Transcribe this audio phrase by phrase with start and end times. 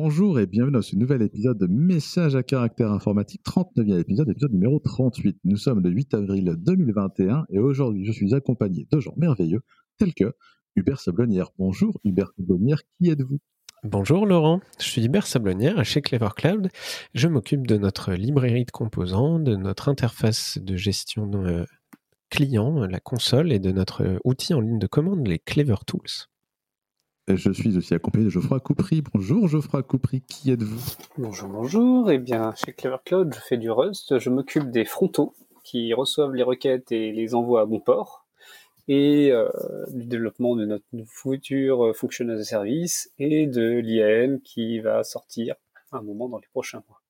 [0.00, 4.52] bonjour et bienvenue dans ce nouvel épisode de Message à caractère informatique, 39e épisode, épisode
[4.52, 5.40] numéro 38.
[5.42, 9.62] Nous sommes le 8 avril 2021 et aujourd'hui je suis accompagné de gens merveilleux
[9.98, 10.36] tels que
[10.76, 11.50] Hubert Sablonnière.
[11.58, 13.40] Bonjour Hubert Sablonnière, qui êtes-vous?
[13.82, 16.68] Bonjour Laurent, je suis Hubert Sablonnière chez Clever Cloud.
[17.14, 21.64] Je m'occupe de notre librairie de composants, de notre interface de gestion euh,
[22.30, 26.28] client, la console et de notre outil en ligne de commande, les Clever Tools.
[27.34, 29.02] Je suis aussi accompagné de Geoffroy Coupry.
[29.12, 30.96] Bonjour Geoffroy Coupry, qui êtes-vous?
[31.18, 32.10] Bonjour, bonjour.
[32.10, 34.18] Eh bien, chez Clever Cloud, je fais du Rust.
[34.18, 38.26] Je m'occupe des frontaux qui reçoivent les requêtes et les envoient à bon port.
[38.88, 39.46] Et euh,
[39.92, 45.56] du développement de notre futur function as a service et de l'IAM qui va sortir
[45.92, 47.02] un moment dans les prochains mois.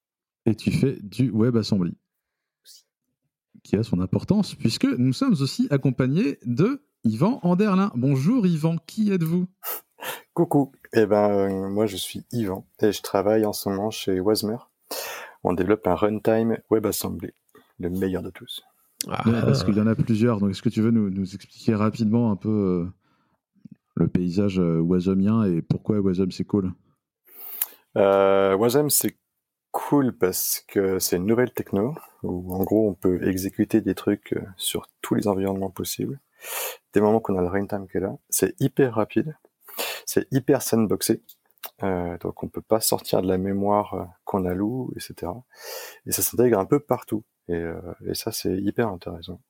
[0.47, 1.97] Et tu fais du WebAssembly
[3.63, 7.93] qui a son importance puisque nous sommes aussi accompagnés de Yvan Anderlin.
[7.95, 9.47] Bonjour Yvan, qui êtes-vous?
[10.35, 14.21] Coucou, eh ben, euh, moi je suis Yvan et je travaille en ce moment chez
[14.21, 14.59] Wasmer.
[15.45, 17.32] On développe un runtime WebAssembly,
[17.79, 18.63] le meilleur de tous.
[19.07, 19.23] Ah.
[19.24, 22.37] parce qu'il y en a plusieurs, donc est-ce que tu veux nous, expliquer rapidement un
[22.37, 22.93] peu euh,
[23.95, 26.73] le paysage euh, wasmien et pourquoi Wasm c'est cool?
[27.96, 29.16] Euh, Wasm c'est
[29.71, 34.35] cool parce que c'est une nouvelle techno où en gros on peut exécuter des trucs
[34.57, 36.19] sur tous les environnements possibles.
[36.93, 39.37] Dès le moment qu'on a le runtime qui est là, c'est hyper rapide
[40.09, 41.23] c'est hyper sandboxé.
[41.82, 45.30] Euh, donc on peut pas sortir de la mémoire euh, qu'on alloue, etc.
[46.06, 47.24] Et ça s'intègre un peu partout.
[47.48, 47.80] Et, euh,
[48.14, 49.40] ça, c'est hyper intéressant.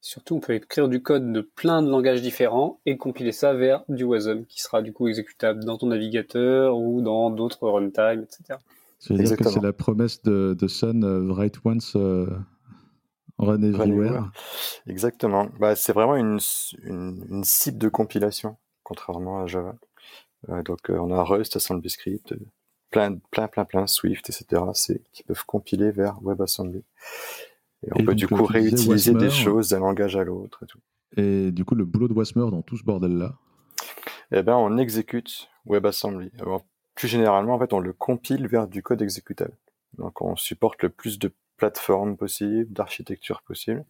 [0.00, 3.84] Surtout, on peut écrire du code de plein de langages différents et compiler ça vers
[3.88, 8.58] du WASM, qui sera du coup exécutable dans ton navigateur ou dans d'autres runtime, etc.
[8.98, 11.94] C'est dire que c'est la promesse de, Sun, Write Once,
[13.38, 14.30] Run Everywhere.
[14.86, 15.48] Exactement.
[15.60, 16.38] Bah, c'est vraiment une,
[16.84, 19.74] une cible de compilation contrairement à Java.
[20.48, 22.38] Euh, donc euh, on a Rust, AssemblyScript, euh,
[22.90, 24.62] plein, plein, plein, plein, Swift, etc.
[24.74, 26.84] C'est qui peuvent compiler vers WebAssembly.
[27.84, 30.78] Et on peut du coup réutiliser des choses d'un langage à l'autre et tout.
[31.16, 33.34] Et du coup, le boulot de Wasmer dans tout ce bordel-là?
[34.32, 36.30] Eh ben, on exécute WebAssembly.
[36.94, 39.56] plus généralement, en fait, on le compile vers du code exécutable.
[39.98, 43.84] Donc, on supporte le plus de plateformes possibles, d'architectures possibles.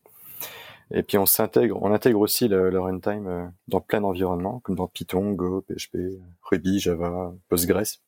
[0.92, 4.76] Et puis on s'intègre, on intègre aussi le, le runtime euh, dans plein d'environnements, comme
[4.76, 5.98] dans Python, Go, PHP,
[6.42, 8.00] Ruby, Java, Postgres,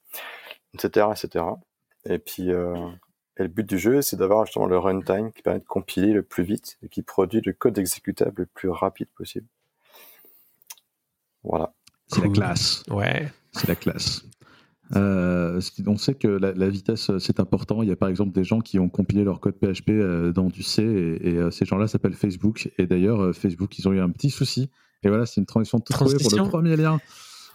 [0.75, 1.45] etc., etc.
[2.05, 2.75] Et puis euh,
[3.39, 6.23] et le but du jeu, c'est d'avoir justement le runtime qui permet de compiler le
[6.23, 9.47] plus vite et qui produit le code exécutable le plus rapide possible.
[11.45, 11.73] Voilà.
[12.09, 12.83] C'est la classe.
[12.89, 13.29] Ouais.
[13.53, 14.25] C'est la classe.
[14.97, 17.83] Euh, on sait que la, vitesse, euh, c'est important.
[17.83, 20.49] Il y a par exemple des gens qui ont compilé leur code PHP euh, dans
[20.49, 22.71] du C et, ces gens-là s'appellent Facebook.
[22.79, 24.71] Et d'ailleurs, Facebook, ils ont eu un petit souci.
[25.03, 26.99] Et voilà, c'est une transition tout trouvée pour le premier lien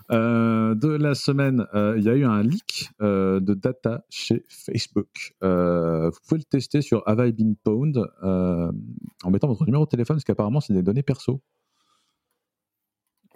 [0.09, 1.65] de la semaine.
[1.73, 5.33] il y a eu un leak de data chez Facebook.
[5.41, 10.17] vous pouvez le tester sur Have I Been Pwned en mettant votre numéro de téléphone,
[10.17, 11.41] parce qu'apparemment, c'est des données perso.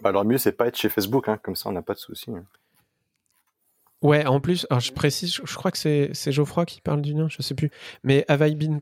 [0.01, 1.99] Bah, alors, mieux, c'est pas être chez Facebook, hein, comme ça, on n'a pas de
[1.99, 2.31] souci.
[2.31, 2.45] Hein.
[4.03, 7.29] Ouais, en plus, alors je précise, je crois que c'est Geoffroy qui parle du nom,
[7.29, 7.71] je sais plus.
[8.03, 8.79] Mais Have I Been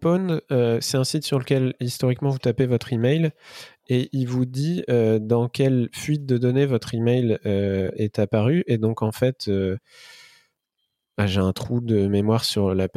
[0.52, 3.32] euh, c'est un site sur lequel historiquement vous tapez votre email
[3.88, 8.66] et il vous dit euh, dans quelle fuite de données votre email euh, est apparu.
[8.68, 9.50] Et donc en fait,
[11.18, 12.90] bah, j'ai un trou de mémoire sur la,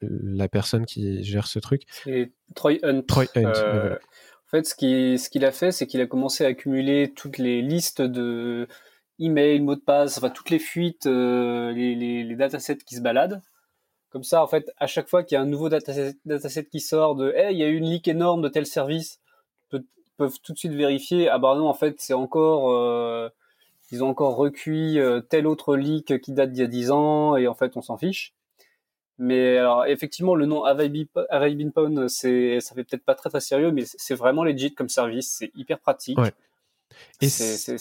[0.00, 1.82] la personne qui gère ce truc.
[2.04, 3.02] C'est Troy Hunt.
[3.08, 3.98] Troy Hunt.
[4.46, 7.38] En fait, ce qu'il ce qu'il a fait, c'est qu'il a commencé à accumuler toutes
[7.38, 8.68] les listes de
[9.20, 13.42] email, mot de passe, enfin toutes les fuites, euh, les, datasets qui se baladent.
[14.10, 16.80] Comme ça, en fait, à chaque fois qu'il y a un nouveau dataset, dataset qui
[16.80, 19.20] sort de, hey, il y a eu une leak énorme de tel service,
[20.16, 23.30] peuvent tout de suite vérifier, ah bah non, en fait, c'est encore, euh,
[23.90, 27.36] ils ont encore recuit euh, tel autre leak qui date d'il y a 10 ans,
[27.36, 28.34] et en fait, on s'en fiche.
[29.16, 31.08] Mais effectivement, le nom I
[32.08, 35.52] c'est, ça fait peut-être pas très très sérieux, mais c'est vraiment legit comme service, c'est
[35.54, 36.18] hyper pratique.
[37.20, 37.76] Et c'est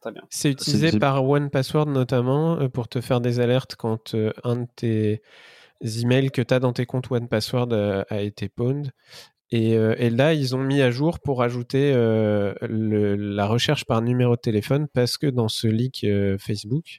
[0.00, 0.22] très, bien.
[0.30, 4.56] C'est utilisé par One Password notamment euh, pour te faire des alertes quand euh, un
[4.56, 5.22] de tes
[5.82, 8.90] emails que tu as dans tes comptes One Password euh, a, été pwned.
[9.50, 9.76] Et,
[10.10, 15.16] là, ils ont mis à jour pour ajouter la recherche par numéro de téléphone parce
[15.16, 16.04] que dans ce leak
[16.40, 16.98] Facebook,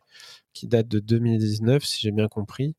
[0.53, 2.77] qui date de 2019, si j'ai bien compris,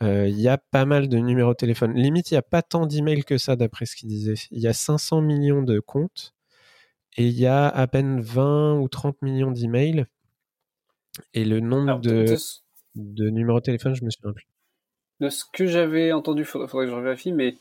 [0.00, 1.94] il y a pas mal de numéros de téléphone.
[1.94, 4.34] Limite, il n'y a pas tant d'emails que ça, d'après ce qu'il disait.
[4.50, 6.34] Il y a 500 millions de comptes
[7.16, 10.06] et il y a à peine 20 ou 30 millions d'emails.
[11.34, 12.36] Et le nombre de,
[12.94, 14.46] de, numéros de téléphone, je me souviens plus.
[15.20, 17.56] De ce que j'avais entendu, il faudrait, que je vérifie, mais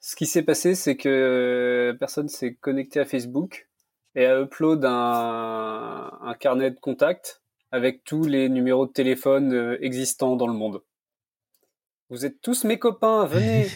[0.00, 3.68] ce qui s'est passé, c'est que euh, personne s'est connecté à Facebook
[4.14, 7.42] et a upload un, un carnet de contacts
[7.72, 10.82] avec tous les numéros de téléphone euh, existants dans le monde.
[12.10, 13.66] Vous êtes tous mes copains, venez.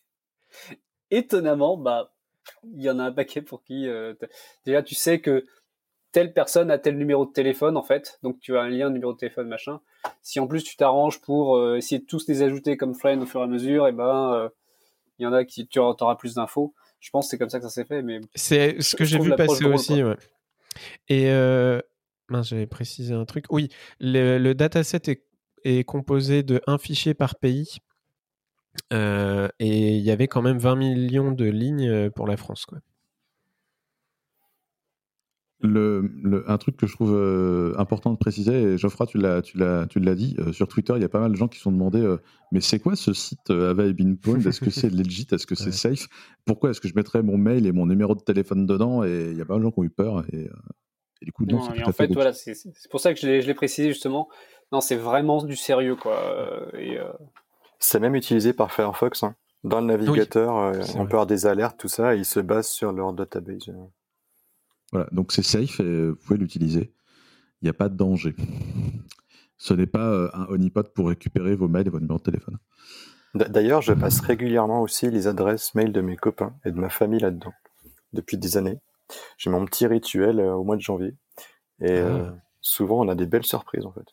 [1.10, 2.13] Étonnamment, bah,
[2.72, 4.14] il y en a un paquet pour qui euh,
[4.64, 5.44] déjà tu sais que
[6.12, 9.12] telle personne a tel numéro de téléphone en fait, donc tu as un lien numéro
[9.12, 9.80] de téléphone machin.
[10.22, 13.26] Si en plus tu t'arranges pour euh, essayer de tous les ajouter comme friend au
[13.26, 14.50] fur et à mesure, et ben
[15.18, 16.74] il y en a qui tu auras plus d'infos.
[17.00, 19.18] Je pense que c'est comme ça que ça s'est fait, mais c'est ce que j'ai
[19.18, 20.02] vu passer aussi.
[20.02, 20.16] Ouais.
[21.08, 21.80] Et euh,
[22.42, 23.46] j'avais précisé un truc.
[23.50, 23.68] Oui,
[24.00, 25.24] le, dataset est,
[25.64, 27.78] est, composé de un fichier par pays.
[28.92, 32.66] Euh, et il y avait quand même 20 millions de lignes euh, pour la France.
[32.66, 32.78] Quoi
[35.64, 39.58] le, un truc que je trouve euh, important de préciser, et Geoffroy, tu l'as, tu
[39.58, 41.58] l'as, tu l'as dit, euh, sur Twitter, il y a pas mal de gens qui
[41.58, 42.18] se sont demandé euh,
[42.52, 43.84] mais c'est quoi ce site Ava
[44.22, 45.26] Pond Est-ce que c'est legit?
[45.32, 46.06] Est-ce que c'est safe?
[46.44, 49.02] Pourquoi est-ce que je mettrais mon mail et mon numéro de téléphone dedans?
[49.02, 50.24] Et il y a pas mal de gens qui ont eu peur.
[50.32, 50.48] Et,
[51.22, 52.54] du coup, non, c'est en fait, voilà, c'est,
[52.90, 54.28] pour ça que je l'ai, je l'ai précisé justement.
[54.72, 56.16] Non, c'est vraiment du sérieux, quoi.
[56.78, 56.98] Et,
[57.86, 59.24] C'est même utilisé par Firefox.
[59.24, 59.34] Hein.
[59.62, 62.92] Dans le navigateur, on peut avoir des alertes, tout ça, et ils se basent sur
[62.92, 63.70] leur database.
[64.90, 66.94] Voilà, donc c'est safe et vous pouvez l'utiliser.
[67.60, 68.34] Il n'y a pas de danger.
[69.58, 72.58] Ce n'est pas euh, un honeypot pour récupérer vos mails et vos numéros de téléphone.
[73.34, 77.20] D'ailleurs, je passe régulièrement aussi les adresses mail de mes copains et de ma famille
[77.20, 77.52] là-dedans,
[78.12, 78.78] depuis des années.
[79.36, 81.14] J'ai mon petit rituel euh, au mois de janvier.
[81.80, 82.34] Et euh, ah.
[82.60, 84.06] souvent, on a des belles surprises, en fait.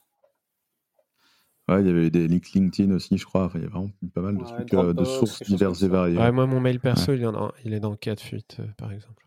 [1.71, 3.49] Ouais, il y avait des links LinkedIn aussi, je crois.
[3.55, 6.17] il y a vraiment pas mal de trucs de sources diverses et variées.
[6.17, 7.25] Ouais, moi, mon mail perso, il,
[7.63, 9.25] il, est dans le cas de fuite, par exemple.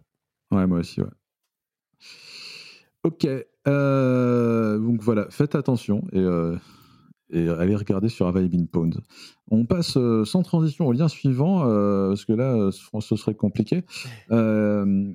[0.51, 1.09] Ouais, moi aussi, ouais.
[3.03, 3.27] Ok,
[3.69, 6.57] euh, donc voilà, faites attention et, euh,
[7.31, 8.91] et allez regarder sur Available Pond.
[9.51, 11.61] On passe euh, sans transition au lien suivant,
[12.09, 13.85] parce que là, ce serait compliqué.
[14.31, 15.15] on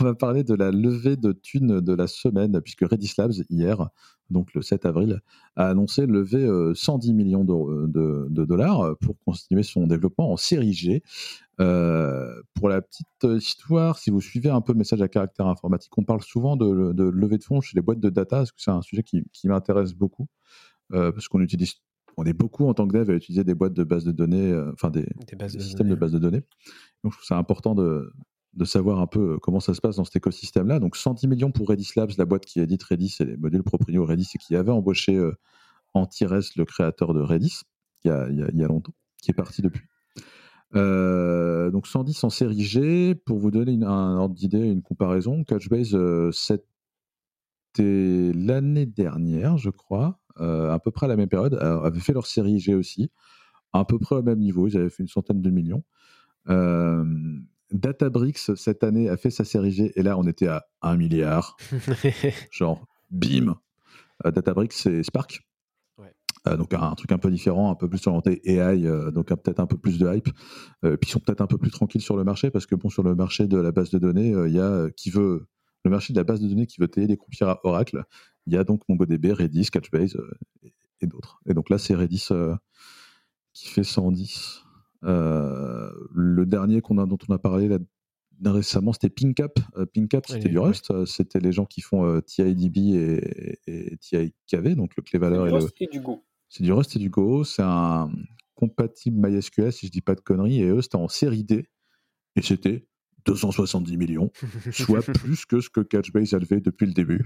[0.00, 3.88] va parler de la levée de thunes de la semaine, puisque Redis Labs, hier,
[4.30, 5.20] donc le 7 avril,
[5.56, 11.02] a annoncé lever 110 millions de, de, dollars pour continuer son développement en série G.
[11.60, 15.96] Euh, pour la petite histoire, si vous suivez un peu le message à caractère informatique,
[15.98, 18.62] on parle souvent de, de levée de fonds chez les boîtes de data, parce que
[18.62, 20.26] c'est un sujet qui, qui m'intéresse beaucoup,
[20.92, 21.74] euh, parce qu'on utilise,
[22.16, 24.50] on est beaucoup en tant que dev à utiliser des boîtes de bases de données,
[24.52, 25.06] euh, enfin des,
[25.48, 26.42] systèmes de, bases de données.
[27.04, 28.10] Donc je trouve ça important de,
[28.54, 30.80] de savoir un peu comment ça se passe dans cet écosystème-là.
[30.80, 34.04] Donc 110 millions pour Redis Labs, la boîte qui édite Redis et les modules proprio
[34.04, 35.20] Redis et qui avait embauché
[35.94, 37.62] Antires, le créateur de Redis,
[38.04, 39.82] il y, a, il y a longtemps, qui est parti depuis.
[40.76, 45.94] Euh, donc 110 en série G, pour vous donner un ordre d'idée, une comparaison, Couchbase,
[45.94, 46.62] euh, c'était
[48.34, 52.26] l'année dernière, je crois, euh, à peu près à la même période, avait fait leur
[52.26, 53.10] série G aussi,
[53.72, 55.82] à peu près au même niveau, ils avaient fait une centaine de millions.
[57.72, 61.56] Databricks, cette année, a fait sa série G, et là, on était à 1 milliard.
[62.50, 63.58] Genre, bim
[64.24, 65.42] Databricks, c'est Spark.
[66.48, 69.60] Euh, donc un, truc un peu différent, un peu plus orienté AI, euh, donc peut-être
[69.60, 70.28] un peu plus de hype.
[70.84, 72.88] Euh, puis ils sont peut-être un peu plus tranquilles sur le marché parce que bon,
[72.88, 75.46] sur le marché de la base de données, il y a qui veut
[75.84, 78.04] le marché de la base de données qui veut tailler des à Oracle.
[78.46, 80.16] Il y a donc MongoDB, Redis, Catchbase
[81.00, 81.40] et, d'autres.
[81.46, 82.28] Et donc là, c'est Redis
[83.52, 84.64] qui fait 110.
[85.02, 87.78] Le dernier qu'on a, dont on a parlé là,
[88.44, 89.60] récemment, c'était PinkUp.
[89.92, 91.04] PinkUp, c'était du Rust.
[91.06, 95.90] C'était les gens qui font TIDB et, et TIKV, donc le clé valeur et, le.
[95.90, 96.22] du Go.
[96.48, 97.44] C'est du Rust et du Go.
[97.44, 98.10] C'est un
[98.54, 100.60] compatible MySQL, si je dis pas de conneries.
[100.60, 101.68] Et eux, c'était en série D.
[102.36, 102.86] Et c'était
[103.24, 104.30] 270 millions,
[104.72, 107.24] soit plus que ce que Catchbase a levé depuis le début.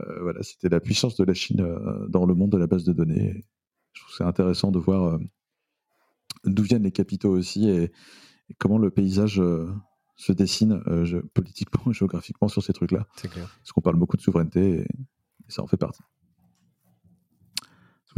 [0.00, 2.84] Euh, voilà, c'était la puissance de la Chine euh, dans le monde de la base
[2.84, 3.44] de données.
[3.92, 5.18] Je trouve c'est intéressant de voir euh,
[6.54, 7.92] d'où viennent les capitaux aussi et,
[8.58, 9.42] comment le paysage
[10.16, 10.82] se dessine
[11.34, 13.06] politiquement et géographiquement sur ces trucs-là.
[13.22, 16.02] Parce qu'on parle beaucoup de souveraineté et, et ça en fait partie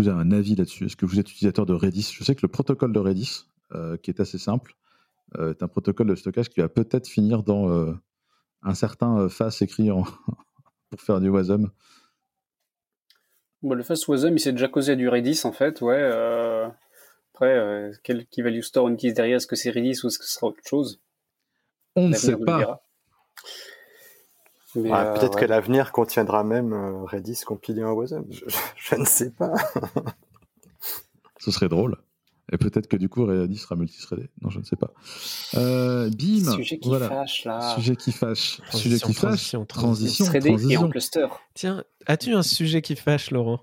[0.01, 0.87] vous avez un avis là-dessus?
[0.87, 2.13] Est-ce que vous êtes utilisateur de Redis?
[2.15, 4.75] Je sais que le protocole de Redis, euh, qui est assez simple,
[5.39, 7.93] euh, est un protocole de stockage qui va peut-être finir dans euh,
[8.63, 9.91] un certain face écrit
[10.91, 11.71] pour faire du WASM.
[13.63, 16.71] le face WASM, il s'est déjà causé du Redis en fait, ouais.
[17.41, 19.39] Après, quel key value store on utilise derrière?
[19.39, 21.01] Est-ce que c'est Redis ou est-ce que ce sera autre chose?
[21.97, 22.83] On ne sait pas.
[24.77, 28.25] Euh, peut-être que l'avenir contiendra même euh, Redis compilé en WASM.
[28.77, 29.53] Je, ne sais pas.
[31.39, 31.97] Ce serait drôle.
[32.53, 34.29] Et peut-être que du coup, Redis sera multithreadé.
[34.43, 34.93] Non, je ne sais pas.
[35.55, 36.53] Euh, bim.
[36.53, 37.75] Sujet qui fâche là.
[37.75, 38.61] Sujet qui fâche.
[38.71, 39.23] sujet qui fâche.
[39.23, 39.65] Transition.
[39.65, 40.25] Transition.
[40.27, 40.69] transition.
[40.69, 41.27] Et en cluster.
[41.55, 43.61] Tiens, as-tu un sujet qui fâche, Laurent?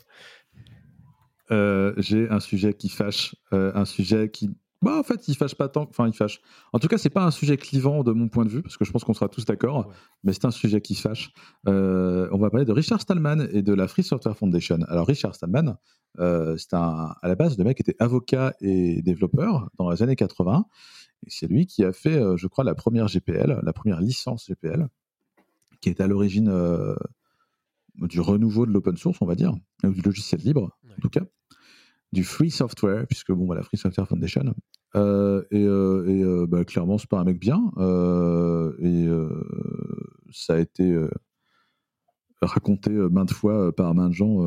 [1.50, 3.36] J'ai un sujet qui fâche.
[3.52, 4.50] un sujet qui
[4.82, 5.88] Bah, en fait, il fâche pas tant.
[5.90, 6.40] Enfin, il fâche.
[6.72, 8.86] En tout cas, c'est pas un sujet clivant de mon point de vue, parce que
[8.86, 9.92] je pense qu'on sera tous d'accord,
[10.24, 11.32] mais c'est un sujet qui fâche.
[11.68, 14.80] Euh, on va parler de Richard Stallman et de la Free Software Foundation.
[14.88, 15.78] Alors, Richard Stallman,
[16.20, 20.16] euh, c'est un, à la base, le mec était avocat et développeur dans les années
[20.16, 20.66] 80.
[21.26, 24.48] Et c'est lui qui a fait, euh, je crois, la première GPL, la première licence
[24.48, 24.88] GPL,
[25.82, 26.52] qui est à l'origine
[28.02, 31.24] du renouveau de l'open source, on va dire, du logiciel libre, en tout cas
[32.14, 34.54] du free software, puisque bon, voilà, Free Software Foundation.
[34.96, 37.62] Euh, et, euh, et euh, bah, clairement, c'est pas un mec bien.
[38.80, 39.08] et
[40.32, 40.98] ça a été
[42.42, 44.38] raconté maintes fois par maintes gens.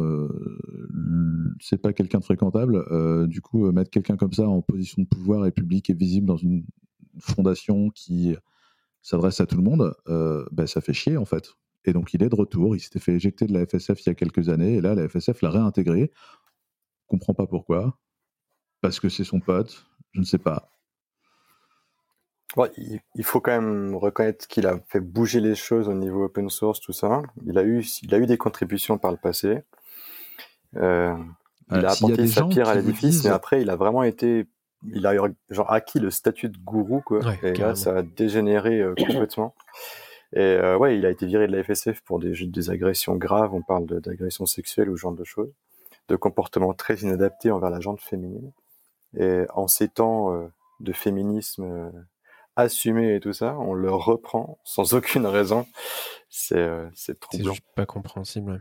[1.61, 3.29] c'est pas quelqu'un de fréquentable.
[3.29, 6.37] du coup, mettre quelqu'un comme ça en position de pouvoir et public et visible dans
[6.37, 6.65] une
[7.19, 8.35] fondation qui
[9.03, 9.95] s'adresse à tout le monde,
[10.53, 11.51] bah, ça fait chier en fait.
[11.85, 12.77] Et donc il est de retour.
[12.77, 15.09] Il s'était fait éjecter de la FSF il y a quelques années, et là la
[15.09, 16.11] FSF l'a réintégré
[17.11, 17.99] comprends pas pourquoi.
[18.81, 20.71] Parce que c'est son pote, je ne sais pas.
[22.79, 26.81] il, faut quand même reconnaître qu'il a fait bouger les choses au niveau open source,
[26.81, 27.21] tout ça.
[27.45, 29.59] Il a eu, il a eu des contributions par le passé.
[30.77, 31.15] Euh,
[31.73, 34.47] il a apporté sa pierre à l'édifice, mais après, il a vraiment été,
[34.89, 35.15] il a
[35.51, 37.21] genre acquis le statut de gourou, quoi.
[37.43, 39.55] et là, ça a dégénéré euh, complètement.
[40.33, 43.53] Et euh, ouais, il a été viré de la FSF pour des, des agressions graves.
[43.53, 45.53] On parle d'agressions sexuelles ou ce genre de choses
[46.11, 48.53] de comportements très inadaptés envers la gente féminine.
[49.17, 50.47] Et en ces temps euh,
[50.81, 51.91] de féminisme euh,
[52.57, 55.67] assumé et tout ça, on le reprend sans aucune raison.
[56.29, 57.55] C'est euh, c'est troublant.
[57.55, 58.61] C'est pas compréhensible.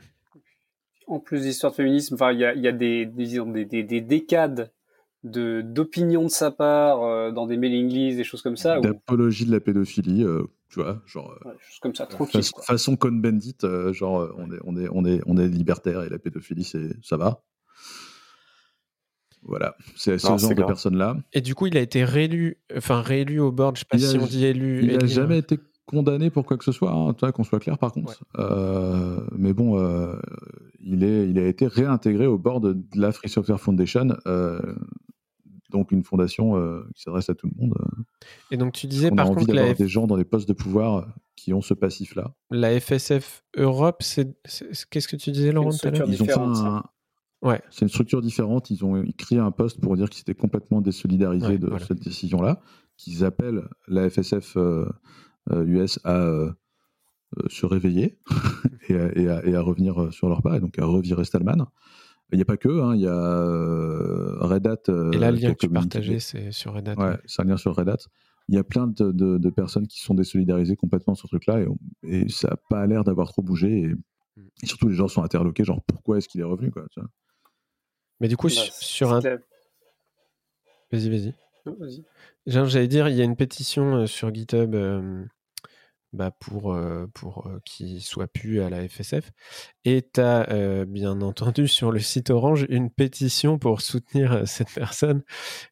[1.08, 4.02] En plus d'histoire de féminisme, enfin, il y a, y a des, des, des, des,
[4.02, 4.72] décades
[5.24, 8.80] de d'opinion de sa part dans des mailing lists, des choses comme ça.
[8.80, 10.24] D'apologie de la pédophilie,
[10.70, 11.38] tu vois, genre.
[11.82, 12.42] comme ça, tranquille.
[12.64, 13.58] façon Cohn-Bendit,
[13.92, 17.18] genre on est on est on est on est libertaire et la pédophilie c'est ça
[17.18, 17.42] va.
[19.44, 21.16] Voilà, c'est ce genre de personne-là.
[21.32, 24.18] Et du coup, il a été réélu, enfin réélu au board, je sais pas si
[24.18, 24.84] on dit élu.
[24.84, 25.60] Il n'a jamais été
[25.90, 28.24] condamné pour quoi que ce soit, hein, qu'on soit clair par contre.
[28.38, 30.16] Euh, mais bon, euh,
[30.80, 34.60] il, est, il a été réintégré au board de la Free Software Foundation, euh,
[35.70, 36.54] donc une fondation
[36.96, 37.74] qui s'adresse à tout le monde.
[38.52, 41.08] Et donc tu disais par a envie d'avoir des gens dans les postes de pouvoir
[41.36, 42.34] qui ont ce passif-là.
[42.52, 44.36] La FSF Europe, c'est
[44.90, 46.84] qu'est-ce que tu disais Laurent Ils ont fait un,
[47.42, 47.62] Ouais.
[47.70, 48.70] C'est une structure différente.
[48.70, 52.62] Ils ont créé un poste pour dire qu'ils étaient complètement désolidarisés de cette décision-là,
[52.98, 54.86] qu'ils appellent la FSF US euh,
[55.52, 56.52] euh, à euh,
[57.48, 58.20] se réveiller
[58.90, 61.68] et, à, revenir sur leur pas, et donc à revirer Stallman.
[62.32, 64.84] Il n'y a pas que, hein, il y a Red Hat.
[65.14, 66.96] et là, le lien que tu partageais, c'est sur Red Hat.
[66.96, 67.98] Ouais, c'est un lien sur Red Hat.
[68.48, 71.66] Il y a plein de, personnes qui sont désolidarisées complètement sur ce truc-là,
[72.04, 73.82] et, ça n'a pas l'air d'avoir trop bougé.
[73.82, 74.48] Et, mm.
[74.64, 77.10] surtout, les gens sont interloqués, genre pourquoi est-ce qu'il est revenu quoi, tu vois
[78.20, 79.20] mais du coup, bah, sur un.
[80.92, 81.34] Vas-y, vas-y.
[81.66, 85.24] Vas J'allais dire, il y a une pétition euh, sur GitHub euh,
[86.14, 89.32] bah, pour, euh, pour qu'il soit pu à la FSF.
[89.86, 95.24] Et tu as bien entendu sur le site Orange une pétition pour soutenir cette personne.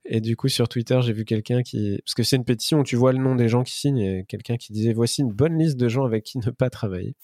[0.06, 2.00] Et du coup, sur Twitter, j'ai vu quelqu'un qui.
[2.06, 4.25] Parce que c'est une pétition où tu vois le nom des gens qui signent et
[4.27, 7.15] quelqu'un qui disait Voici une bonne liste de gens avec qui ne pas travailler.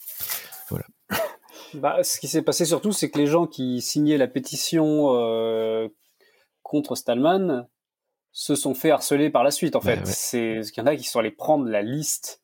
[0.69, 0.85] Voilà.
[1.75, 5.87] Bah, ce qui s'est passé surtout, c'est que les gens qui signaient la pétition euh,
[6.61, 7.67] contre Stallman
[8.31, 9.75] se sont fait harceler par la suite.
[9.75, 12.42] En fait, c'est qu'il y en a qui sont allés prendre la liste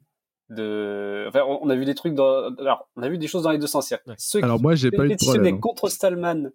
[0.50, 1.26] de.
[1.28, 2.14] Enfin, on a vu des trucs.
[2.14, 2.56] Dans...
[2.58, 3.94] Alors, on a vu des choses dans les deux sens.
[4.18, 6.52] Ceux Alors qui moi, j'ai pas eu de contre Stallman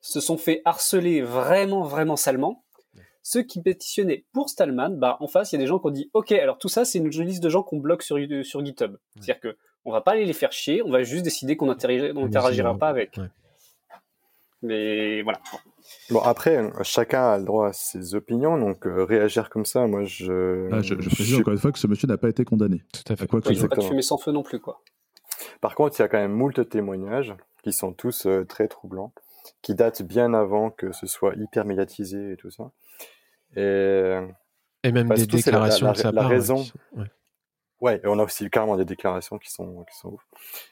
[0.00, 2.64] se sont fait harceler vraiment, vraiment salement.
[3.22, 5.90] Ceux qui pétitionnaient pour Stallman, bah en face, il y a des gens qui ont
[5.90, 8.96] dit OK, alors tout ça, c'est une liste de gens qu'on bloque sur, sur GitHub.
[9.14, 12.76] C'est-à-dire que on va pas aller les faire chier, on va juste décider qu'on n'interagira
[12.76, 13.18] pas avec.
[14.62, 15.40] Mais voilà.
[16.10, 20.04] Bon, après, chacun a le droit à ses opinions, donc euh, réagir comme ça, moi
[20.04, 20.68] je.
[20.72, 22.84] Ah, je, précise encore une fois que ce monsieur n'a pas été condamné.
[22.92, 23.26] Tout à fait.
[23.26, 24.82] quoi il ne faut pas fumer sans feu non plus, quoi.
[25.60, 29.12] Par contre, il y a quand même moult témoignages qui sont tous euh, très troublants,
[29.62, 32.70] qui datent bien avant que ce soit hyper médiatisé et tout ça.
[33.56, 34.18] Et,
[34.82, 36.64] et même des déclarations de sa la raison,
[37.80, 40.26] Ouais, on a aussi carrément des déclarations qui sont, qui sont ouf.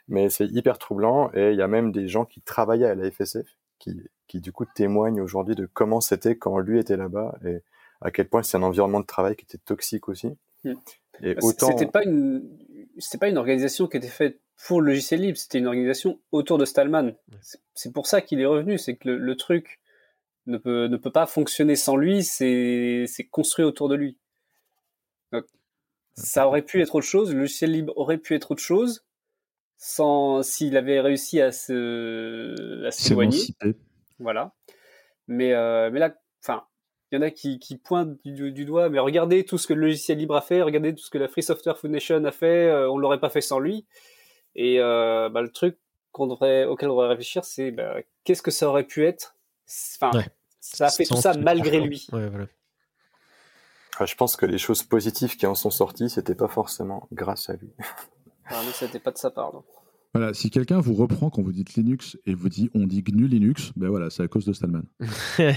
[0.08, 3.10] Mais c'est hyper troublant et il y a même des gens qui travaillaient à la
[3.10, 3.46] FSF
[3.78, 3.94] qui,
[4.26, 7.62] qui du coup témoignent aujourd'hui de comment c'était quand lui était là-bas et
[8.00, 10.28] à quel point c'est un environnement de travail qui était toxique aussi.
[10.64, 10.74] Hmm.
[11.22, 11.68] Et autant.
[11.68, 12.48] C'était pas une,
[12.98, 16.58] c'était pas une organisation qui était faite pour le logiciel libre, c'était une organisation autour
[16.58, 17.12] de Stallman.
[17.74, 19.80] C'est pour ça qu'il est revenu, c'est que le, le, truc
[20.46, 24.16] ne peut, ne peut pas fonctionner sans lui, c'est construit autour de lui.
[25.32, 25.44] Donc,
[26.14, 29.04] ça aurait pu être autre chose, le logiciel libre aurait pu être autre chose,
[29.76, 33.38] sans s'il avait réussi à se à s'éloigner.
[34.18, 34.52] Voilà.
[35.26, 36.64] Mais euh, mais là, enfin,
[37.10, 39.82] il y en a qui, qui pointent du, doigt, mais regardez tout ce que le
[39.82, 42.98] logiciel libre a fait, regardez tout ce que la Free Software Foundation a fait, on
[42.98, 43.86] l'aurait pas fait sans lui.
[44.54, 45.78] Et bah, le truc
[46.12, 49.36] qu'on devrait, auquel on devrait réfléchir, c'est bah, qu'est-ce que ça aurait pu être?
[49.96, 50.10] Enfin,
[50.60, 52.06] ça a fait tout ça malgré lui.
[54.00, 57.54] je pense que les choses positives qui en sont sorties, c'était pas forcément grâce à
[57.54, 57.70] lui.
[58.46, 59.52] Ah, mais c'était pas de sa part.
[59.52, 59.64] Donc.
[60.14, 63.26] Voilà, si quelqu'un vous reprend quand vous dites Linux et vous dit on dit GNU
[63.26, 64.84] Linux, ben voilà, c'est à cause de Stallman.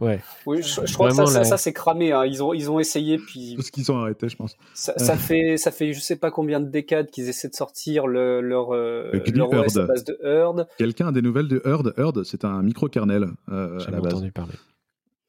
[0.00, 0.22] ouais.
[0.46, 2.10] Oui, je, crois que ça, ça, c'est cramé.
[2.10, 2.24] Hein.
[2.24, 3.54] Ils, ont, ils ont essayé, puis.
[3.54, 4.56] Tout ce qu'ils ont arrêté, je pense.
[4.72, 8.06] Ça, ça, fait, ça fait je sais pas combien de décades qu'ils essaient de sortir
[8.06, 10.66] le, leur, euh, leur OS à base de Herd.
[10.78, 14.14] Quelqu'un a des nouvelles de Herd Herd, c'est un micro-kernel euh, à la base.
[14.14, 14.54] entendu parler.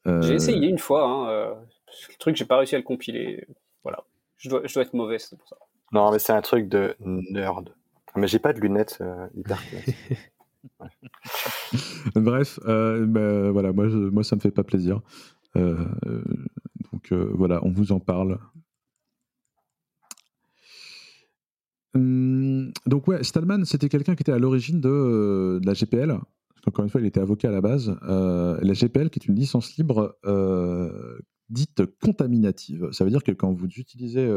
[0.06, 0.22] Euh...
[0.22, 1.04] J'ai essayé une fois.
[1.04, 1.54] Hein, euh,
[2.08, 3.46] le truc, j'ai pas réussi à le compiler.
[3.82, 4.04] Voilà.
[4.38, 5.56] Je dois, je dois être mauvais, c'est pour ça.
[5.92, 7.74] Non, mais c'est un truc de nerd.
[8.16, 9.62] Mais j'ai pas de lunettes euh, hyper
[12.14, 15.00] Bref, euh, bah, voilà, moi, moi ça me fait pas plaisir.
[15.56, 15.84] Euh,
[16.92, 18.38] donc voilà, on vous en parle.
[21.94, 26.18] Hum, donc ouais, Stallman, c'était quelqu'un qui était à l'origine de, la GPL.
[26.66, 27.96] Encore une fois, il était avocat à la base.
[28.02, 30.18] la GPL, qui est une licence libre
[31.48, 32.90] dite contaminative.
[32.92, 34.28] Ça veut dire que quand vous utilisez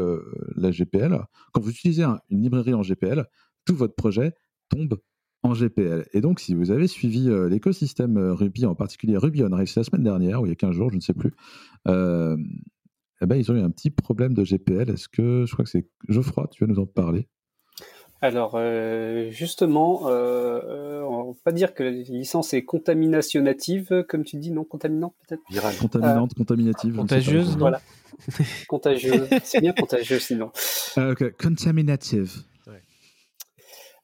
[0.56, 1.18] la GPL,
[1.52, 3.26] quand vous utilisez une librairie en GPL,
[3.64, 4.34] tout votre projet
[4.68, 4.98] tombe
[5.42, 6.06] en GPL.
[6.12, 9.66] Et donc, si vous avez suivi euh, l'écosystème euh, Ruby, en particulier Ruby on Rails
[9.76, 11.32] la semaine dernière, ou il y a 15 jours, je ne sais plus,
[11.88, 12.36] euh,
[13.20, 14.90] eh ben, ils ont eu un petit problème de GPL.
[14.90, 17.28] Est-ce que, je crois que c'est Geoffroy, tu vas nous en parler?
[18.20, 18.56] Alors
[19.30, 25.16] justement, on va pas dire que la licence est contaminationnative, comme tu dis, non contaminante
[25.26, 25.42] peut-être?
[25.80, 26.94] Contaminante, contaminative.
[26.94, 27.80] Contagieuse, voilà.
[28.68, 30.52] contagieuse, c'est bien contagieux sinon.
[31.36, 32.44] Contaminative.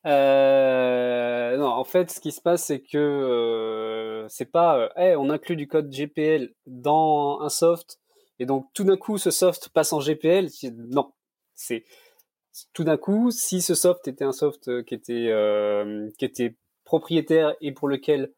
[0.06, 5.30] Euh, non, en fait, ce qui se passe, c'est que euh, c'est pas, euh, on
[5.30, 7.98] inclut du code GPL dans un soft,
[8.38, 10.48] et donc tout d'un coup, ce soft passe en GPL.
[10.88, 11.12] Non,
[11.54, 11.84] c'est
[12.72, 15.32] tout d'un coup, si ce soft était un soft qui était
[16.18, 18.32] qui était propriétaire et pour lequel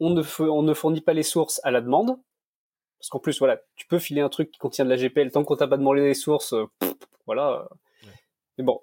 [0.00, 2.18] on ne, on ne fournit pas les sources à la demande,
[2.98, 5.44] parce qu'en plus, voilà, tu peux filer un truc qui contient de la GPL tant
[5.44, 6.54] qu'on t'a pas demandé les sources,
[7.26, 7.68] voilà.
[8.58, 8.80] Mais bon,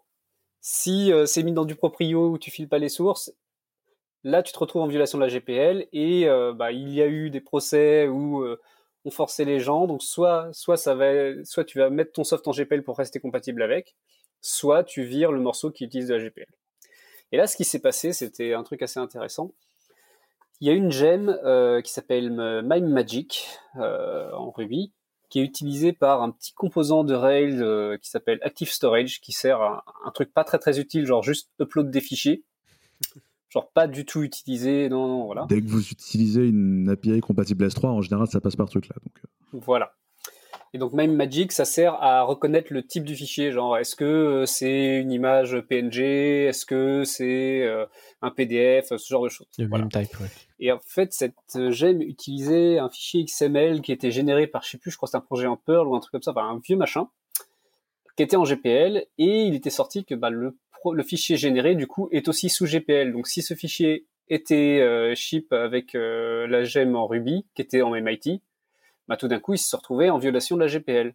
[0.67, 3.31] si euh, c'est mis dans du proprio où tu files pas les sources,
[4.23, 7.07] là tu te retrouves en violation de la GPL et euh, bah, il y a
[7.07, 8.59] eu des procès où euh,
[9.05, 9.85] on forçait les gens.
[9.85, 13.19] Donc soit soit ça va, soit tu vas mettre ton soft en GPL pour rester
[13.19, 13.95] compatible avec,
[14.41, 16.47] soit tu vires le morceau qui utilise de la GPL.
[17.31, 19.51] Et là, ce qui s'est passé, c'était un truc assez intéressant.
[20.61, 21.37] Il y a une gemme
[21.83, 22.31] qui s'appelle
[22.63, 24.91] Mime Magic en Ruby
[25.35, 29.33] qui est utilisé par un petit composant de Rails euh, qui s'appelle Active Storage, qui
[29.33, 32.45] sert à un truc pas très très utile, genre juste upload des fichiers.
[33.49, 35.45] Genre pas du tout utilisé, non, non, voilà.
[35.47, 38.95] Dès que vous utilisez une API compatible S3, en général, ça passe par truc là.
[39.01, 39.13] Donc...
[39.23, 39.59] Euh.
[39.65, 39.93] Voilà.
[40.75, 44.03] Et donc même Magic, ça sert à reconnaître le type du fichier, genre est-ce que
[44.03, 47.85] euh, c'est une image PNG, est-ce que c'est euh,
[48.21, 49.47] un PDF, ce genre de choses.
[49.57, 50.09] même type,
[50.59, 54.71] Et en fait, cette euh, gemme utilisait un fichier XML qui était généré par, je
[54.71, 56.31] sais plus, je crois que c'est un projet en Perl ou un truc comme ça,
[56.31, 57.07] enfin un vieux machin,
[58.17, 60.57] qui était en GPL, et il était sorti que bah, le,
[60.91, 63.13] le fichier généré, du coup, est aussi sous GPL.
[63.13, 67.91] Donc si ce fichier était euh, ship avec la gemme en Ruby, qui était en
[67.91, 68.41] MIT,
[69.07, 71.13] bah, tout d'un coup, ils se sont retrouvés en violation de la GPL.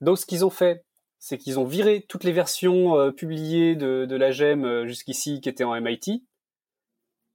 [0.00, 0.84] Donc, ce qu'ils ont fait,
[1.18, 5.48] c'est qu'ils ont viré toutes les versions euh, publiées de, la GEM euh, jusqu'ici qui
[5.48, 6.24] étaient en MIT,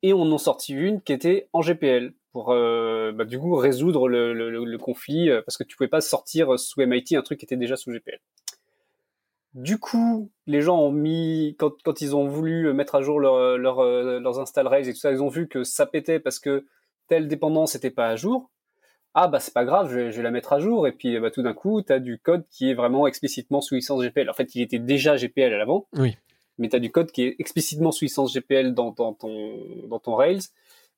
[0.01, 4.09] et on en sorti une qui était en GPL pour euh, bah, du coup résoudre
[4.09, 7.77] le, conflit parce que tu pouvais pas sortir sous MIT un truc qui était déjà
[7.77, 8.19] sous GPL.
[9.53, 14.39] Du coup, les gens ont mis quand, ils ont voulu mettre à jour leur, leurs
[14.39, 16.65] install Rails et tout ça, ils ont vu que ça pétait parce que
[17.07, 18.49] telle dépendance n'était pas à jour
[19.15, 21.43] ah bah c'est pas grave, je vais, la mettre à jour et puis bah, tout
[21.43, 24.29] d'un coup tu as du code qui est vraiment explicitement sous licence GPL.
[24.29, 25.87] En fait, il était déjà GPL à l'avant.
[25.93, 26.17] Oui.
[26.57, 29.15] Mais tu as du code qui est explicitement sous licence GPL dans, ton
[29.87, 30.41] dans ton Rails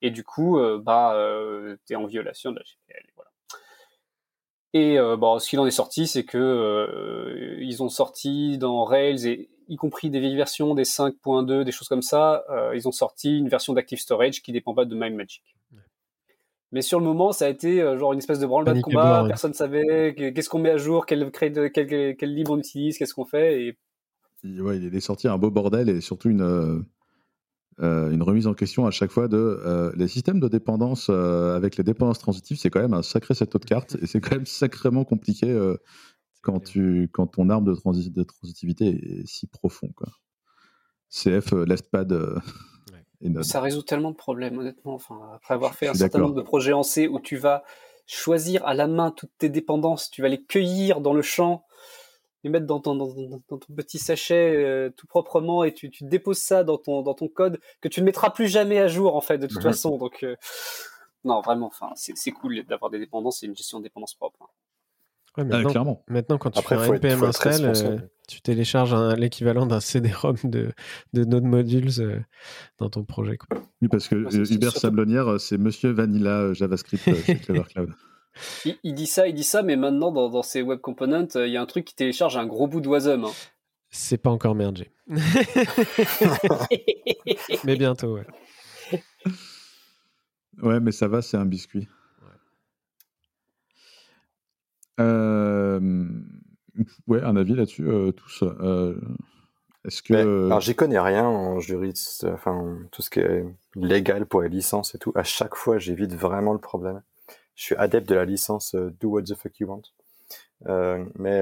[0.01, 3.31] et du coup euh, bah euh, tu es en violation de la GPL voilà.
[4.73, 9.27] Et euh, bon, ce qu'il en est sorti, c'est que ils ont sorti dans Rails
[9.27, 13.37] et y compris des vieilles versions des 5.2, des choses comme ça, ils ont sorti
[13.37, 15.55] une version d'Active Storage qui dépend pas de MimeMagick.
[16.71, 19.23] Mais sur le moment, ça a été euh, genre une espèce de branle-bas de combat.
[19.27, 22.97] Personne ne savait qu'est-ce qu'on met à jour, quel, quel, quel, quel livre on utilise,
[22.97, 23.61] qu'est-ce qu'on fait.
[24.43, 24.59] Et...
[24.61, 26.79] Ouais, il est sorti un beau bordel et surtout une, euh,
[27.81, 31.83] euh, une remise en question à chaque fois de les systèmes de dépendance avec les
[31.83, 32.57] dépendances transitives.
[32.57, 35.55] C'est quand même un sacré setup de cartes et c'est quand même sacrément compliqué
[36.41, 39.89] quand, tu, quand ton arbre de, de transitivité est si profond.
[39.95, 40.09] Quoi.
[41.09, 41.53] CF,
[43.43, 44.93] Ça résout tellement de problèmes, honnêtement.
[44.93, 47.63] Enfin, après avoir fait un certain nombre de projets en C où tu vas
[48.07, 51.65] choisir à la main toutes tes dépendances, tu vas les cueillir dans le champ,
[52.43, 56.37] les mettre dans ton, dans, ton petit sachet euh, tout proprement et tu, tu, déposes
[56.37, 59.21] ça dans ton, dans ton code que tu ne mettras plus jamais à jour en
[59.21, 59.63] fait de toute mhm.
[59.63, 59.97] façon.
[59.97, 60.35] Donc euh,
[61.25, 64.37] non, vraiment, enfin, c'est cool d'avoir des dépendances et une gestion de dépendance propre.
[64.43, 64.47] Hein.
[65.37, 66.03] Ouais, ah, maintenant, clairement.
[66.07, 67.97] maintenant, quand tu fais un npm install, euh,
[68.27, 70.71] tu télécharges l'équivalent d'un CD-ROM de,
[71.13, 72.19] de Node Modules euh,
[72.77, 73.37] dans ton projet.
[73.37, 73.59] Quoi.
[73.81, 77.89] Oui, parce que Hubert Sablonnière, c'est Monsieur Vanilla euh, JavaScript chez Clever Cloud.
[78.83, 81.55] Il, dit ça, il dit ça, mais maintenant dans, dans ses web components, il y
[81.55, 83.23] a un truc qui télécharge un gros bout Wasm.
[83.23, 83.31] Hein.
[83.91, 84.91] C'est pas encore mergé.
[87.63, 88.27] mais bientôt, ouais.
[90.61, 91.87] Ouais, mais ça va, c'est un biscuit.
[94.99, 96.05] Euh,
[97.07, 98.43] ouais, un avis là-dessus, euh, tous.
[98.43, 98.99] Euh,
[99.85, 100.13] est-ce que.
[100.45, 104.95] alors, j'y connais rien en juriste, enfin, tout ce qui est légal pour les licences
[104.95, 105.11] et tout.
[105.15, 107.01] À chaque fois, j'évite vraiment le problème.
[107.55, 109.81] Je suis adepte de la licence Do What the Fuck You Want.
[111.15, 111.39] mais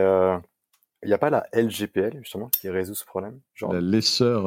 [1.03, 3.39] il n'y a pas la LGPL, justement, qui résout ce problème?
[3.55, 3.73] Genre...
[3.73, 4.45] La laisseur.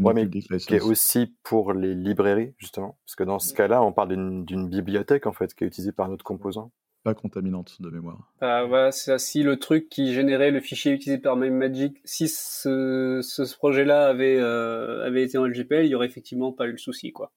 [0.00, 2.98] Ouais, mais qui est aussi pour les librairies, justement.
[3.04, 4.08] Parce que dans ce cas-là, on parle
[4.44, 6.72] d'une bibliothèque, en fait, qui est utilisée par notre composant
[7.14, 8.32] contaminante de mémoire.
[8.40, 13.20] Ah, voilà, c'est si le truc qui générait le fichier utilisé par MimeMagick, si ce,
[13.22, 16.78] ce projet-là avait, euh, avait été en LGPL, il y aurait effectivement pas eu le
[16.78, 17.32] souci, quoi.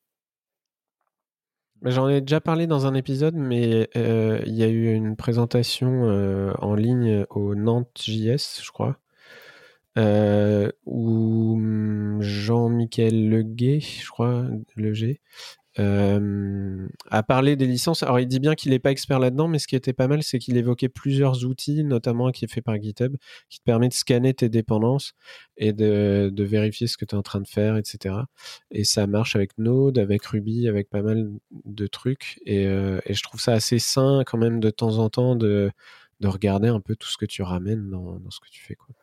[1.84, 6.08] J'en ai déjà parlé dans un épisode, mais euh, il y a eu une présentation
[6.08, 9.00] euh, en ligne au Nantes JS, je crois,
[10.86, 14.46] où hum, Jean-Michel Leguet, je crois,
[14.76, 15.22] Leger,
[15.80, 19.60] euh, à parler des licences, alors il dit bien qu'il n'est pas expert là-dedans, mais
[19.60, 22.62] ce qui était pas mal, c'est qu'il évoquait plusieurs outils, notamment un qui est fait
[22.62, 23.16] par GitHub,
[23.50, 25.14] qui te permet de scanner tes dépendances
[25.58, 28.16] et de, vérifier ce que tu es en train de faire, etc.
[28.72, 31.32] Et ça marche avec Node, avec Ruby, avec pas mal
[31.66, 32.40] de trucs.
[32.46, 35.72] Et, euh, je trouve ça assez sain quand même de temps en temps de,
[36.20, 38.76] de regarder un peu tout ce que tu ramènes dans, dans ce que tu fais.
[38.76, 38.96] Quoi.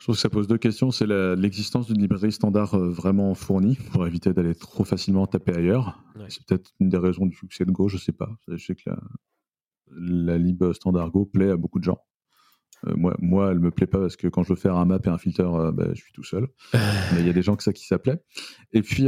[0.00, 0.90] Je trouve que ça pose deux questions.
[0.90, 6.02] C'est l'existence d'une librairie standard euh, vraiment fournie pour éviter d'aller trop facilement taper ailleurs.
[6.28, 8.30] C'est peut-être une des raisons du succès de Go, je sais pas.
[8.48, 8.98] Je sais que la,
[9.90, 11.98] la lib standard Go plaît à beaucoup de gens.
[12.86, 15.00] Euh, moi, moi, elle me plaît pas parce que quand je veux faire un map
[15.04, 16.48] et un filter, euh, bah, je suis tout seul.
[16.72, 18.22] Mais il y a des gens que ça qui ça plaît.
[18.72, 19.04] Et puis,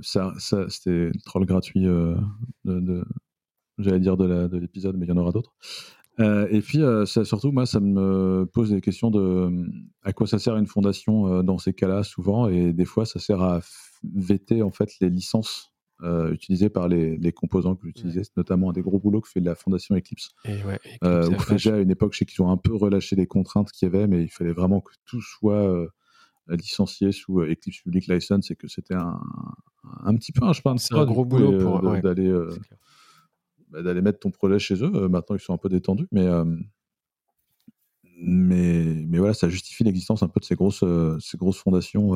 [0.00, 2.16] ça, ça c'était le troll gratuit de,
[2.64, 3.04] de
[3.76, 5.54] j'allais dire de l'épisode, mais il y en aura d'autres.
[6.22, 9.66] Euh, et puis, euh, ça, surtout, moi, ça me pose des questions de euh,
[10.02, 13.40] à quoi ça sert une fondation dans ces cas-là, souvent, et des fois, ça sert
[13.40, 13.60] à
[14.02, 15.68] vêter en fait les licences
[16.32, 19.38] utilisées par les, les composants que j'utilisais, C'est notamment un des gros boulots que fait
[19.38, 20.30] la fondation Eclipse.
[20.44, 23.28] Et ouais, Eclipse déjà à une époque, je sais qu'ils ont un peu relâché les
[23.28, 25.86] contraintes qu'il y avait, mais il fallait vraiment que tout soit
[26.48, 29.20] licencié sous Eclipse Public License et que c'était un,
[30.02, 32.36] un, petit peu un chemin de un gros boulot pour d'aller
[33.72, 34.92] bah, d'aller mettre ton projet chez eux.
[34.94, 36.44] Euh, maintenant, ils sont un peu détendus, mais, euh,
[38.20, 42.12] mais, mais voilà, ça justifie l'existence un peu de ces grosses, euh, ces grosses fondations.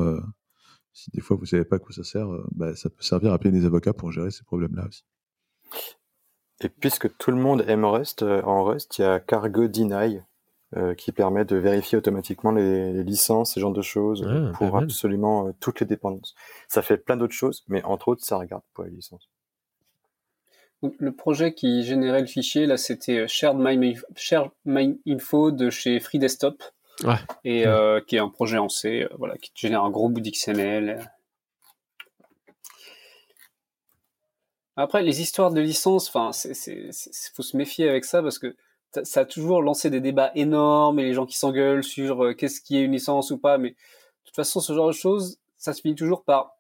[0.93, 3.39] si des fois vous savez pas à quoi ça sert, bah, ça peut servir à
[3.39, 5.05] payer des avocats pour gérer ces problèmes-là aussi.
[6.61, 10.21] Et puisque tout le monde aime Rust, en Rust, il y a Cargo Deny
[10.99, 15.81] qui permet de vérifier automatiquement les, licences, ce genre de choses, ah, pour absolument toutes
[15.81, 16.35] les dépendances.
[16.69, 19.31] Ça fait plein d'autres choses, mais entre autres, ça regarde pour les licences
[20.99, 23.59] le projet qui générait le fichier, là, c'était euh, Shared
[24.65, 26.63] My, Info de chez Free Desktop.
[27.45, 30.21] Et euh, qui est un projet en C, euh, voilà, qui génère un gros bout
[30.21, 30.99] d'XML.
[34.77, 36.91] Après, les histoires de licence, enfin, c'est,
[37.35, 38.57] faut se méfier avec ça parce que
[39.03, 42.79] ça a toujours lancé des débats énormes et les gens qui s'engueulent sur qu'est-ce qui
[42.79, 43.59] est une licence ou pas.
[43.59, 43.77] Mais de
[44.25, 46.57] toute façon, ce genre de choses, ça se finit toujours par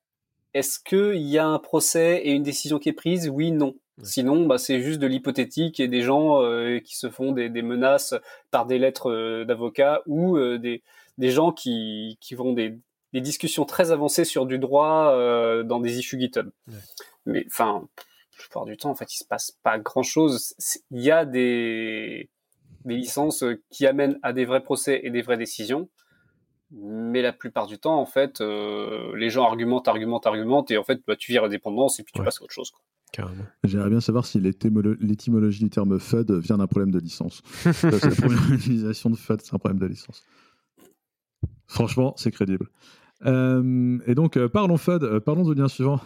[0.56, 3.28] est-ce qu'il y a un procès et une décision qui est prise?
[3.28, 3.74] Oui, non.
[4.02, 8.14] Sinon, bah, c'est juste de l'hypothétique et des gens euh, qui se font des, menaces
[8.50, 10.82] par des lettres euh, d'avocats ou euh, des,
[11.16, 12.78] des, gens qui, qui vont des,
[13.14, 15.12] des, discussions très avancées sur du droit
[15.64, 16.50] dans des issues GitHub.
[17.24, 17.88] Mais enfin,
[18.32, 20.54] la plupart du temps, en fait, il se passe pas grand-chose.
[20.90, 22.28] Il y a des,
[22.84, 25.88] des licences qui amènent à des vrais procès et des vraies décisions.
[26.70, 31.00] Mais la plupart du temps, en fait, les gens argumentent, argumentent, argumentent, et en fait,
[31.06, 32.70] bah, tu vires la dépendance et puis tu passes à autre chose.
[32.70, 32.82] Quoi.
[33.64, 37.42] J'aimerais bien savoir si l'étymologie du terme FUD vient d'un problème de licence.
[37.64, 40.24] la première utilisation de FUD, c'est un problème de licence.
[41.66, 42.68] Franchement, c'est crédible.
[43.24, 46.00] Euh, et donc, euh, parlons FUD, euh, parlons du lien suivant.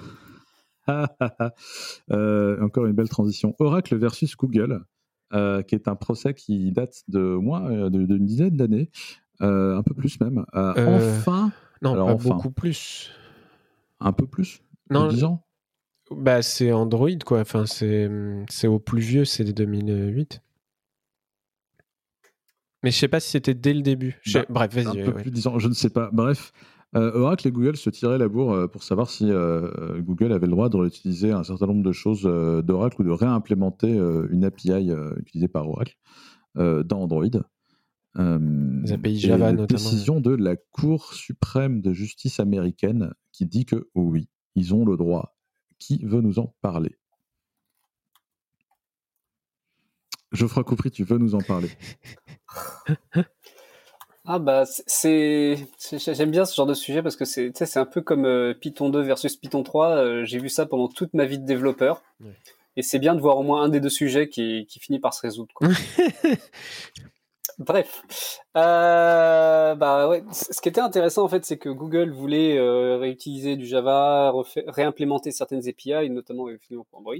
[0.88, 3.54] encore une belle transition.
[3.58, 4.84] Oracle versus Google,
[5.30, 8.90] qui est un procès qui date de moins d'une dizaine d'années,
[9.40, 10.44] un peu plus même.
[10.52, 11.52] enfin.
[11.82, 13.10] Non, pas beaucoup plus.
[14.00, 14.62] Un peu plus?
[14.90, 15.44] Non, 10 ans?
[16.10, 17.40] Bah, c'est Android, quoi.
[17.40, 18.08] Enfin, c'est,
[18.66, 20.42] au plus vieux, c'est 2008.
[22.82, 24.20] Mais je sais pas si c'était dès le début.
[24.32, 24.86] Bah, Bref, vas-y.
[24.86, 25.22] Un peu ouais.
[25.22, 26.10] plus disant, je ne sais pas.
[26.12, 26.52] Bref,
[26.96, 30.46] euh, Oracle et Google se tiraient la bourre euh, pour savoir si euh, Google avait
[30.46, 33.92] le droit de réutiliser un certain nombre de choses euh, d'Oracle ou de réimplémenter
[34.30, 35.96] une API utilisée par Oracle
[36.56, 37.24] dans Android.
[38.16, 39.66] Les API Java, notamment.
[39.66, 44.96] décision de la Cour suprême de justice américaine qui dit que oui, ils ont le
[44.96, 45.36] droit.
[45.80, 46.94] Qui veut nous en parler
[50.32, 51.70] Geoffroy Coupry, tu veux nous en parler
[54.26, 57.66] Ah bah c'est c'est- j'aime bien ce genre de sujet parce que c'est tu sais,
[57.66, 59.96] c'est un peu comme euh, Python 2 versus Python 3.
[59.96, 62.02] euh, J'ai vu ça pendant toute ma vie de développeur.
[62.20, 62.36] Ouais.
[62.76, 65.14] Et c'est bien de voir au moins un des deux sujets qui, qui finit par
[65.14, 65.52] se résoudre.
[65.54, 65.68] quoi.
[67.60, 68.02] Bref,
[68.56, 70.24] euh, bah ouais.
[70.32, 74.32] Ce qui était intéressant en fait, c'est que Google voulait euh, réutiliser du Java,
[74.66, 77.14] réimplémenter certaines API, notamment effectivement pour Android,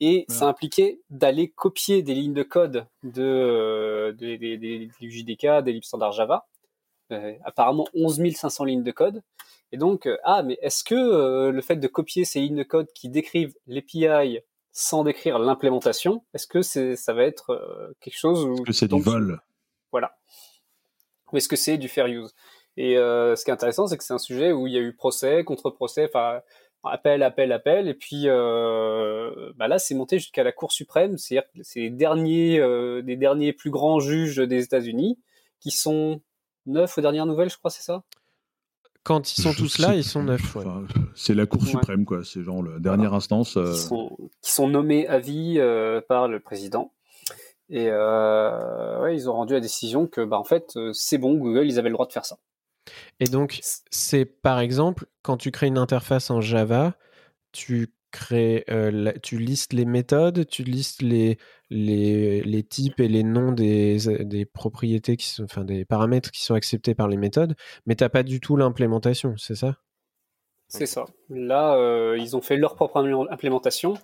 [0.00, 5.86] et ça impliquait d'aller copier des lignes de code de, euh, des- JDK, des libres
[5.86, 6.46] standards Java.
[7.12, 9.22] Euh, apparemment 11 500 lignes de code.
[9.70, 12.62] Et donc, euh, ah, mais est-ce que euh, le fait de copier ces lignes de
[12.64, 14.40] code qui décrivent l'API
[14.72, 18.72] sans décrire l'implémentation, est-ce que c'est, ça va être euh, quelque chose où Est-ce que
[18.72, 19.40] c'est du vol?
[19.96, 20.16] Voilà.
[21.32, 22.34] Ou est-ce que c'est du fair use
[22.76, 24.80] Et euh, ce qui est intéressant, c'est que c'est un sujet où il y a
[24.80, 26.40] eu procès, contre-procès, enfin
[26.88, 31.50] appel, appel, appel, et puis euh, bah là, c'est monté jusqu'à la Cour suprême, c'est-à-dire
[31.52, 35.18] que c'est les derniers, euh, des derniers plus grands juges des États-Unis
[35.58, 36.20] qui sont
[36.66, 38.04] neuf aux dernières nouvelles, je crois, c'est ça?
[39.02, 40.54] Quand ils sont Je tous sais là, ils sont neuf.
[40.56, 40.64] ouais.
[40.64, 41.70] Enfin, c'est la Cour Ouais.
[41.70, 42.22] suprême, quoi.
[42.24, 43.56] C'est genre la dernière instance.
[43.56, 46.92] euh, qui, sont, qui sont nommés à vie euh, par le président.
[47.68, 51.34] Et euh, ouais, ils ont rendu la décision que, bah, en fait, euh, c'est bon,
[51.34, 52.38] Google, ils avaient le droit de faire ça.
[53.20, 56.96] Et donc, c'est par exemple, quand tu crées une interface en Java,
[57.52, 61.38] tu crées, euh, la- tu listes les méthodes, tu listes les,
[61.70, 66.42] les, les types et les noms des, des propriétés, qui sont, enfin des paramètres qui
[66.42, 69.76] sont acceptés par les méthodes, mais t'as pas du tout l'implémentation, c'est ça?
[70.68, 71.06] C'est ça.
[71.30, 73.94] Là, euh, ils ont fait leur propre implé- implémentation.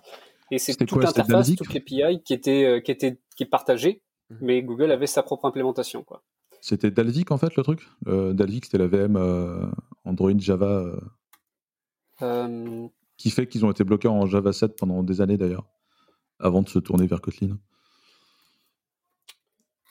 [0.53, 3.43] Et c'est C'était toute quoi, c'était l'interface, toute l'API qui était, euh, qui était qui
[3.43, 4.37] est partagée, Mhm.
[4.41, 6.03] mais Google avait sa propre implémentation.
[6.03, 6.21] Quoi.
[6.61, 7.81] C'était Dalvik, en fait, le truc?
[8.07, 9.65] Euh, Dalvik, c'était la VM euh,
[10.05, 10.99] Android Java euh,
[12.21, 12.87] Euh,
[13.17, 15.65] qui fait qu'ils ont été bloqués en Java 7 pendant des années, d'ailleurs,
[16.39, 17.57] avant de se tourner vers Kotlin.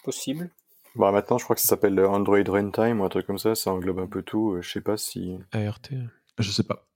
[0.04, 0.50] possible.
[0.96, 3.54] Bah, maintenant, je crois que ça s'appelle le Android Runtime ou un truc comme ça.
[3.54, 4.58] Ça englobe un peu tout.
[4.60, 5.38] Je sais pas si.
[5.52, 5.80] ART.
[6.38, 6.86] Je sais pas.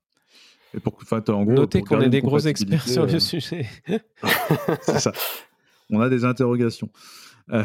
[0.76, 3.66] Et pour, enfin, en gros, Notez qu'on est des gros experts sur le euh, sujet.
[4.82, 5.12] C'est ça.
[5.90, 6.90] On a des interrogations.
[7.50, 7.62] Euh,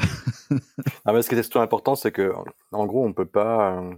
[1.06, 2.34] Ah, mais ce qui est surtout important, c'est que,
[2.71, 3.78] en gros, on peut pas.
[3.80, 3.93] euh,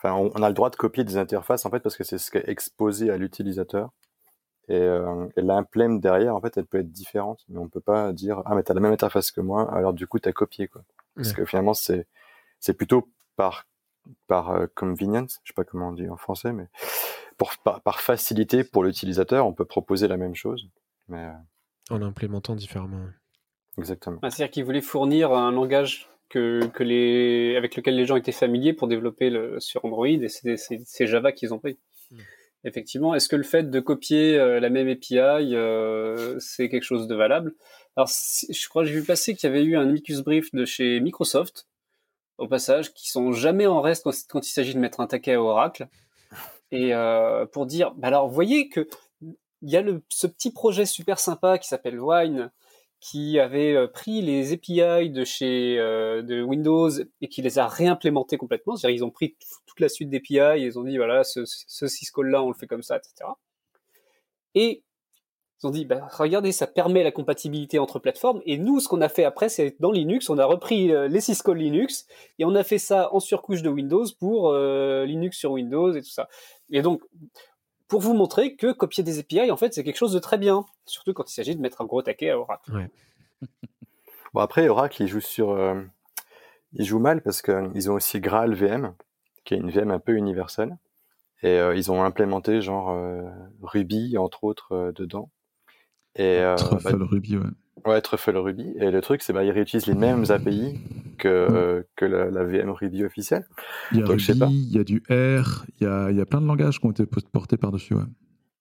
[0.00, 2.18] Enfin, on, on a le droit de copier des interfaces, en fait, parce que c'est
[2.18, 3.90] ce qui est exposé à l'utilisateur.
[4.68, 7.40] Et, euh, et l'implème derrière, en fait, elle peut être différente.
[7.48, 10.06] Mais on peut pas dire, ah, mais t'as la même interface que moi, alors du
[10.06, 10.82] coup, t'as copié, quoi.
[11.16, 11.34] Parce Ouais.
[11.34, 12.06] que finalement, c'est,
[12.60, 13.66] c'est plutôt par,
[14.28, 16.68] par euh, convenience, je sais pas comment on dit en français, mais
[17.38, 20.68] pour, par, par facilité pour l'utilisateur, on peut proposer la même chose.
[21.08, 23.06] Mais, euh, En l'implémentant différemment.
[23.78, 24.18] exactement.
[24.22, 28.32] Ah, C'est-à-dire qu'ils voulaient fournir un langage que, que les, avec lequel les gens étaient
[28.32, 31.78] familiers pour développer le, sur Android, et c'est Java qu'ils ont pris.
[32.10, 32.18] Hmm.
[32.64, 35.16] Effectivement, est-ce que le fait de copier euh, la même API,
[35.54, 37.54] euh, c'est quelque chose de valable?
[37.96, 40.64] Alors, je crois que j'ai vu passer qu'il y avait eu un amicus brief de
[40.64, 41.66] chez Microsoft,
[42.36, 45.34] au passage, qui sont jamais en reste quand, quand il s'agit de mettre un taquet
[45.34, 45.88] à Oracle,
[46.70, 48.88] et euh, pour dire, bah alors, vous voyez que
[49.62, 52.52] il y a le, ce petit projet super sympa qui s'appelle Wine,
[53.00, 57.66] qui avait euh, pris les API de chez euh, de Windows et qui les a
[57.66, 58.76] réimplémentés complètement.
[58.76, 61.86] C'est-à-dire ils ont pris toute la suite d'API et ils ont dit voilà ce, ce
[61.86, 63.30] syscall-là on le fait comme ça, etc.
[64.54, 64.82] Et
[65.62, 69.00] ils ont dit bah, regardez ça permet la compatibilité entre plateformes et nous ce qu'on
[69.00, 72.06] a fait après c'est dans Linux on a repris euh, les syscall Linux
[72.38, 76.02] et on a fait ça en surcouche de Windows pour euh, Linux sur Windows et
[76.02, 76.28] tout ça.
[76.70, 77.02] Et donc
[77.88, 80.64] pour vous montrer que copier des API en fait c'est quelque chose de très bien,
[80.86, 82.88] surtout quand il s'agit de mettre un gros taquet à Oracle.
[84.34, 85.80] Bon, après, Oracle, il joue sur, euh,
[86.72, 88.94] il joue mal parce qu'ils ont aussi Graal VM,
[89.44, 90.76] qui est une VM un peu universelle.
[91.42, 93.22] Et euh, ils ont implémenté genre euh,
[93.62, 95.30] Ruby, entre autres, euh, dedans.
[96.18, 97.46] Et, euh, Truffle bah, Ruby, ouais.
[97.86, 98.74] ouais, Truffle Ruby.
[98.78, 100.78] Et le truc, c'est bah, ils réutilisent les mêmes API
[101.16, 103.46] que, euh, que la, la VM Ruby officielle.
[103.92, 104.46] Il y a Donc, je sais pas.
[104.46, 106.80] Ruby, il y a du R, il y a, il y a plein de langages
[106.80, 108.02] qui ont été portés par-dessus, ouais.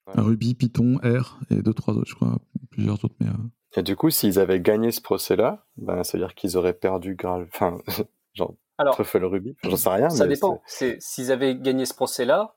[0.07, 0.21] Ouais.
[0.21, 2.37] Ruby, Python, R et deux, trois autres, je crois,
[2.71, 6.23] plusieurs autres, mais euh, Et du coup, s'ils avaient gagné ce procès-là, ben, ça veut
[6.23, 7.77] dire qu'ils auraient perdu Graal, enfin,
[8.33, 9.57] genre Alors, Truffle Ruby.
[9.63, 10.09] J'en sais rien.
[10.09, 10.61] ça mais dépend.
[10.65, 12.55] C'est s'ils avaient gagné ce procès-là,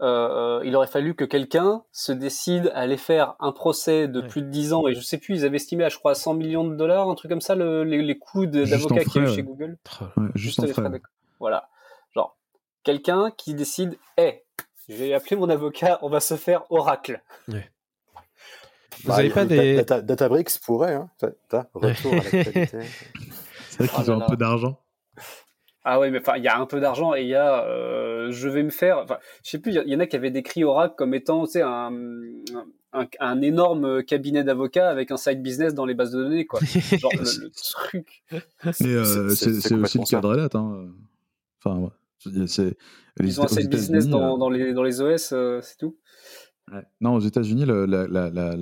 [0.00, 4.42] euh, il aurait fallu que quelqu'un se décide à aller faire un procès de plus
[4.42, 6.64] de 10 ans, et je sais plus, ils avaient estimé à, je crois, 100 millions
[6.64, 9.76] de dollars, un truc comme ça, les, coûts d'avocat qu'il y a eu chez Google.
[10.34, 10.90] juste, les frais.
[11.40, 11.68] Voilà.
[12.14, 12.36] Genre,
[12.84, 14.42] quelqu'un qui décide, hé, hey,
[14.88, 17.22] je vais appeler mon avocat, on va se faire Oracle.
[17.46, 19.84] Vous n'avez bah, pas des...
[19.84, 21.10] Databricks pourrait, hein.
[21.74, 22.78] retour à la qualité.
[23.70, 24.78] C'est vrai qu'ils ont un peu d'argent.
[25.84, 28.30] Ah ouais, mais enfin, il y a un peu d'argent et il y a, euh,
[28.30, 30.64] je vais me faire, enfin, je sais plus, il y, en a qui avaient décrit
[30.64, 31.92] Oracle comme étant, tu sais, un,
[32.92, 36.60] un, énorme cabinet d'avocats avec un side business dans les bases de données, quoi.
[36.62, 38.22] Genre le, truc.
[38.80, 40.88] Mais euh, c'est aussi le cadre là, hein.
[41.64, 41.90] Enfin,
[42.46, 42.76] c'est.
[43.20, 45.96] Ils ont un side business dans, euh, dans, les, dans les OS, c'est tout.
[47.00, 48.56] Non, aux États-Unis, le, la, la, la,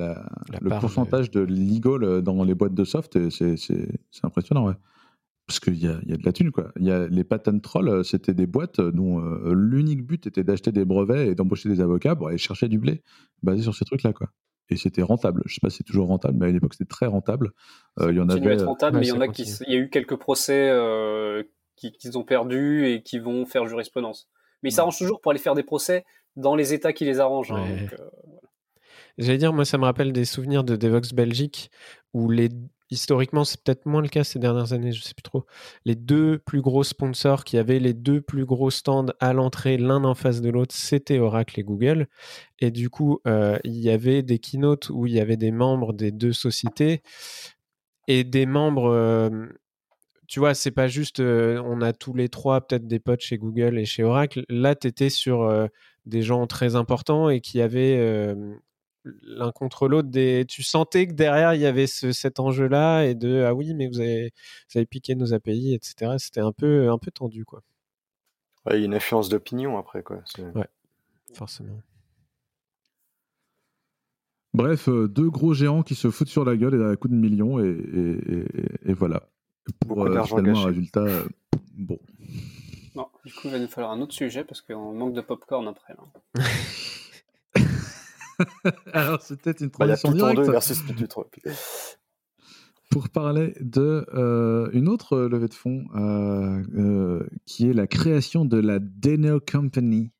[0.61, 4.67] le pourcentage de legal dans les boîtes de soft, c'est impressionnant.
[4.69, 4.75] Ouais.
[5.47, 6.73] Parce qu'il y a, y a, de la thune, quoi.
[6.77, 10.73] Y a, les patent trolls, euh, c'était des boîtes dont euh, l'unique but était d'acheter
[10.73, 13.03] des brevets et d'embaucher des avocats pour aller chercher du blé
[13.43, 14.29] basé sur ces trucs-là, quoi.
[14.69, 15.43] Et c'était rentable.
[15.47, 17.53] Je sais pas si c'est toujours rentable, mais à l'époque, c'était très rentable.
[18.01, 18.55] Euh, il y en avait.
[18.55, 19.45] être rentable, mais il y en a qui.
[19.69, 20.73] Il y a eu quelques procès
[21.77, 24.29] qu'ils ont perdus et qui vont faire jurisprudence.
[24.63, 26.05] Mais ils s'arrangent toujours pour aller faire des procès
[26.35, 27.53] dans les États qui les arrangent.
[27.53, 27.65] Hein,
[29.19, 31.71] J'allais dire, moi, ça me rappelle des souvenirs de Devox Belgique
[32.13, 32.49] où les
[32.91, 35.45] historiquement, c'est peut-être moins le cas ces dernières années, je ne sais plus trop.
[35.85, 40.05] Les deux plus gros sponsors qui avaient les deux plus gros stands à l'entrée, l'un
[40.05, 42.09] en face de l'autre, c'était Oracle et Google.
[42.61, 45.93] Et du coup, euh, il y avait des keynotes où il y avait des membres
[45.93, 47.03] des deux sociétés
[48.09, 48.91] et des membres.
[48.91, 49.47] Euh,
[50.29, 53.39] tu vois, c'est pas juste euh, on a tous les trois peut-être des potes chez
[53.39, 54.45] Google et chez Oracle.
[54.49, 55.69] Là, tu étais sur
[56.05, 58.35] des gens très importants et qui avaient
[59.23, 60.09] l'un contre l'autre.
[60.09, 60.45] Des...
[60.49, 64.01] Tu sentais que derrière, il y avait cet enjeu-là et de ah oui, mais vous
[64.01, 64.33] avez,
[64.71, 66.15] vous avez piqué nos API, etc.
[66.19, 67.63] C'était un peu, un peu tendu, quoi.
[68.71, 70.23] il y a une influence d'opinion après, quoi.
[70.55, 70.69] Ouais,
[71.35, 71.81] forcément.
[74.57, 77.15] Bref, euh, deux gros géants qui se foutent sur la gueule et à coup de
[77.15, 79.29] millions, et, voilà.
[79.87, 81.25] Pour euh, finalement un résultat euh,
[81.77, 81.99] bon.
[82.95, 85.69] Non, du coup, il va nous falloir un autre sujet parce qu'on manque de popcorn
[85.69, 85.95] après.
[85.95, 86.43] Là.
[88.93, 90.51] Alors, c'est peut-être une bah, transition directe.
[90.51, 90.83] versus
[92.91, 98.45] Pour parler de euh, une autre levée de fonds euh, euh, qui est la création
[98.45, 100.13] de la Deno Company.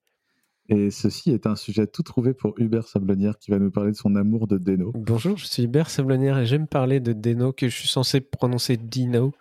[0.69, 3.97] Et ceci est un sujet tout trouvé pour Hubert Sablonnière qui va nous parler de
[3.97, 4.91] son amour de Deno.
[4.97, 8.77] Bonjour, je suis Hubert Sablonnière et j'aime parler de Deno que je suis censé prononcer
[8.77, 9.33] Dino.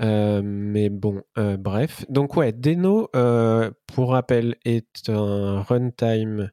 [0.00, 2.04] mais bon, bref.
[2.08, 3.08] Donc ouais, Deno,
[3.86, 6.50] pour rappel, est un runtime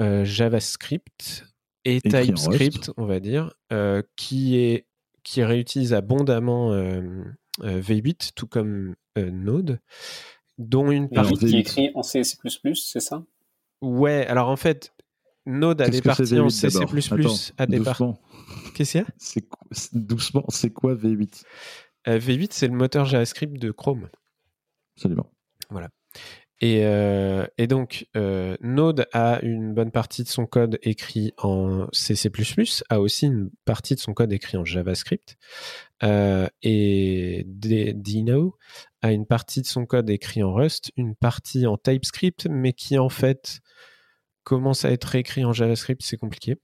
[0.00, 1.44] euh, JavaScript
[1.84, 4.86] et, TypeScript, on va dire, euh, qui, est,
[5.22, 7.24] qui réutilise abondamment euh,
[7.60, 9.80] V8, tout comme Node,
[10.58, 11.34] dont une partie...
[11.36, 13.24] Qui est écrit en C++, c'est ça?
[13.80, 14.92] Ouais, alors en fait,
[15.46, 16.68] Node a des parties en C++
[17.56, 18.04] à des parties...
[18.74, 19.88] Qu'est-ce qu'il y a?
[19.92, 21.42] Doucement, c'est quoi V8
[22.06, 24.08] V8, c'est le moteur JavaScript de Chrome.
[24.96, 25.30] Absolument.
[25.70, 25.90] Voilà.
[26.64, 32.14] Euh, et, donc, euh, Node a une bonne partie de son code écrit en C++,
[32.88, 35.36] a aussi une partie de son code écrit en JavaScript.
[36.02, 38.56] Euh, et Dino
[39.02, 42.98] a une partie de son code écrit en Rust, une partie en TypeScript, mais qui
[42.98, 43.60] en fait
[44.42, 46.56] commence à être écrit en JavaScript, c'est compliqué.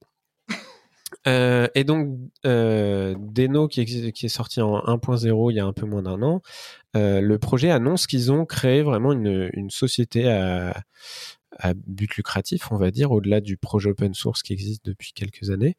[1.26, 5.86] Euh, et donc, euh, Deno, qui est, sorti en 1.0 il y a un peu
[5.86, 6.42] moins d'un an,
[6.96, 10.82] euh, le projet annonce qu'ils ont créé vraiment une, société à,
[11.86, 15.76] but lucratif, on va dire, au-delà du projet open source qui existe depuis quelques années.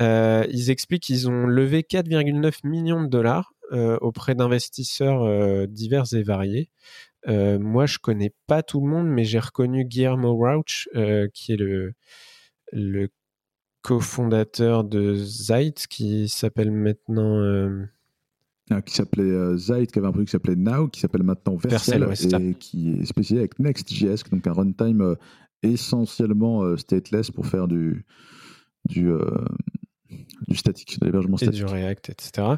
[0.00, 6.68] Ils expliquent qu'ils ont levé 4,9 millions de dollars auprès d'investisseurs divers et variés.
[7.26, 10.88] moi, je connais pas tout le monde, mais j'ai reconnu Guillermo Rauch,
[11.32, 13.08] qui est le
[13.86, 17.38] cofondateur de Zeit, qui s'appelle maintenant.
[17.38, 17.84] Euh,
[18.68, 21.54] ah, qui s'appelait euh, Zeit, qui avait un produit qui s'appelait Now, qui s'appelle maintenant
[21.54, 25.14] Vercel, et qui est spécialisé avec Next.js, donc un runtime euh,
[25.62, 28.04] essentiellement stateless pour faire du,
[28.86, 29.08] du,
[30.48, 31.54] du statique, de l'hébergement statique.
[31.54, 32.48] Et du React, etc.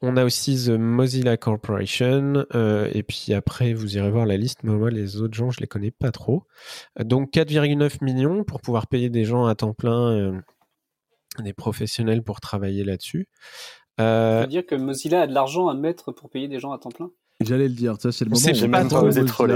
[0.00, 2.44] On a aussi The Mozilla Corporation,
[2.92, 5.68] et puis après, vous irez voir la liste, mais moi, les autres gens, je les
[5.68, 6.42] connais pas trop.
[7.02, 10.42] Donc 4,9 millions pour pouvoir payer des gens à temps plein
[11.40, 13.28] des professionnels pour travailler là-dessus.
[14.00, 14.38] Euh...
[14.38, 16.78] Ça veut dire que Mozilla a de l'argent à mettre pour payer des gens à
[16.78, 17.10] temps plein?
[17.40, 18.84] J'allais le dire, ça c'est le moment où on pas
[19.24, 19.46] trop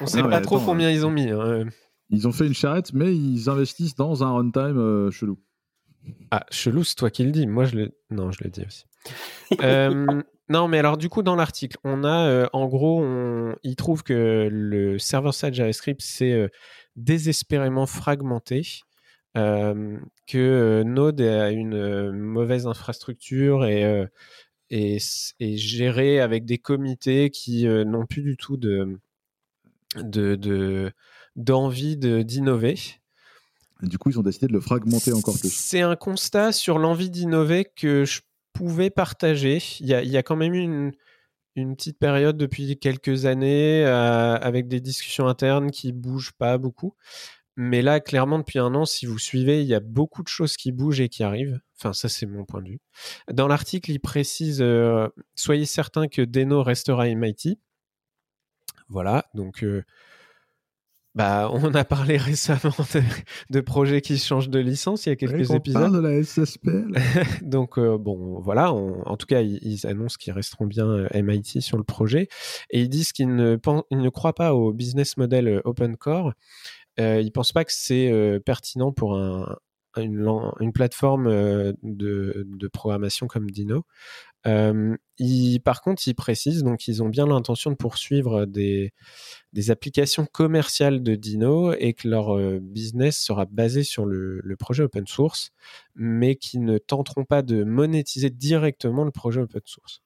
[0.00, 1.30] On sait pas trop combien ils ont mis.
[1.30, 1.64] Hein.
[2.10, 5.38] Ils ont fait une charrette, mais ils investissent dans un runtime euh, chelou.
[6.30, 7.46] Ah, chelou, c'est toi qui le dis.
[7.46, 7.92] Moi, je le.
[8.10, 8.84] Non, je le dis aussi.
[9.62, 13.54] euh, non, mais alors, du coup, dans l'article, on a, euh, en gros, on...
[13.62, 16.48] il trouve que le server-side JavaScript, c'est euh,
[16.96, 18.62] désespérément fragmenté,
[19.34, 24.06] que Node a une mauvaise infrastructure et,
[24.70, 24.98] et,
[25.40, 28.98] et, géré avec des comités qui n'ont plus du tout de
[31.36, 32.78] d'envie de, d'innover.
[33.82, 35.52] Du coup, ils ont décidé de le fragmenter encore plus.
[35.52, 38.20] C'est un constat sur l'envie d'innover que je
[38.52, 39.60] pouvais partager.
[39.80, 40.92] Il y a, il y a quand même eu une,
[41.56, 46.94] une petite période depuis quelques années euh, avec des discussions internes qui bougent pas beaucoup.
[47.56, 50.56] Mais là, clairement, depuis un an, si vous suivez, il y a beaucoup de choses
[50.56, 51.60] qui bougent et qui arrivent.
[51.78, 52.80] Enfin, ça, c'est mon point de vue.
[53.30, 57.58] Dans l'article, il précise euh, Soyez certain que Deno restera MIT.
[58.88, 59.84] Voilà, donc euh,
[61.14, 62.74] bah, on a parlé récemment
[63.50, 65.82] de, projets qui changent de licence il y a quelques on épisodes.
[65.82, 66.92] Parle de la SSPL.
[67.42, 68.72] Donc euh, bon, voilà.
[68.72, 72.28] en tout cas, ils, annoncent qu'ils resteront bien MIT sur le projet
[72.70, 73.58] et ils disent qu'ils ne,
[73.90, 76.32] ne croient pas au business model open core.
[77.00, 79.56] Euh, ils pensent pas que c'est pertinent pour un,
[79.96, 81.28] une, plateforme
[81.82, 83.84] de, de, programmation comme Dino.
[84.46, 84.96] Euh,
[85.64, 88.92] par contre, ils précisent donc qu'ils ont bien l'intention de poursuivre des,
[89.68, 94.82] applications commerciales de Dino et que leur euh, business sera basé sur le, le, projet
[94.82, 95.50] open source,
[95.94, 100.02] mais qui ne tenteront pas de monétiser directement le projet open source.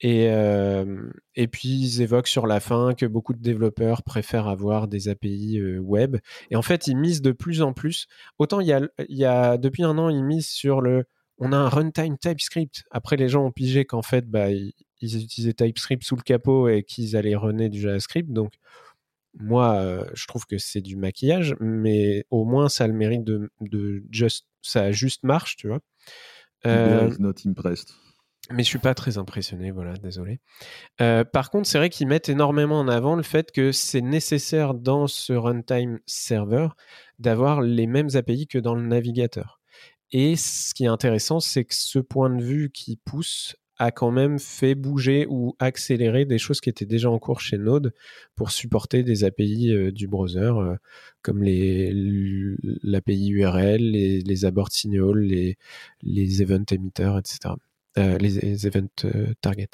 [0.00, 4.88] Et, euh, et puis ils évoquent sur la fin que beaucoup de développeurs préfèrent avoir
[4.88, 6.18] des API euh, web.
[6.50, 8.06] Et en fait, ils misent de plus en plus.
[8.38, 11.04] Autant il y a, il y a depuis un an, ils misent sur le
[11.38, 12.84] on a un runtime TypeScript.
[12.90, 14.72] Après, les gens ont pigé qu'en fait, bah, ils,
[15.02, 18.32] utilisaient TypeScript sous le capot et qu'ils allaient runner du JavaScript.
[18.32, 18.54] Donc,
[19.38, 23.22] moi, euh, je trouve que c'est du maquillage, mais au moins, ça a le mérite
[23.22, 25.80] de, de just, ça juste marche, tu vois.
[26.64, 27.94] Euh, not impressed.
[28.50, 30.38] Mais je suis pas très impressionné, voilà, désolé.
[31.00, 34.74] Euh, par contre, c'est vrai qu'ils mettent énormément en avant le fait que c'est nécessaire
[34.74, 36.68] dans ce runtime server
[37.18, 39.60] d'avoir les mêmes API que dans le navigateur.
[40.12, 44.10] Et ce qui est intéressant, c'est que ce point de vue qui pousse a quand
[44.10, 47.92] même fait bouger ou accélérer des choses qui étaient déjà en cours chez Node
[48.34, 50.76] pour supporter des API euh, du browser euh,
[51.20, 55.58] comme l'API URL, les, les abort signals, les,
[56.02, 57.54] les event emitters, etc.
[57.98, 58.88] Euh, les, event
[59.40, 59.70] target.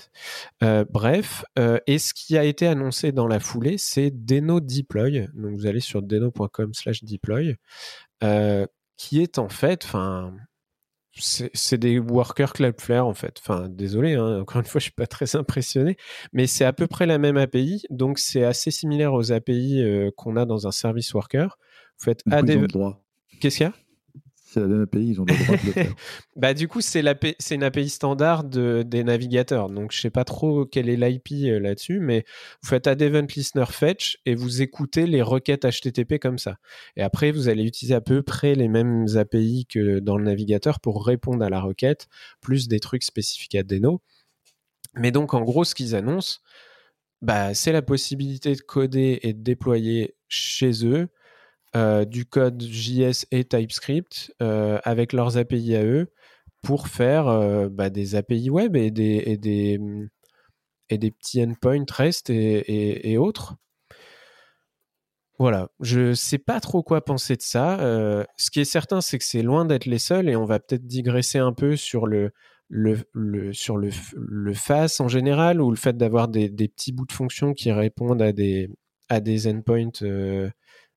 [0.60, 1.44] bref,
[1.86, 5.28] et ce qui a été annoncé dans la foulée, c'est Deno Deploy.
[5.34, 7.56] Donc vous allez sur deno.com/deploy,
[8.96, 10.34] qui est en fait, enfin,
[11.14, 13.38] c'est des workers Cloudflare en fait.
[13.40, 15.96] Enfin, désolé, hein, encore une fois, je suis pas très impressionné,
[16.32, 20.10] mais c'est à peu près la même API, donc c'est assez similaire aux API euh,
[20.16, 21.58] qu'on a dans un service worker.
[21.98, 22.66] Vous faites AD...
[23.40, 23.74] Qu'est-ce qu'il y a?
[24.52, 25.94] C'est la même API, ils ont le droit de le faire.
[26.36, 29.70] bah, du coup, c'est une API standard des navigateurs.
[29.70, 32.24] Donc, je sais pas trop quelle est l'IP euh, là-dessus, mais
[32.62, 36.56] vous faites add event listener fetch et vous écoutez les requêtes HTTP comme ça.
[36.96, 40.80] Et après, vous allez utiliser à peu près les mêmes API que dans le navigateur
[40.80, 42.08] pour répondre à la requête,
[42.40, 44.02] plus des trucs spécifiques à Deno.
[44.94, 46.40] Mais donc, en gros, ce qu'ils annoncent,
[47.22, 51.08] bah, c'est la possibilité de coder et de déployer chez eux
[51.74, 56.12] euh, du code JS et TypeScript euh, avec leurs API à eux
[56.60, 59.80] pour faire euh, bah, des API web et des, et des,
[60.90, 63.56] et des petits endpoints REST et, et, autres.
[65.38, 67.78] Voilà, je sais pas trop quoi penser de ça.
[68.36, 70.86] ce qui est certain, c'est que c'est loin d'être les seuls et on va peut-être
[70.86, 72.32] digresser un peu sur le,
[72.68, 76.92] le, le, sur le, le face en général ou le fait d'avoir des, des, petits
[76.92, 78.68] bouts de fonction qui répondent à des,
[79.08, 79.90] à des endpoints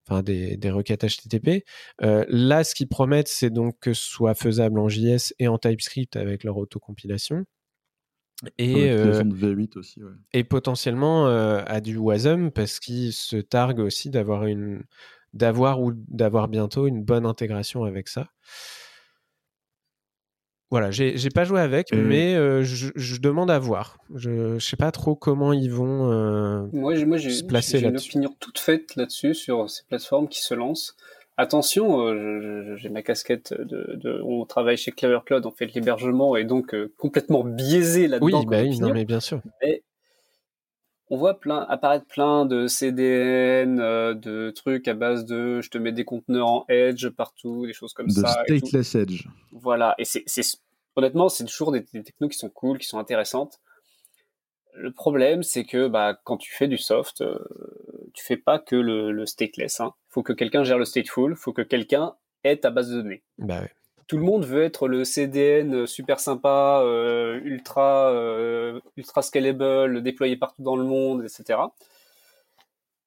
[0.08, 1.66] enfin des, des, requêtes HTTP.
[2.02, 5.58] Euh, là, ce qu'ils promettent, c'est donc que ce soit faisable en JS et en
[5.58, 7.46] TypeScript avec leur autocompilation.
[8.58, 10.12] Et, euh, V8 aussi, ouais.
[10.34, 14.84] et potentiellement euh, à du WASM parce qu'ils se targuent aussi d'avoir une
[15.34, 18.28] d'avoir ou d'avoir bientôt une bonne intégration avec ça.
[20.76, 23.98] Voilà, j'ai pas joué avec, mais euh, je, demande à voir.
[24.14, 28.12] Je, sais pas trop comment ils vont euh, moi, moi, se placer là-dessus.
[28.12, 30.98] J'ai une opinion toute faite là-dessus sur ces plateformes qui se lancent.
[31.38, 36.36] Attention, euh, j'ai ma casquette de, On travaille chez Clever Cloud, on fait de l'hébergement
[36.36, 38.40] et donc complètement biaisé là-dedans.
[38.42, 39.40] Oui, bah non, mais bien sûr.
[39.64, 39.82] Mais
[41.10, 45.94] on voit plein apparaître plein de CDN, de trucs à base de je te mets
[45.94, 48.44] des conteneurs en Edge partout, des choses comme ça.
[48.50, 49.28] De stateless Edge.
[49.54, 50.26] Voilà, et c'est
[50.96, 53.60] honnêtement, c'est toujours des, des, technos qui sont cool, qui sont intéressantes.
[54.74, 57.40] Le problème, c'est que bah, quand tu fais du soft, euh,
[58.14, 59.78] tu fais pas que le, le stateless.
[59.80, 59.94] Il hein.
[60.10, 63.24] faut que quelqu'un gère le stateful, il faut que quelqu'un ait ta base de données.
[63.38, 63.62] Bah
[64.08, 70.36] Tout le monde veut être le CDN super sympa, euh, ultra, euh, ultra scalable, déployé
[70.36, 71.60] partout dans le monde, etc.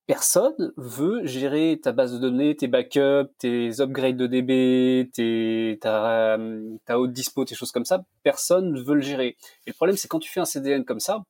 [0.09, 6.39] personne veut gérer ta base de données, tes backups, tes upgrades de DB, tes, ta,
[6.87, 8.03] ta haute dispo, tes choses comme ça.
[8.23, 9.37] Personne ne veut le gérer.
[9.67, 11.25] Et le problème, c'est quand tu fais un CDN comme ça,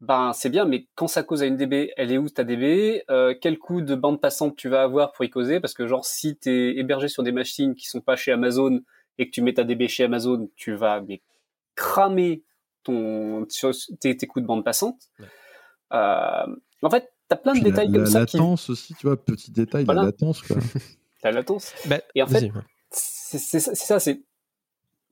[0.00, 3.04] ben c'est bien, mais quand ça cause à une DB, elle est où ta DB
[3.10, 5.60] euh, Quel coût de bande passante tu vas avoir pour y causer?
[5.60, 8.80] Parce que genre, si tu es hébergé sur des machines qui sont pas chez Amazon
[9.18, 11.20] et que tu mets ta DB chez Amazon, tu vas mais,
[11.74, 12.42] cramer
[12.82, 13.46] ton,
[14.00, 15.02] tes, tes coûts de bande passante.
[15.92, 16.46] Euh,
[16.82, 18.20] en fait, T'as plein de détails comme ça.
[18.20, 20.42] La latence aussi, tu vois, petit détail, la latence.
[20.42, 20.56] Quoi.
[21.24, 21.72] la latence.
[21.86, 22.50] Bah, et en fait,
[22.90, 24.22] c'est ça, c'est.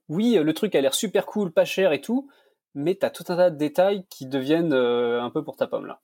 [0.09, 2.29] Oui, le truc a l'air super cool, pas cher et tout,
[2.75, 5.85] mais t'as tout un tas de détails qui deviennent euh, un peu pour ta pomme
[5.85, 6.01] là.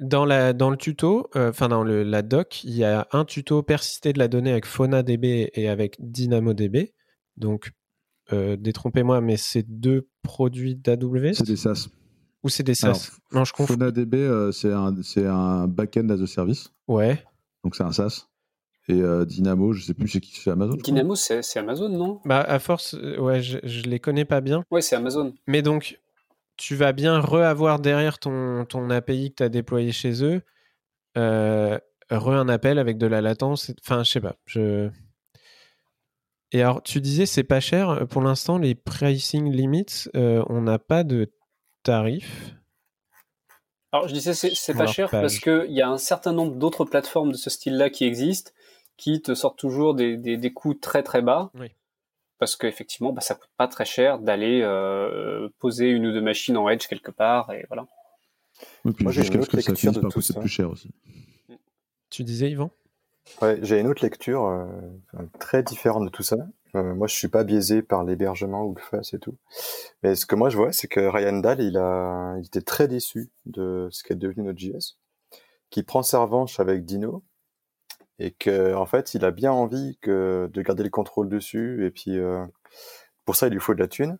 [0.00, 3.24] Dans, la, dans le tuto, euh, enfin dans le, la doc, il y a un
[3.24, 6.94] tuto persister de la donnée avec FaunaDB et avec DynamoDB.
[7.36, 7.72] Donc,
[8.32, 11.34] euh, détrompez-moi, mais c'est deux produits d'AWS.
[11.34, 11.88] C'est des SaaS.
[12.42, 13.74] Ou c'est des SaaS Non, je confonds.
[13.74, 14.94] FaunaDB, euh, c'est un,
[15.26, 16.72] un back-end as a service.
[16.88, 17.22] Ouais.
[17.64, 18.26] Donc c'est un SaaS.
[18.88, 20.76] Et euh, Dynamo, je sais plus c'est qui, c'est Amazon.
[20.82, 22.20] Dynamo, c'est Amazon, non?
[22.24, 24.64] Bah à force, euh, ouais, je, je les connais pas bien.
[24.70, 25.34] Ouais, c'est Amazon.
[25.46, 26.00] Mais donc,
[26.56, 30.42] tu vas bien re-avoir derrière ton, ton API que tu as déployé chez eux,
[31.16, 33.70] re un appel avec de la latence.
[33.84, 34.36] Enfin, je sais pas.
[34.46, 34.88] Je...
[36.52, 38.06] Et alors, tu disais, c'est pas cher.
[38.08, 41.30] Pour l'instant, les pricing limits, on n'a pas de
[41.82, 42.54] tarif
[43.92, 47.32] Alors je disais c'est pas cher parce qu'il y a un certain nombre d'autres plateformes
[47.32, 48.52] de ce style-là qui existent,
[48.96, 51.50] qui te sortent toujours des, des, coûts très très bas.
[52.38, 56.56] Parce qu'effectivement, bah, ça coûte pas très cher d'aller euh, poser une ou deux machines
[56.56, 57.86] en edge quelque part et voilà.
[58.84, 60.40] Moi j'ai une autre lecture de tout ça.
[60.40, 60.90] plus cher aussi.
[62.08, 62.70] Tu disais Yvan?
[63.40, 64.66] Ouais, j'ai une autre lecture euh,
[65.38, 66.36] très différente de tout ça.
[66.74, 69.36] Euh, moi, je suis pas biaisé par l'hébergement ou le face et tout.
[70.02, 72.88] Mais ce que moi je vois, c'est que Ryan Dahl, il a, il était très
[72.88, 74.96] déçu de ce qu'est devenu Node.js,
[75.70, 77.24] qui prend sa revanche avec Dino,
[78.18, 81.86] et que en fait, il a bien envie que de garder le contrôle dessus.
[81.86, 82.44] Et puis, euh,
[83.24, 84.18] pour ça, il lui faut de la thune.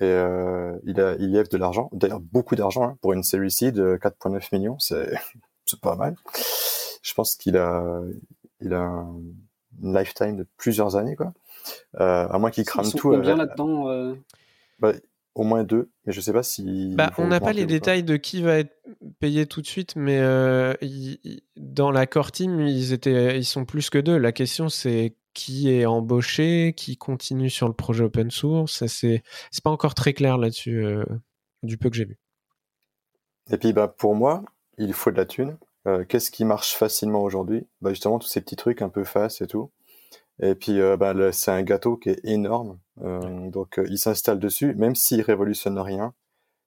[0.00, 3.50] Et euh, il, a, il lève de l'argent, d'ailleurs beaucoup d'argent hein, pour une série
[3.50, 5.14] C de 4,9 millions, c'est
[5.66, 6.14] c'est pas mal.
[7.02, 8.00] Je pense qu'il a,
[8.60, 9.04] il a
[9.82, 11.32] une lifetime de plusieurs années, quoi.
[12.00, 13.10] Euh, à moins qu'il crame tout.
[13.10, 14.14] Combien là-dedans euh
[14.78, 14.92] bah,
[15.34, 16.94] Au moins deux, mais je sais pas si.
[16.94, 18.74] Bah, on n'a pas les détails de qui va être
[19.18, 20.74] payé tout de suite, mais euh,
[21.56, 24.18] dans la core team, ils, étaient, ils sont plus que deux.
[24.18, 28.84] La question, c'est qui est embauché, qui continue sur le projet open source.
[28.86, 29.22] C'est
[29.64, 30.84] pas encore très clair là-dessus,
[31.62, 32.18] du peu que j'ai vu.
[33.50, 34.42] Et puis, bah, pour moi,
[34.76, 35.56] il faut de la thune.
[36.08, 37.66] Qu'est-ce qui marche facilement aujourd'hui?
[37.80, 39.70] Bah, Justement, tous ces petits trucs un peu face et tout.
[40.42, 42.78] Et puis, euh, bah, c'est un gâteau qui est énorme.
[43.00, 46.12] Euh, donc, euh, ils s'installent dessus, même s'ils révolutionnent rien.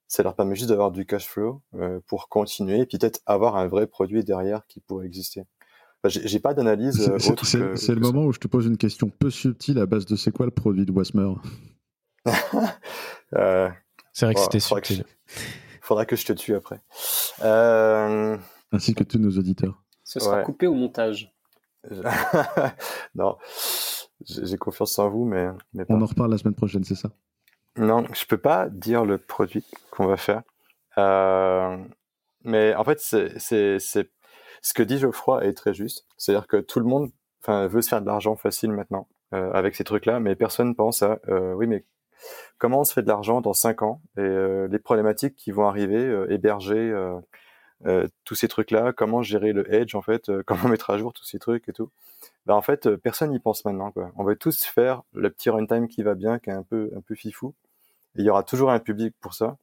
[0.08, 1.62] Ça leur permet juste d'avoir du cash flow
[2.08, 5.46] pour continuer et peut-être avoir un vrai produit derrière qui pourrait exister.
[6.06, 9.80] j'ai pas d'analyse autre C'est le moment où je te pose une question peu subtile
[9.80, 11.34] à base de c'est quoi le produit de Wasmer?
[14.14, 15.06] C'est vrai que c'était subtil.
[15.82, 16.82] Faudra que je te tue après.
[18.72, 19.84] Ainsi que tous nos auditeurs.
[20.04, 21.35] Ce sera coupé au montage.
[23.16, 23.38] non,
[24.26, 25.50] j'ai confiance en vous, mais,
[25.90, 27.10] on en reparle la semaine prochaine, c'est ça?
[27.78, 30.44] Non, je peux pas dire le produit qu'on va faire.
[30.98, 31.78] Euh,
[32.44, 36.08] mais en fait, c'est ce que dit Geoffroy est très juste.
[36.18, 37.12] C'est-à-dire que tout le monde,
[37.48, 41.20] veut se faire de l'argent facile maintenant euh, avec ces trucs-là, mais personne pense à
[41.28, 41.86] euh, oui, mais
[42.58, 44.02] comment on se fait de l'argent dans cinq ans?
[44.18, 46.92] Et les problématiques qui vont arriver, héberger
[47.86, 51.14] euh, tous ces trucs-là, comment gérer le edge en fait, euh, comment mettre à jour
[51.14, 51.90] tous ces trucs et tout.
[52.46, 54.12] Bah en fait, euh, personne n'y pense maintenant quoi.
[54.16, 57.02] On va tous faire le petit runtime qui va bien, qui est un peu un
[57.02, 57.54] peu fifou.
[58.16, 59.58] il y aura toujours un public pour ça.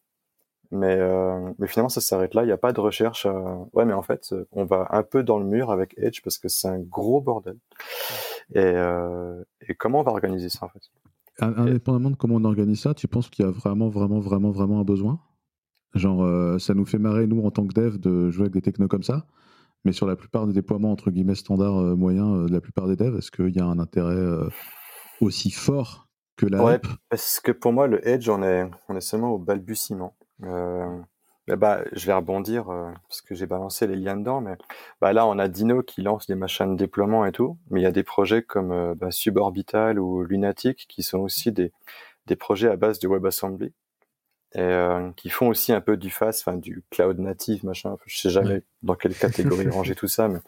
[0.74, 0.96] Mais,
[1.58, 2.44] mais finalement, ça s'arrête là.
[2.44, 3.26] Il n'y a pas de recherche.
[3.74, 6.48] Ouais, mais en fait, on va un peu dans le mur avec Edge parce que
[6.48, 7.58] c'est un gros bordel.
[8.54, 8.72] Et,
[9.68, 10.80] et comment on va organiser ça en fait?
[11.40, 14.80] Indépendamment de comment on organise ça, tu penses qu'il y a vraiment, vraiment, vraiment, vraiment
[14.80, 15.20] un besoin?
[15.94, 18.62] Genre, euh, ça nous fait marrer, nous, en tant que dev, de jouer avec des
[18.62, 19.26] technos comme ça.
[19.84, 22.86] Mais sur la plupart des déploiements, entre guillemets, standards, euh, moyens euh, de la plupart
[22.86, 24.48] des devs, est-ce qu'il y a un intérêt
[25.20, 29.00] aussi fort que la Ouais, parce que pour moi, le Edge, on est, on est
[29.00, 30.14] seulement au balbutiement.
[30.40, 32.66] bah, je vais rebondir
[33.08, 34.56] parce que j'ai balancé les liens dedans, mais
[35.00, 37.82] bah, là, on a Dino qui lance des machins de déploiement et tout, mais il
[37.82, 41.72] y a des projets comme bah, Suborbital ou Lunatic qui sont aussi des,
[42.26, 43.74] des projets à base de WebAssembly
[44.54, 47.96] et euh, qui font aussi un peu du FAS, enfin du cloud native, machin.
[48.04, 50.40] Je sais jamais dans quelle catégorie ranger tout ça, mais.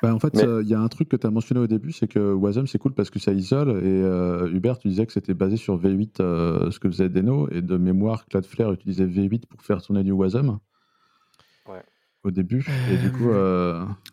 [0.00, 2.08] Bah, en fait, il y a un truc que tu as mentionné au début, c'est
[2.08, 3.70] que Wasm c'est cool parce que ça isole.
[3.84, 7.48] Et euh, Hubert, tu disais que c'était basé sur V8, euh, ce que faisait Deno,
[7.50, 10.58] et de mémoire, Cloudflare utilisait V8 pour faire tourner du Wasm.
[11.68, 11.82] Ouais.
[12.24, 12.64] au début.
[12.92, 13.30] Et du coup.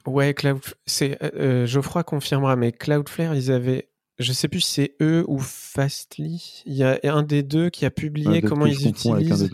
[0.08, 0.62] Ouais, Cloud...
[0.88, 1.20] c'est
[1.68, 3.89] Geoffroy confirmera, mais Cloudflare, ils avaient.
[4.20, 6.62] Je sais plus si c'est eux ou Fastly.
[6.66, 9.50] Il y a un des deux qui a publié comment ils utilisent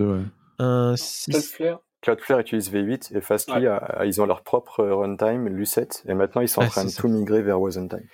[0.58, 0.96] un,
[1.30, 1.82] Cloudflare.
[2.02, 3.66] Cloudflare utilise V8 et Fastly,
[4.06, 7.42] ils ont leur propre runtime, Lucet, et maintenant ils sont en train de tout migrer
[7.42, 8.08] vers Wasentime.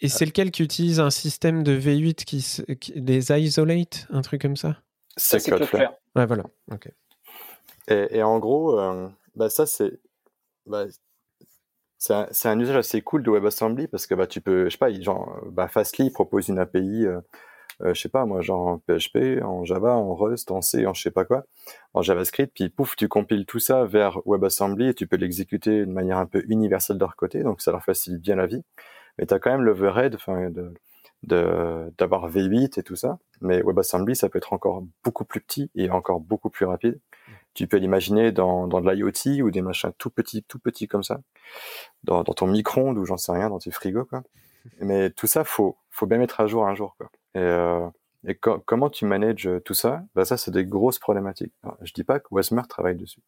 [0.00, 4.56] Et c'est lequel qui utilise un système de V8 qui, les isolate, un truc comme
[4.56, 4.76] ça?
[5.16, 5.94] C'est Cloudflare.
[6.14, 6.44] Ouais, voilà.
[6.70, 6.88] Ok.
[7.88, 10.00] Et, en gros, euh, bah ça c'est
[10.66, 10.86] bah,
[12.04, 14.92] c'est un, usage assez cool de WebAssembly parce que bah tu peux, je sais pas,
[15.00, 17.20] genre bah Fastly propose une API, euh,
[17.82, 20.92] euh, je sais pas moi, genre en PHP, en Java, en Rust, en C, en
[20.92, 21.44] je sais pas quoi,
[21.94, 25.90] en JavaScript, puis pouf, tu compiles tout ça vers WebAssembly et tu peux l'exécuter de
[25.90, 28.62] manière un peu universelle de leur côté, donc ça leur facilite bien la vie.
[29.18, 30.72] Mais tu as quand même l'overhead, enfin de
[31.26, 35.88] d'avoir V8 et tout ça, mais WebAssembly ça peut être encore beaucoup plus petit et
[35.88, 37.00] encore beaucoup plus rapide.
[37.54, 41.04] Tu peux l'imaginer dans, dans de l'IoT ou des machins tout petits, tout petits comme
[41.04, 41.20] ça,
[42.02, 44.22] dans, dans ton micro-ondes ou j'en sais rien, dans tes frigos, quoi.
[44.80, 47.10] Mais tout ça, faut, faut bien mettre à jour un jour, quoi.
[47.34, 47.88] Et, euh,
[48.26, 50.02] et comment tu manages tout ça?
[50.14, 51.52] Bah Ça, c'est des grosses problématiques.
[51.82, 53.20] je dis pas que Wesmer travaille dessus.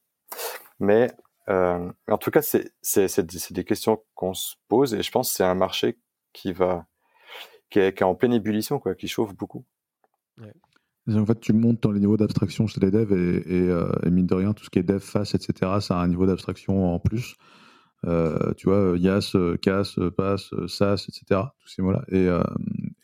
[0.81, 1.13] Mais
[1.49, 5.45] euh, en tout cas, c'est des questions qu'on se pose et je pense que c'est
[5.45, 5.99] un marché
[6.33, 6.87] qui va
[7.71, 9.65] qui est, qui est, en pleine ébullition, quoi, qui chauffe beaucoup.
[10.39, 10.53] Ouais.
[11.09, 14.27] En fait, tu montes dans les niveaux d'abstraction chez les devs et, euh, et, mine
[14.27, 16.99] de rien, tout ce qui est dev, face, etc., ça a un niveau d'abstraction en
[16.99, 17.37] plus.
[18.07, 22.05] Euh, tu vois, YAS, CAS, PAS, SAS, etc., tous ces mots-là.
[22.09, 22.43] Et, euh,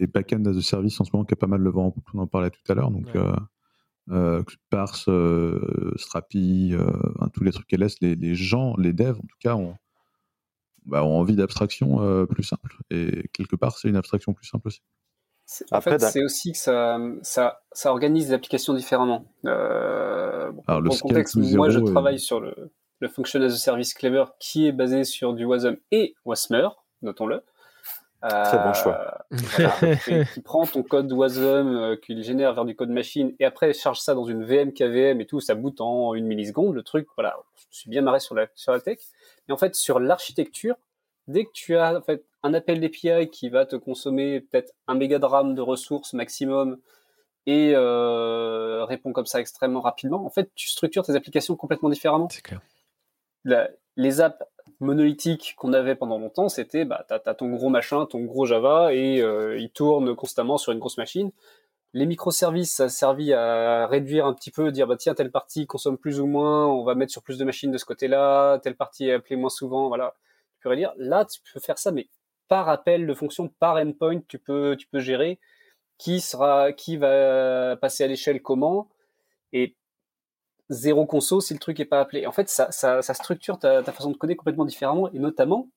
[0.01, 2.19] et Backend as a service en ce moment qui a pas mal le vent, on
[2.19, 2.91] en parlait tout à l'heure.
[2.91, 3.23] Donc, ouais.
[4.11, 5.09] euh, Parse,
[5.97, 6.75] Strapi,
[7.33, 9.77] tous les trucs qu'elle laisse, les, les, gens, les devs en tout cas, ont,
[10.87, 12.77] bah, ont envie d'abstraction plus simple.
[12.91, 14.83] Et quelque part, c'est une abstraction plus simple aussi.
[15.71, 19.25] En fait, c'est aussi que ça, ça, ça, organise les applications différemment.
[19.45, 22.55] Euh, bon, Alors, le contexte, moi, je travaille sur le,
[23.01, 26.69] le Function as a Service Clever qui est basé sur du Wasm et Wasmer,
[27.03, 27.43] notons-le.
[28.29, 29.25] Très bon choix.
[29.33, 29.97] Euh, voilà,
[30.35, 33.99] qui prend ton code Wasm, euh, qu'il génère vers du code machine, et après charge
[33.99, 36.75] ça dans une VM KVM et tout, ça boot en une milliseconde.
[36.75, 37.37] Le truc, voilà,
[37.71, 38.99] je suis bien marré sur la, sur la tech.
[39.49, 40.77] Mais en fait, sur l'architecture,
[41.27, 44.95] dès que tu as en fait un appel d'API qui va te consommer peut-être un
[44.95, 46.79] méga de RAM de ressources maximum
[47.47, 52.29] et euh, répond comme ça extrêmement rapidement, en fait, tu structures tes applications complètement différemment.
[52.31, 52.61] C'est clair.
[53.45, 54.43] La, les apps
[54.81, 58.95] monolithiques qu'on avait pendant longtemps, c'était bah, tu as, ton gros machin, ton gros Java,
[58.95, 61.33] et euh, il tourne constamment sur une grosse machine.
[61.95, 65.67] Les microservices, ça a servi à réduire un petit peu, dire bah tiens, telle partie
[65.67, 68.77] consomme plus ou moins, on va mettre sur plus de machines de ce côté-là, telle
[68.77, 70.15] partie est appelée moins souvent, voilà.
[70.75, 72.09] Dire, là, tu peux faire ça, mais
[72.49, 75.39] par appel de fonction, par endpoint, tu peux, tu peux gérer
[75.99, 78.89] qui sera, qui va passer à l'échelle comment,
[79.53, 79.77] et
[80.69, 82.27] zéro conso si le truc est pas appelé.
[82.27, 85.69] En fait, ça, ça, ça structure ta, ta, façon de coder complètement différemment, et notamment,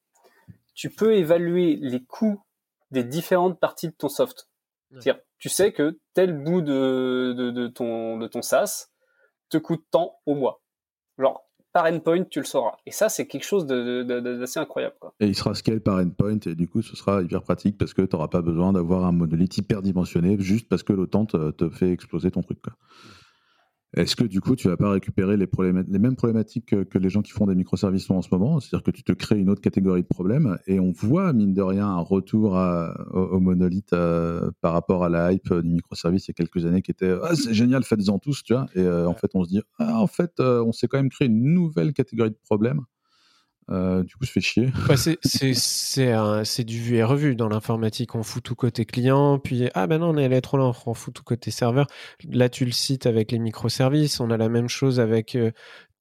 [0.74, 2.44] tu peux évaluer les coûts
[2.92, 4.50] des différentes parties de ton soft.
[4.90, 8.88] C'est-à-dire, tu sais que tel bout de, de, de, ton, de ton SaaS
[9.50, 10.62] te coûte tant au mois.
[11.18, 11.45] Genre,
[11.76, 12.78] par endpoint, tu le sauras.
[12.86, 14.96] Et ça, c'est quelque chose d'assez incroyable.
[14.98, 15.14] Quoi.
[15.20, 18.02] Et il sera scale par endpoint, et du coup, ce sera hyper pratique parce que
[18.02, 21.70] tu n'auras pas besoin d'avoir un monolithe hyper dimensionné juste parce que l'OTAN te, te,
[21.70, 22.62] fait exploser ton truc.
[22.62, 22.72] Quoi.
[23.96, 25.48] Est-ce que du coup, tu vas pas récupérer les,
[25.88, 28.60] les mêmes problématiques que, que, les gens qui font des microservices en ce moment?
[28.60, 31.62] C'est-à-dire que tu te crées une autre catégorie de problèmes et on voit, mine de
[31.62, 36.28] rien, un retour à, au, au, monolithe euh, par rapport à la hype du microservice
[36.28, 38.68] il y a quelques années qui était ah, c'est génial, faites-en tous, tu vois?
[38.76, 41.10] Et euh, en fait, on se dit ah, en fait, euh, on s'est quand même
[41.10, 42.82] créé une nouvelle catégorie de problèmes.
[43.72, 44.68] Euh, du coup, ça fait chier.
[44.88, 48.16] Bah, c'est du vu et revu dans l'informatique.
[48.16, 50.94] On fout tout côté client, puis ah ben non, on est allé trop loin, on
[50.94, 51.88] fout tout côté serveur.
[52.30, 54.20] Là, tu le cites avec les microservices.
[54.20, 55.52] On a la même chose avec euh,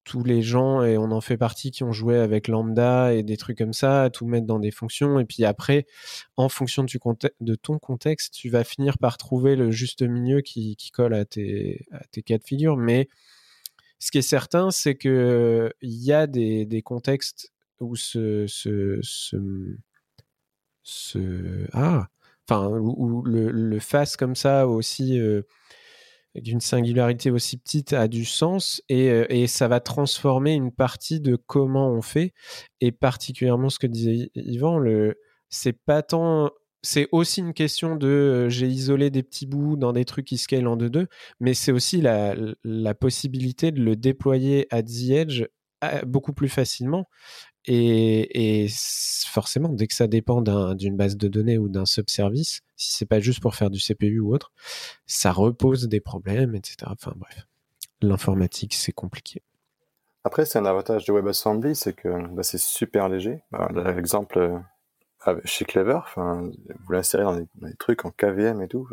[0.05, 3.39] tous les gens, et on en fait partie, qui ont joué avec Lambda et des
[3.39, 5.19] trucs comme ça, tout mettre dans des fonctions.
[5.19, 5.87] Et puis après,
[6.37, 6.99] en fonction du
[7.41, 11.25] de ton contexte, tu vas finir par trouver le juste milieu qui, qui colle à
[11.25, 12.77] tes, à tes cas de figure.
[12.77, 13.09] Mais
[13.99, 19.01] ce qui est certain, c'est que il y a des, des contextes où ce, ce,
[20.83, 22.09] ce, ah,
[22.49, 25.43] enfin, où, le, le, face comme ça aussi euh,
[26.35, 31.21] d'une singularité aussi petite a du sens et, euh, et, ça va transformer une partie
[31.21, 32.33] de comment on fait
[32.81, 35.19] et particulièrement ce que disait Yvan, le
[35.49, 36.51] c'est pas tant
[36.83, 40.37] c'est aussi une question de euh, j'ai isolé des petits bouts dans des trucs qui
[40.37, 41.07] scale en 2-2,
[41.41, 45.45] mais c'est aussi la, la, possibilité de le déployer à the edge
[46.07, 47.07] beaucoup plus facilement.
[47.67, 48.69] Et, et,
[49.27, 50.43] forcément, dès que ça dépend
[50.75, 54.21] d'une base de données ou d'un subservice, si c'est pas juste pour faire du CPU
[54.21, 54.53] ou autre,
[55.07, 56.77] ça repose des problèmes, etc.
[56.87, 57.47] Enfin bref,
[58.03, 59.43] l'informatique, c'est compliqué.
[60.25, 63.43] Après, c'est un avantage de WebAssembly, c'est que bah, c'est super léger.
[63.51, 64.63] Bah, L'exemple
[65.45, 68.89] chez Clever, vous l'insérez dans, des trucs en KVM et tout.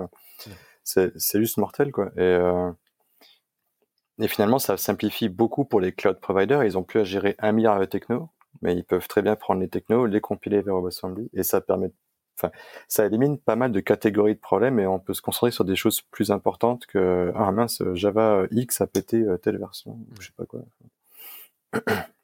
[0.84, 2.12] C'est juste mortel, quoi.
[2.16, 2.72] Et, euh,
[4.20, 6.64] et finalement, ça simplifie beaucoup pour les cloud providers.
[6.64, 8.30] Ils ont plus à gérer un milliard de techno,
[8.62, 11.92] mais ils peuvent très bien prendre les technos, les compiler vers WebAssembly, et ça permet,
[12.38, 12.52] enfin,
[12.88, 15.76] ça élimine pas mal de catégories de problèmes, et on peut se concentrer sur des
[15.76, 20.34] choses plus importantes que ah mince, Java X a pété euh, telle version, je sais
[20.38, 20.62] pas quoi.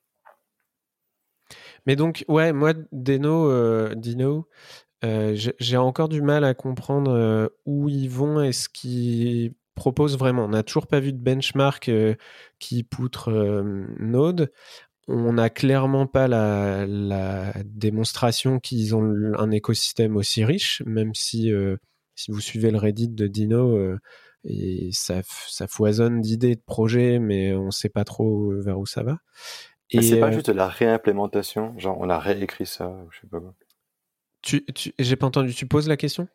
[1.87, 4.47] Mais donc, ouais, moi, euh, Dino,
[5.05, 10.17] euh, j'ai encore du mal à comprendre euh, où ils vont et ce qu'ils proposent
[10.17, 10.45] vraiment.
[10.45, 11.89] On n'a toujours pas vu de benchmark
[12.59, 13.31] qui poutre
[13.99, 14.51] Node.
[15.07, 21.51] On n'a clairement pas la, démonstration qu'ils ont un écosystème aussi riche, même si,
[22.15, 23.97] si vous suivez le Reddit de Dino,
[24.43, 28.85] et ça, ça foisonne d'idées, de projets, mais on ne sait pas trop vers où
[28.85, 29.19] ça va.
[29.91, 33.39] Et c'est pas juste de la réimplémentation, genre on a réécrit ça, je sais pas
[33.39, 33.53] quoi.
[34.41, 36.27] Tu, tu j'ai pas entendu, tu poses la question?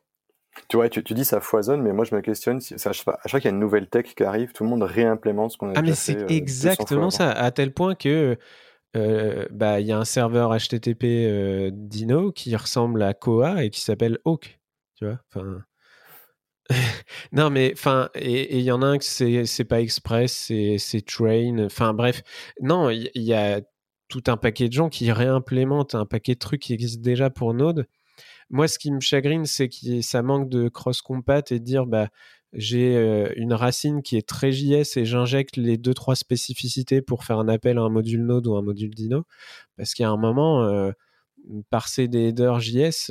[0.69, 3.05] Tu vois, tu, tu, dis ça foisonne, mais moi je me questionne, si, à chaque
[3.05, 5.69] fois qu'il y a une nouvelle tech qui arrive, tout le monde réimplémente ce qu'on
[5.69, 6.13] a ah, déjà fait.
[6.13, 8.37] Ah mais c'est exactement ça, à tel point que
[8.95, 13.71] euh, bah il y a un serveur HTTP euh, Dino qui ressemble à Koa et
[13.71, 14.61] qui s'appelle Hawk,
[14.97, 15.19] tu vois.
[15.35, 15.65] Enfin,
[17.33, 21.59] non, mais enfin, et il y en a un que c'est pas Express, c'est Train.
[21.65, 22.23] Enfin, bref,
[22.61, 23.61] non, il y, a
[24.09, 27.55] tout un paquet de gens qui réimplémentent un paquet de trucs qui existent déjà pour
[27.55, 27.87] Node.
[28.53, 32.09] Moi, ce qui me chagrine, c'est que ça manque de cross-compat et de dire, bah,
[32.53, 37.25] j'ai euh, une racine qui est très JS et j'injecte les deux trois spécificités pour
[37.25, 39.25] faire un appel à un module Node ou un module Dino.
[39.77, 40.93] Parce qu'il y a un moment, euh,
[41.71, 43.11] parser des headers JS,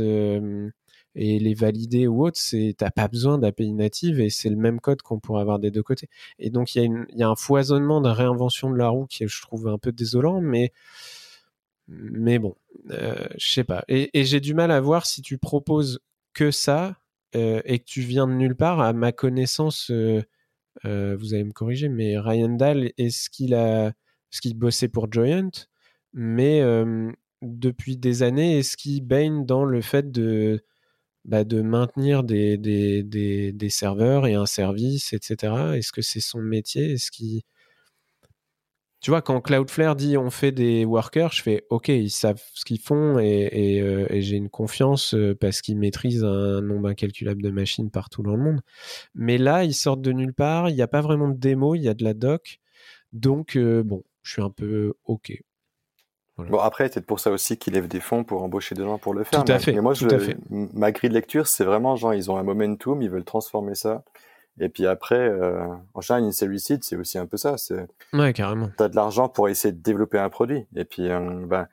[1.15, 4.79] et les valider ou autre, c'est t'as pas besoin d'API native et c'est le même
[4.79, 6.07] code qu'on pourrait avoir des deux côtés.
[6.39, 9.67] Et donc il y, a un foisonnement de réinvention de la roue qui je trouve
[9.67, 10.71] un peu désolant, mais
[11.87, 12.55] mais bon,
[12.89, 13.83] euh, je sais pas.
[13.87, 15.99] Et, j'ai du mal à voir si tu proposes
[16.33, 16.97] que ça
[17.35, 18.79] euh, et que tu viens de nulle part.
[18.79, 20.21] À ma connaissance, euh,
[20.85, 23.93] euh vous allez me corriger, mais Ryan Dahl est-ce qu'il a
[24.29, 25.51] ce qu'il bossait pour Joyent,
[26.13, 26.61] mais
[27.41, 30.63] depuis des années, est-ce qu'il baigne dans le fait de
[31.25, 35.75] bah, de maintenir des, des, des, des, serveurs et un service, etc.
[35.75, 36.93] Est-ce que c'est son métier?
[36.93, 37.41] Est-ce qu'il...
[39.01, 42.63] Tu vois, quand Cloudflare dit on fait des workers, je fais OK, ils savent ce
[42.63, 46.87] qu'ils font et, et, euh, et j'ai une confiance euh, parce qu'ils maîtrisent un nombre
[46.87, 48.61] incalculable de machines partout dans le monde.
[49.15, 51.81] Mais là, ils sortent de nulle part, il n'y a pas vraiment de démo, il
[51.81, 52.59] y a de la doc.
[53.11, 55.33] Donc, euh, bon, je suis un peu OK.
[56.37, 59.13] Bon, après, c'est pour ça aussi qu'ils lèvent des fonds pour embaucher des gens pour
[59.13, 59.43] le faire.
[59.43, 59.73] Tout à fait.
[59.73, 60.37] Mais moi, je, fait.
[60.49, 64.03] ma grille de lecture, c'est vraiment genre, ils ont un momentum, ils veulent transformer ça.
[64.59, 67.57] Et puis après, euh, en général, une c'est aussi un peu ça.
[67.57, 68.69] C'est, ouais, carrément.
[68.77, 70.65] T'as de l'argent pour essayer de développer un produit.
[70.75, 71.67] Et puis, euh, ben,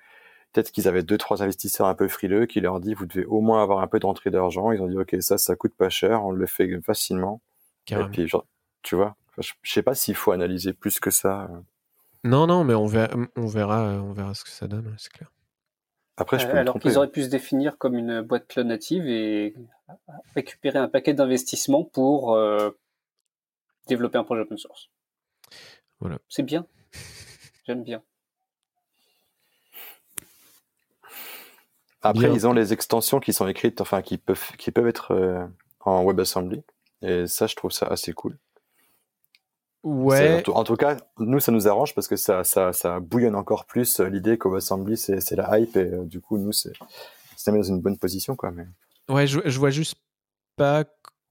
[0.53, 3.41] peut-être qu'ils avaient deux, trois investisseurs un peu frileux qui leur dit, vous devez au
[3.41, 4.73] moins avoir un peu d'entrée d'argent.
[4.73, 7.41] Ils ont dit, OK, ça, ça coûte pas cher, on le fait facilement.
[7.85, 8.09] Carrément.
[8.09, 8.47] Et puis, genre,
[8.83, 11.49] tu vois, je, je sais pas s'il faut analyser plus que ça.
[12.25, 15.31] Non, non, mais on verra, on verra, on verra ce que ça donne, c'est clair.
[16.19, 19.07] Après, je peux Euh, Alors qu'ils auraient pu se définir comme une boîte cloud native
[19.09, 19.55] et
[20.35, 22.71] récupérer un paquet d'investissements pour euh,
[23.87, 24.91] développer un projet open source.
[26.01, 26.19] Voilà.
[26.29, 26.67] C'est bien.
[27.67, 28.03] J'aime bien.
[32.03, 32.35] Après, Bien.
[32.35, 35.45] ils ont les extensions qui sont écrites, enfin, qui peuvent, qui peuvent être euh,
[35.81, 36.63] en WebAssembly.
[37.03, 38.39] Et ça, je trouve ça assez cool.
[39.89, 43.65] Ouais, En tout, cas, nous, ça nous arrange parce que ça, ça, ça bouillonne encore
[43.65, 46.73] plus euh, l'idée qu'au Assembly, c'est la hype et euh, du coup, nous, c'est
[47.37, 48.51] ça met dans une bonne position, quoi.
[48.51, 48.67] Mais
[49.09, 49.95] ouais, je, je vois juste
[50.57, 50.85] pas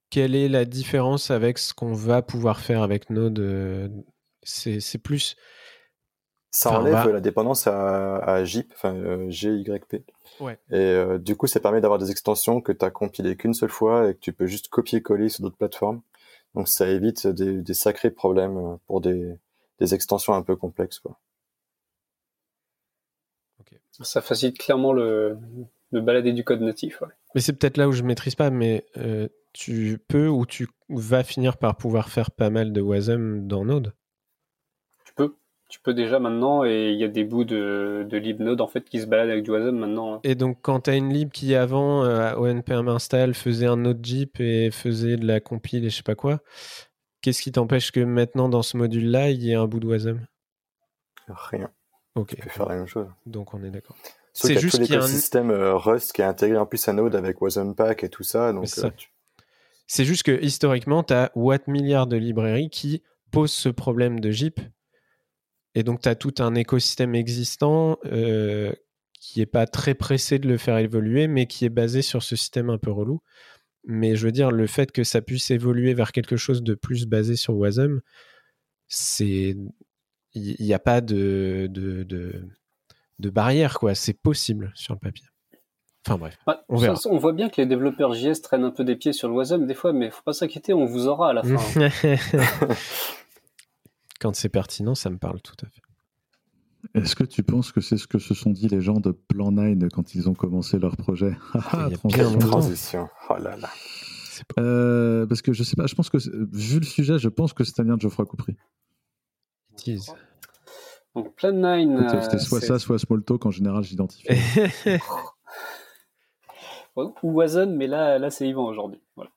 [0.10, 3.40] quelle est la différence avec ce qu'on va pouvoir faire avec Node.
[3.40, 3.90] euh,
[4.44, 5.36] C'est plus.
[6.50, 10.04] ça Enfin, enlève va- la dépendance à, à JIP, enfin euh, GYP.
[10.40, 10.58] Ouais.
[10.72, 13.70] Et euh, du coup, ça permet d'avoir des extensions que tu as compilées qu'une seule
[13.70, 16.02] fois et que tu peux juste copier-coller sur d'autres plateformes.
[16.58, 19.36] Donc, ça évite des, des sacrés problèmes euh, pour des,
[19.80, 21.20] des extensions un peu complexes, quoi.
[24.02, 25.38] Ça facilite clairement le,
[25.92, 27.02] le balader du code natif.
[27.02, 27.08] ouais.
[27.36, 31.24] Mais c'est peut-être là où je maîtrise pas, mais euh, tu peux ou tu vas
[31.24, 33.94] finir par pouvoir faire pas mal de WASM dans Node?
[35.70, 35.94] Tu peux.
[35.94, 39.06] Déjà maintenant, et il y a des bouts de, de libnode en fait qui se
[39.06, 40.14] baladent avec du WASM maintenant.
[40.16, 40.20] hein.
[40.24, 43.76] Et donc, quand tu as une lib qui avant, euh, au npm install, faisait un
[43.78, 46.40] Node Jeep et faisait de la compile et je sais pas quoi,
[47.22, 50.26] qu'est-ce qui t'empêche que maintenant, dans ce module-là, il y ait un bout de WASM?
[51.28, 51.70] Rien.
[52.16, 53.08] Ok, Tu peux faire la même chose.
[53.26, 53.96] donc on est d'accord.
[54.34, 56.94] C'est juste qu'il y a un- l'écosystème euh, Rust qui est intégré en plus à
[56.94, 58.54] Node avec Wasm-Pack et tout ça.
[58.54, 58.88] Donc, c'est ça.
[58.88, 59.10] euh, tu-
[59.88, 64.32] C'est juste que historiquement, tu as watt milliards de librairies qui posent ce problème de
[64.32, 64.60] Jeep
[65.78, 68.74] Et donc, tu as tout un écosystème existant euh,
[69.14, 72.36] qui n'est pas très pressé de le faire évoluer, mais qui est basé sur ce
[72.36, 73.22] système un peu relou.
[73.84, 77.06] Mais je veux dire, le fait que ça puisse évoluer vers quelque chose de plus
[77.06, 78.02] basé sur Wasm,
[78.88, 79.56] c'est.
[80.34, 82.04] Il n'y a pas de, de,
[83.20, 83.94] de, barrière, quoi.
[83.94, 85.28] C'est possible sur le papier.
[86.08, 86.40] Enfin bref.
[86.70, 87.00] on, verra.
[87.06, 89.68] on, voit bien que les développeurs JS traînent un peu des pieds sur le Wasm
[89.68, 91.90] des fois, mais faut pas s'inquiéter, on vous aura à la fin.
[94.20, 95.82] Quand c'est pertinent, ça me parle tout à fait.
[96.94, 99.52] Est-ce que tu penses que c'est ce que se sont dit les gens de Plan
[99.52, 101.36] 9 quand ils ont commencé leur projet?
[101.54, 101.90] Ah,
[102.40, 103.10] transition.
[103.30, 103.70] Oh là là.
[104.60, 106.18] Euh, parce que je sais pas, je pense que
[106.56, 108.56] vu le sujet, je pense que c'est un lien de Geoffroy Coupry.
[111.16, 112.24] Donc Plan 9.
[112.24, 114.28] C'était soit ça, soit Smalltalk en général, j'identifie.
[116.96, 119.00] Ou Wazen, mais là, là c'est Yvan aujourd'hui.
[119.16, 119.30] Voilà.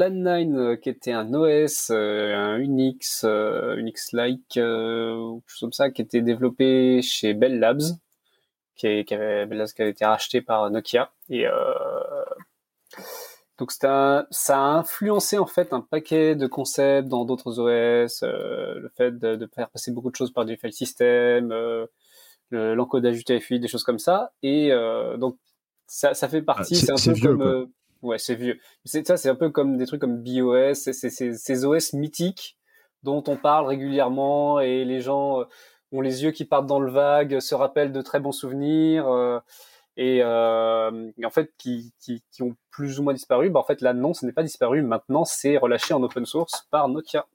[0.00, 6.00] Plan 9 euh, qui était un OS, euh, un Unix, euh, Unix-like, comme ça, qui
[6.00, 7.82] était développé chez Bell Labs,
[8.76, 11.12] qui, avait, Bell Labs qui avait été racheté par Nokia.
[11.28, 11.44] Et
[13.58, 19.18] donc ça a influencé en fait un paquet de concepts dans d'autres OS, le fait
[19.18, 21.54] de, faire passer beaucoup de choses par du file system,
[22.50, 24.32] l'encodage UTF-8, des choses comme ça.
[24.42, 24.70] Et
[25.18, 25.36] donc
[25.86, 27.70] ça, ça fait partie, ah, c'est un peu comme
[28.02, 28.58] Ouais, c'est vieux.
[28.84, 32.56] C'est ça, c'est un peu comme des trucs comme BOS, c'est ces OS mythiques
[33.02, 35.44] dont on parle régulièrement et les gens euh,
[35.92, 39.38] ont les yeux qui partent dans le vague, se rappellent de très bons souvenirs euh,
[39.96, 43.50] et, euh, et, en fait qui, qui, qui, ont plus ou moins disparu.
[43.50, 44.82] Bah, en fait là non, ce n'est pas disparu.
[44.82, 47.26] Maintenant, c'est relâché en open source par Nokia.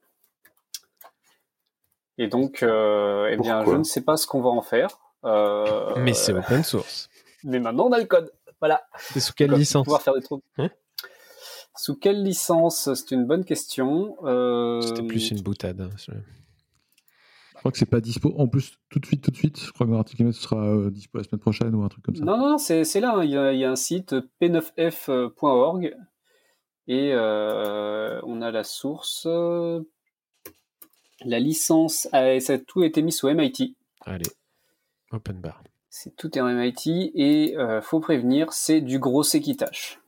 [2.18, 4.99] Et donc, euh, eh bien, je ne sais pas ce qu'on va en faire.
[5.26, 7.09] Euh, Mais c'est open source.
[7.43, 8.32] Mais maintenant, on a le code.
[8.66, 8.82] Voilà.
[8.97, 10.43] C'est sous quelle licence faire des trucs.
[10.57, 10.72] Hein
[11.78, 12.91] sous quelle licence?
[12.95, 14.18] C'est une bonne question.
[14.24, 14.82] Euh...
[14.82, 15.82] C'était plus une boutade.
[15.82, 16.13] Hein, je
[17.59, 18.34] crois que c'est pas dispo.
[18.38, 21.20] En plus, tout de suite, tout de suite, je crois que l'article sera euh, dispo
[21.20, 22.24] la semaine prochaine ou un truc comme ça.
[22.24, 23.18] Non, non, c'est là.
[23.18, 23.24] Hein.
[23.24, 25.95] Il y, a, il y, a, un site p9f.org
[26.88, 29.28] et euh, on a la source.
[31.26, 33.76] la licence, a, ça a tout été mis sous MIT.
[34.05, 34.26] Allez,
[35.11, 35.63] open bar.
[35.98, 40.02] C'est tout est en MIT et euh, faut prévenir, c'est du gros Sekitash.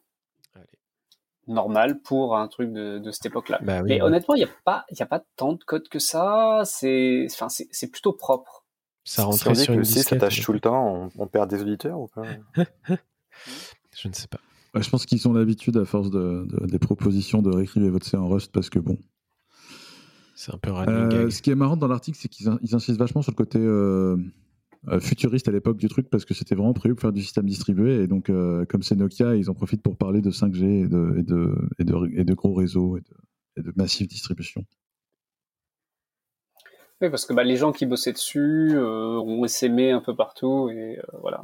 [1.47, 3.59] Normal pour un truc de, cette époque-là.
[3.63, 6.63] Bah Mais honnêtement, il n'y a pas, il a pas tant de code que ça.
[6.65, 8.65] C'est, enfin, c'est plutôt propre.
[9.05, 12.07] Ça rentre sur une si ça tâche tout le temps, on, perd des auditeurs ou
[12.07, 12.23] pas?
[13.95, 14.41] Je ne sais pas.
[14.75, 18.27] je pense qu'ils ont l'habitude, à force de, des propositions, de réécrire votre C en
[18.27, 18.97] Rust parce que bon.
[20.35, 23.31] C'est un peu euh, Ce qui est marrant dans l'article, c'est qu'ils insistent vachement sur
[23.31, 24.17] le côté euh, euh,
[24.99, 28.03] futuriste à l'époque du truc parce que c'était vraiment prévu pour faire du système distribué
[28.03, 31.15] et donc euh, comme c'est Nokia ils en profitent pour parler de 5G et de,
[31.17, 34.63] et de, et de, et de gros réseaux et de, de, massive distribution.
[37.01, 40.69] Oui, parce que bah, les gens qui bossaient dessus euh, ont essaimé un peu partout
[40.69, 41.43] et voilà.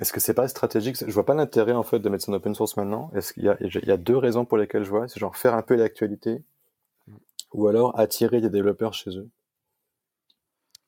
[0.00, 0.96] Est-ce que c'est pas stratégique?
[1.06, 3.10] Je vois pas l'intérêt en fait de mettre ça en open source maintenant.
[3.14, 5.36] Est-ce qu'il y a, il y a deux raisons pour lesquelles je vois C'est genre
[5.36, 6.42] faire un peu l'actualité
[7.52, 9.30] ou alors attirer des développeurs chez eux?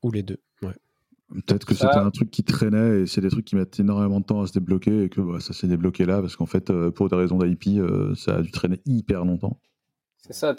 [0.03, 0.75] Ou les deux, ouais.
[1.29, 4.25] Peut-être que c'était un truc qui traînait et c'est des trucs qui mettent énormément de
[4.25, 6.93] temps à se débloquer et que bah, ça s'est débloqué là parce qu'en fait, euh,
[6.93, 9.59] pour des raisons d'IP, euh, ça a dû traîner hyper longtemps.
[10.19, 10.55] C'est ça,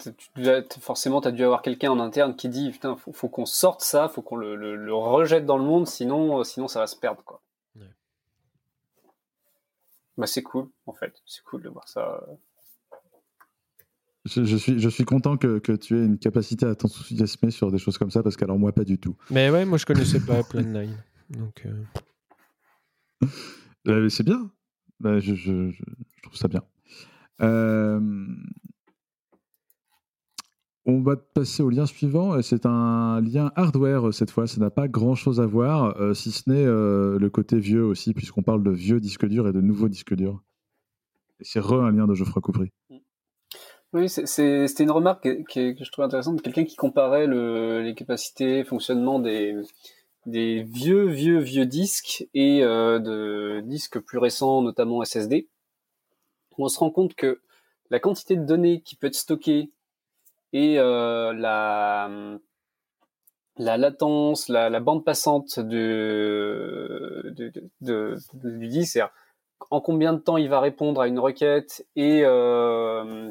[0.80, 3.82] forcément, tu as dû avoir quelqu'un en interne qui dit Putain, faut, faut qu'on sorte
[3.82, 7.22] ça, faut qu'on le, rejette dans le monde, sinon, euh, sinon ça va se perdre.
[7.24, 7.40] Quoi.
[10.18, 11.14] Bah, c'est cool, en fait.
[11.24, 12.26] C'est cool de voir ça.
[14.24, 17.78] Je, suis, je suis content que, que tu aies une capacité à t'enthousiasmer sur des
[17.78, 19.16] choses comme ça, parce qu'alors moi, pas du tout.
[19.30, 20.88] Mais ouais, moi, je connaissais pas Plan 9.
[21.30, 21.66] Donc.
[21.66, 23.26] Euh.
[23.86, 24.50] Euh, c'est bien.
[25.00, 25.82] Bah, je, je, je,
[26.22, 26.62] trouve ça bien.
[27.40, 28.26] Euh,
[30.84, 32.42] on va passer au lien suivant.
[32.42, 34.46] C'est un lien hardware cette fois.
[34.46, 38.42] Ça n'a pas grand chose à voir, si ce n'est le côté vieux aussi, puisqu'on
[38.42, 40.42] parle de vieux disques durs et de nouveaux disques durs.
[41.40, 42.72] Et c'est re un lien de Geoffroy Coupry.
[43.94, 46.42] Oui, c'était une remarque que, je trouve intéressante.
[46.42, 49.56] Quelqu'un qui comparait le, les capacités, fonctionnement des,
[50.26, 55.48] des vieux, vieux, vieux disques et euh, de disques plus récents, notamment SSD.
[56.58, 57.40] On se rend compte que
[57.90, 59.70] la quantité de données qui peut être stockée
[60.52, 62.10] et euh, la,
[63.56, 69.00] la latence, la, la bande passante de, de, de, du disque,
[69.70, 73.30] en combien de temps il va répondre à une requête et euh,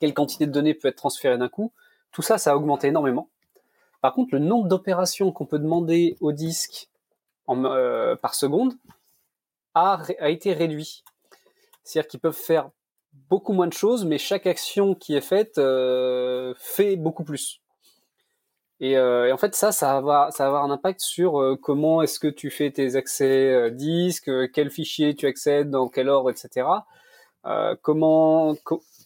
[0.00, 1.72] quelle quantité de données peut être transférée d'un coup.
[2.10, 3.28] Tout ça, ça a augmenté énormément.
[4.00, 6.88] Par contre, le nombre d'opérations qu'on peut demander au disque
[7.48, 8.74] euh, par seconde
[9.74, 11.04] a, a été réduit.
[11.84, 12.70] C'est-à-dire qu'ils peuvent faire
[13.28, 17.60] beaucoup moins de choses, mais chaque action qui est faite euh, fait beaucoup plus.
[18.82, 22.28] Et, en fait, ça, ça va ça va avoir un impact sur comment est-ce que
[22.28, 26.66] tu fais tes accès disques, quel fichier tu accèdes, dans quel ordre, etc.
[27.82, 28.54] comment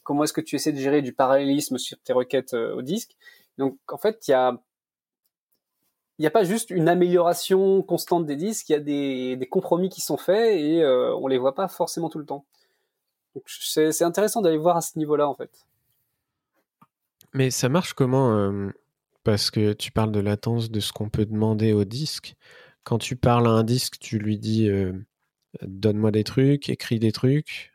[0.05, 3.17] comment est-ce que tu essaies de gérer du parallélisme sur tes requêtes au disque.
[3.59, 4.61] Donc, en fait, il y a
[6.19, 9.47] il n'y a pas juste une amélioration constante des disques, il y a des, des
[9.47, 12.45] compromis qui sont faits et euh, on les voit pas forcément tout le temps.
[13.47, 15.67] c'est intéressant d'aller voir à ce niveau-là en fait.
[17.33, 18.69] Mais ça marche comment euh,
[19.25, 22.37] Parce que tu parles de latence de ce qu'on peut demander au disque.
[22.85, 24.93] Quand tu parles à un disque, tu lui dis euh,
[25.63, 27.73] donne-moi des trucs, écris des trucs.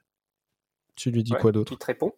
[0.96, 1.74] Tu lui dis quoi d'autre?
[1.74, 2.14] Il te répond.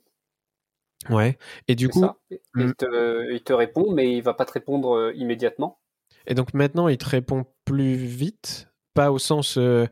[1.09, 1.37] Ouais.
[1.67, 5.13] Et du coup, il, te, il, te, répond, mais il va pas te répondre euh,
[5.15, 5.79] immédiatement.
[6.27, 9.87] Et donc maintenant, il te répond plus vite, pas au sens euh,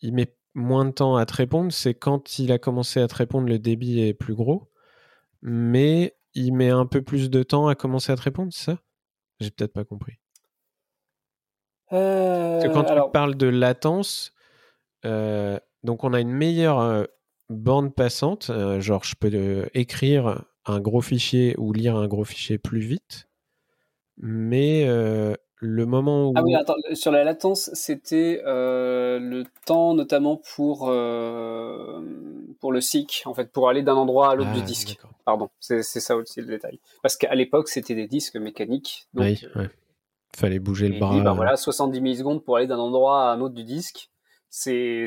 [0.00, 3.14] il met moins de temps à te répondre, c'est quand il a commencé à te
[3.14, 4.70] répondre, le débit est plus gros,
[5.42, 8.78] mais il met un peu plus de temps à commencer à te répondre, c'est ça?
[9.40, 10.14] J'ai peut-être pas compris.
[11.92, 14.32] Euh, quand tu parles de latence,
[15.04, 17.04] euh, donc on a une meilleure euh,
[17.50, 22.80] bande passante, genre je peux écrire un gros fichier ou lire un gros fichier plus
[22.80, 23.28] vite,
[24.16, 24.86] mais
[25.64, 26.32] le moment où...
[26.36, 32.02] Ah oui, attends, sur la latence, c'était euh, le temps notamment pour, euh,
[32.60, 34.98] pour le SIC, en fait, pour aller d'un endroit à l'autre du ah, disque.
[35.24, 36.80] Pardon, c'est ça aussi le détail.
[37.02, 39.06] Parce qu'à l'époque, c'était des disques mécaniques.
[39.14, 39.70] Donc, oui, ouais.
[40.36, 41.18] Fallait bouger le bras.
[41.20, 44.10] bah voilà, 70 millisecondes pour aller d'un endroit à un autre du disque.
[44.50, 45.06] C'est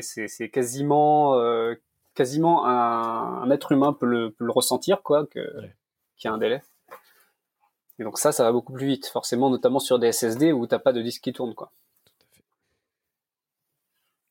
[0.52, 1.74] quasiment, euh,
[2.18, 5.72] quasiment un, un, être humain peut le, peut le ressentir, quoi, qu'il
[6.24, 6.62] y a un délai.
[8.00, 10.74] Et donc ça, ça va beaucoup plus vite, forcément, notamment sur des SSD où tu
[10.74, 11.54] n'as pas de disque qui tourne.
[11.54, 11.70] Quoi.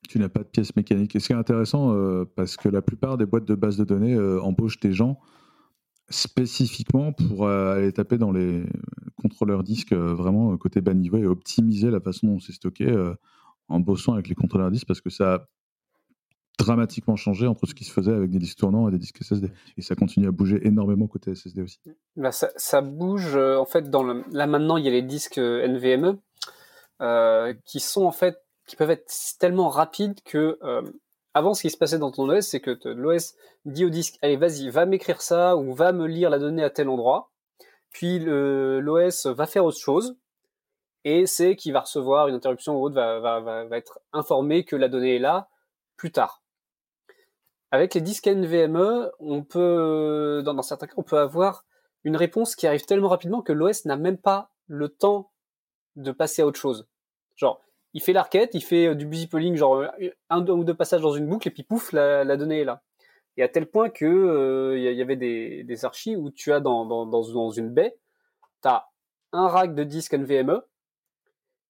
[0.09, 1.15] Tu n'as pas de pièces mécaniques.
[1.15, 3.85] Et ce qui est intéressant, euh, parce que la plupart des boîtes de base de
[3.85, 5.17] données euh, embauchent des gens
[6.09, 8.65] spécifiquement pour euh, aller taper dans les
[9.21, 12.93] contrôleurs disques vraiment côté bas niveau et optimiser la façon dont c'est stocké
[13.67, 15.47] en bossant avec les contrôleurs disques parce que ça
[16.58, 19.51] dramatiquement changé entre ce qui se faisait avec des disques tournants et des disques SSD.
[19.78, 21.80] Et ça continue à bouger énormément côté SSD aussi.
[22.16, 24.24] Bah ça, bouge, euh, en fait, dans le...
[24.32, 26.18] là maintenant, il y a les disques euh, NVMe
[27.01, 30.60] euh, qui sont en fait, qui peuvent être tellement rapides que,
[31.34, 33.36] avant, ce qui se passait dans ton OS, c'est que l'OS
[33.66, 36.70] dit au disque, allez, vas-y, va m'écrire ça ou va me lire la donnée à
[36.70, 37.32] tel endroit.
[37.91, 40.18] Puis l'OS va faire autre chose.
[41.05, 44.66] Et c'est qu'il va recevoir une interruption ou autre, va, va, va, va être informé
[44.66, 45.47] que la donnée est là
[45.95, 46.41] plus tard.
[47.72, 51.65] Avec les disques NVMe, on peut, dans, certains cas, on peut avoir
[52.03, 55.32] une réponse qui arrive tellement rapidement que l'OS n'a même pas le temps
[55.97, 56.88] de passer à autre chose.
[57.36, 57.61] Genre,
[57.93, 61.01] il fait l'arquette, il fait euh, du busy polling, genre euh, un ou deux passages
[61.01, 62.84] dans une boucle et puis pouf, la, donnée est là.
[63.36, 66.59] Et à tel point que euh, il y, avait des, des archives où tu as
[66.59, 67.97] dans, dans, dans, une baie,
[68.63, 68.88] tu as
[69.32, 70.61] un rack de disques NVMe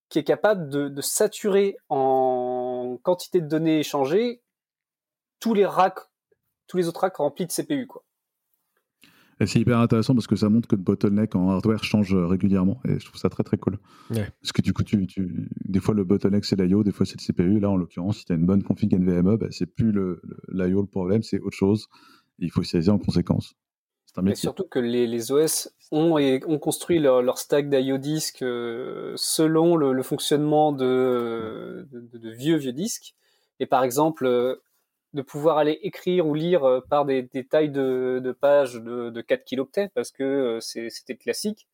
[0.10, 4.42] qui est capable de, de saturer en quantité de données échangées
[5.40, 6.00] tous les racks,
[6.68, 8.04] tous les autres racks remplis de CPU, quoi.
[9.40, 12.26] Et c'est hyper intéressant parce que ça montre que le bottleneck en hardware change euh,
[12.26, 13.78] régulièrement et je trouve ça très très cool.
[14.10, 17.22] Parce que du coup, tu, tu, des fois le bottleneck c'est l'IO, des fois c'est
[17.22, 17.60] le CPU.
[17.60, 20.22] Là en l'occurrence, si tu as une bonne config NVMe, bah, c'est plus l'IO
[20.52, 21.88] le, le, problème, c'est autre chose.
[22.40, 23.54] il faut saisir en conséquence.
[24.24, 28.42] Mais surtout que les, les OS ont, et, ont construit leur, leur stack d'IO disques
[28.42, 33.14] euh, selon le, le fonctionnement de, de, de, vieux vieux disques.
[33.60, 34.56] Et par exemple, euh,
[35.18, 39.22] de pouvoir aller écrire ou lire euh, par des, tailles de, de pages de, de
[39.22, 41.68] 4 kiloptets parce que euh, c'était classique.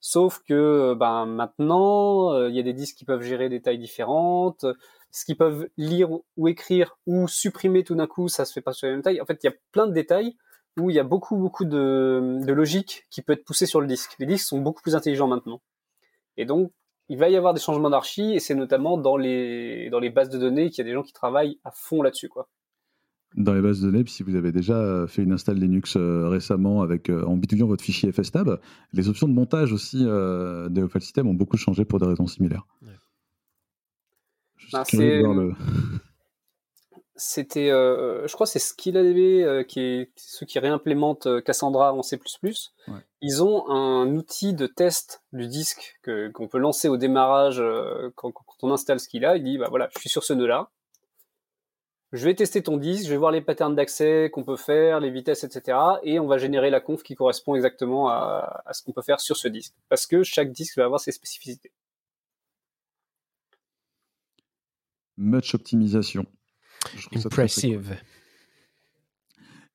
[0.00, 3.78] Sauf que euh, ben, maintenant, il y a des disques qui peuvent gérer des tailles
[3.78, 4.64] différentes.
[5.10, 8.72] Ce qu'ils peuvent lire ou écrire ou supprimer tout d'un coup, ça se fait pas
[8.72, 9.20] sur la même taille.
[9.20, 10.36] En fait, il y a plein de détails
[10.78, 13.88] où il y a beaucoup, beaucoup de, de logique qui peut être poussée sur le
[13.88, 14.14] disque.
[14.20, 15.60] Les disques sont beaucoup plus intelligents maintenant.
[16.36, 16.70] Et donc,
[17.08, 20.28] il va y avoir des changements d'archi et c'est notamment dans les, dans les bases
[20.28, 22.48] de données qu'il y a des gens qui travaillent à fond là-dessus, quoi
[23.36, 26.28] dans les bases de données, puis si vous avez déjà fait une install Linux euh,
[26.28, 28.58] récemment avec, euh, en bidouillant votre fichier fstab,
[28.92, 32.26] les options de montage aussi euh, des file systems ont beaucoup changé pour des raisons
[32.26, 32.66] similaires.
[34.72, 34.84] Ben,
[37.16, 42.20] c'était, je crois, c'est SkillADB qui est ceux qui réimplémentent Cassandra en C++.
[43.20, 46.00] Ils ont un outil de test du disque
[46.32, 47.62] qu'on peut lancer au démarrage
[48.14, 49.36] quand, quand, on installe ce qu'il a.
[49.36, 50.70] Il dit, bah voilà, je suis sur ce nœud-là
[52.12, 55.10] je vais tester ton disque, je vais voir les patterns d'accès qu'on peut faire, les
[55.10, 55.78] vitesses, etc.
[56.02, 59.36] Et on va générer la conf qui correspond exactement à, ce qu'on peut faire sur
[59.36, 59.74] ce disque.
[59.88, 61.70] Parce que chaque disque va avoir ses spécificités.
[65.18, 66.24] Much optimisation.
[67.14, 67.98] Impressive.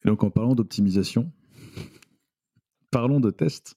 [0.04, 1.32] Et donc en parlant d'optimisation,
[2.92, 3.76] parlons de test.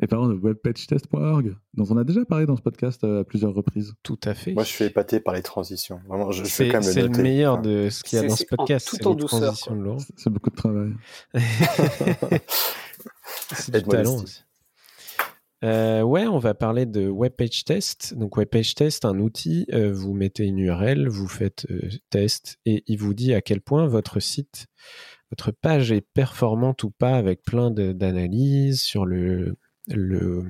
[0.00, 3.94] Et parlons de webpagetest.org, dont on a déjà parlé dans ce podcast à plusieurs reprises.
[4.02, 4.52] Tout à fait.
[4.52, 6.00] Moi, je suis épaté par les transitions.
[6.06, 8.44] Vraiment, je, c'est, quand même le, le meilleur de ce qu'il y a dans ce
[8.44, 8.88] podcast.
[8.88, 9.54] tout en douceur.
[10.16, 10.92] C'est beaucoup de travail.
[13.52, 14.42] c'est du talent aussi.
[15.64, 18.14] Euh, ouais, on va parler de webpage test.
[18.14, 22.84] Donc webpage test, un outil, euh, vous mettez une URL, vous faites euh, test et
[22.86, 24.66] il vous dit à quel point votre site,
[25.30, 29.56] votre page est performante ou pas avec plein d'analyses sur le,
[29.88, 30.44] le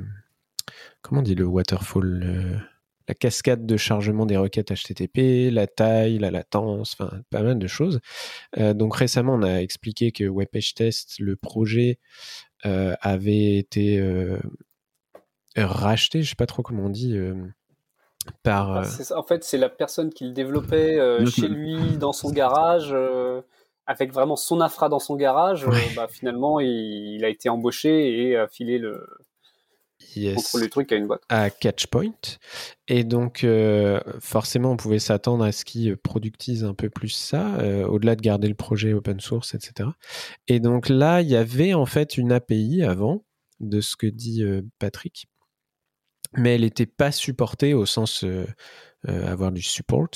[1.03, 2.63] comment on dit le waterfall,
[3.09, 7.67] la cascade de chargement des requêtes HTTP, la taille, la latence, enfin pas mal de
[7.67, 8.01] choses.
[8.57, 12.01] donc récemment, on a expliqué que webpage test, le projet
[12.65, 14.01] avait été
[15.65, 17.17] racheté, je sais pas trop comment on dit.
[17.17, 17.35] Euh,
[18.43, 18.83] par, ah,
[19.15, 23.41] en fait, c'est la personne qui le développait euh, chez lui, dans son garage, euh,
[23.87, 25.65] avec vraiment son infra dans son garage.
[25.95, 29.07] Bah, finalement, il, a été embauché et a filé le,
[30.15, 30.55] yes.
[30.55, 31.23] le truc à une boîte.
[31.29, 32.13] À Catchpoint.
[32.89, 33.45] Et donc,
[34.21, 38.49] forcément, on pouvait s'attendre à ce qu'il productise un peu plus ça, au-delà de garder
[38.49, 39.89] le projet open source, etc.
[40.47, 43.25] Et donc là, il y avait en fait une API avant,
[43.61, 44.45] de ce que dit
[44.79, 45.29] Patrick,
[46.35, 48.47] mais elle n'était pas supportée au sens euh, euh,
[49.07, 50.09] avoir du support,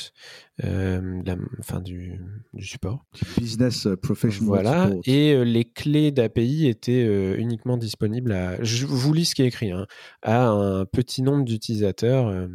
[0.64, 1.22] euh,
[1.61, 2.20] enfin du,
[2.53, 3.05] du, support.
[3.39, 4.49] business professional.
[4.49, 9.47] Voilà, et les clés d'API étaient uniquement disponibles à, je vous lis ce qui est
[9.47, 9.87] écrit, hein,
[10.22, 12.49] à un petit nombre d'utilisateurs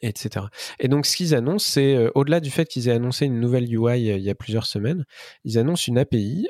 [0.00, 0.46] etc.
[0.78, 4.00] Et donc, ce qu'ils annoncent, c'est au-delà du fait qu'ils aient annoncé une nouvelle UI
[4.00, 5.04] il y a plusieurs semaines,
[5.44, 6.48] ils annoncent une API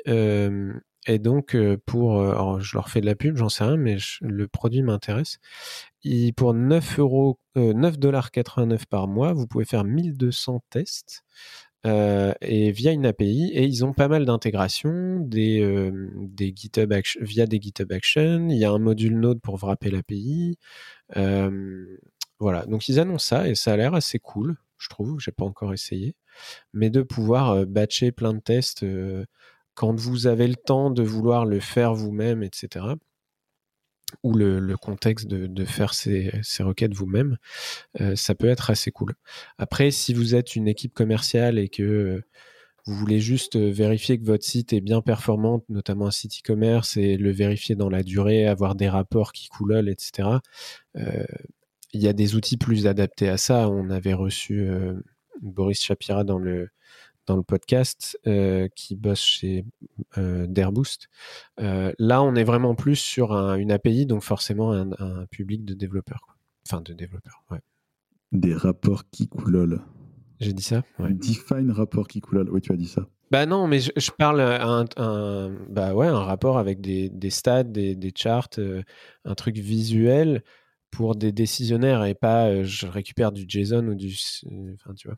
[1.05, 3.77] et donc, euh, pour, euh, alors je leur fais de la pub, j'en sais rien,
[3.77, 5.39] mais le produit m'intéresse.
[6.35, 11.23] Pour 9 euros, 9,89$ euh, par mois, vous pouvez faire 1200 tests.
[11.85, 17.59] et via une API et ils ont pas mal d'intégrations des, des GitHub via des
[17.61, 20.57] GitHub Actions il y a un module Node pour wrapper l'API
[22.39, 25.43] voilà donc ils annoncent ça et ça a l'air assez cool je trouve j'ai pas
[25.43, 26.15] encore essayé
[26.73, 28.85] mais de pouvoir batcher plein de tests
[29.75, 32.85] quand vous avez le temps de vouloir le faire vous-même, etc.,
[34.21, 37.37] ou le, contexte de, faire ces, requêtes vous-même,
[37.99, 39.15] euh, ça peut être assez cool.
[39.57, 42.21] Après, si vous êtes une équipe commerciale et que
[42.85, 47.17] vous voulez juste vérifier que votre site est bien performant, notamment un site e-commerce, et
[47.17, 50.29] le vérifier dans la durée, avoir des rapports qui coulent, etc.,
[50.97, 51.23] euh,
[51.93, 53.69] il y a des outils plus adaptés à ça.
[53.69, 54.93] On avait reçu euh,
[55.41, 56.69] Boris Shapira dans le
[57.27, 59.65] dans le podcast euh, qui bosse chez
[60.17, 61.09] euh, Dairboost.
[61.59, 66.37] Euh, là, on est vraiment plus sur une API, donc forcément un, public de développeurs.
[66.67, 67.59] Enfin, de développeurs, ouais.
[68.31, 69.81] Des rapports qui coulolent.
[70.39, 70.83] J'ai dit ça?
[70.99, 71.13] Ouais.
[71.13, 72.49] Define rapport qui coulolent.
[72.51, 73.07] Oui, tu as dit ça.
[73.31, 77.63] Bah non, mais je, parle un, un, bah ouais, un rapport avec des, des stats,
[77.63, 78.49] des, des charts,
[79.25, 80.43] un truc visuel
[80.91, 84.15] pour des décisionnaires et pas je récupère du JSON ou du.
[84.75, 85.17] Enfin, tu vois.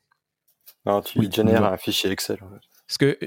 [0.86, 2.38] Non, tu génères un fichier Excel.
[2.88, 3.17] Parce que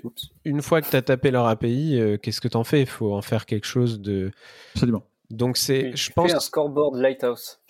[0.45, 2.83] une fois que tu as tapé leur API, euh, qu'est-ce que tu en fais?
[2.83, 4.31] Il faut en faire quelque chose de.
[4.75, 5.05] Absolument.
[5.31, 6.33] Donc c'est, je pense.
[6.33, 7.61] un scoreboard Lighthouse.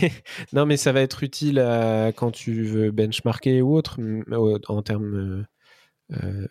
[0.52, 1.58] non, mais ça va être utile
[2.16, 4.00] quand tu veux benchmarker ou autre
[4.68, 5.46] en termes
[6.10, 6.48] euh,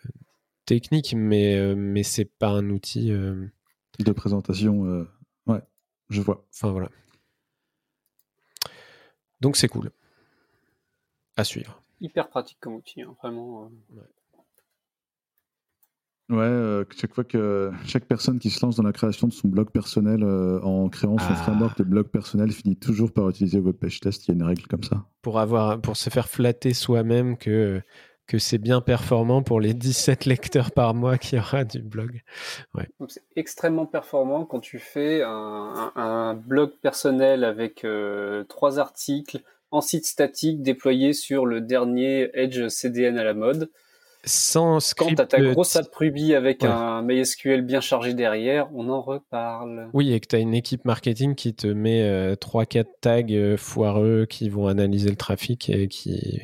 [0.64, 5.06] techniques, mais euh, mais c'est pas un outil de présentation.
[5.46, 5.60] ouais,
[6.08, 6.46] je vois.
[6.54, 6.88] Enfin voilà.
[9.42, 9.90] Donc c'est cool.
[11.36, 13.70] À suivre hyper pratique comme outil, hein, vraiment.
[13.96, 14.00] Euh.
[16.30, 19.48] Ouais, euh, chaque fois que chaque personne qui se lance dans la création de son
[19.48, 21.36] blog personnel euh, en créant son ah.
[21.36, 24.02] framework de blog personnel finit toujours par utiliser WebPageTest.
[24.02, 24.28] Test.
[24.28, 25.04] Il y a une règle comme ça.
[25.22, 27.80] Pour avoir, pour se faire flatter soi-même que
[28.26, 32.22] que c'est bien performant pour les 17 lecteurs par mois qu'il y aura du blog.
[32.72, 32.88] Ouais.
[33.08, 37.86] C'est extrêmement performant quand tu fais un, blog personnel avec
[38.48, 39.42] trois articles,
[39.74, 43.70] en site statique déployé sur le dernier Edge CDN à la mode.
[44.24, 45.10] Sans script.
[45.10, 49.02] Quand tu as ta grosse app Ruby avec un MySQL bien chargé derrière, on en
[49.02, 49.90] reparle.
[49.92, 53.56] Oui, et que tu as une équipe marketing qui te met 3-4 euh, tags euh,
[53.58, 56.40] foireux qui vont analyser le trafic et qui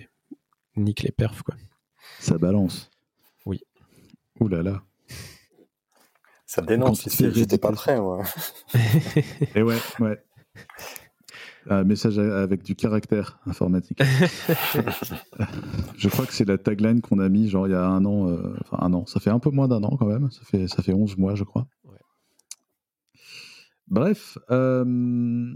[0.76, 1.42] niquent les perfs.
[1.42, 1.54] Quoi.
[2.18, 2.90] Ça balance.
[3.46, 3.62] Oui.
[4.40, 4.82] Ouh là là.
[6.44, 7.08] Ça dénonce.
[7.08, 8.24] J'étais pas prêt, moi.
[9.54, 10.18] et ouais, ouais.
[11.72, 14.02] Un message avec du caractère informatique.
[15.96, 18.28] je crois que c'est la tagline qu'on a mis genre il y a un an,
[18.28, 20.66] euh, enfin un an, ça fait un peu moins d'un an quand même, ça fait,
[20.66, 21.68] ça fait 11 mois je crois.
[23.86, 25.54] Bref, euh,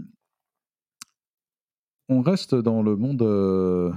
[2.07, 3.93] on reste dans le monde euh,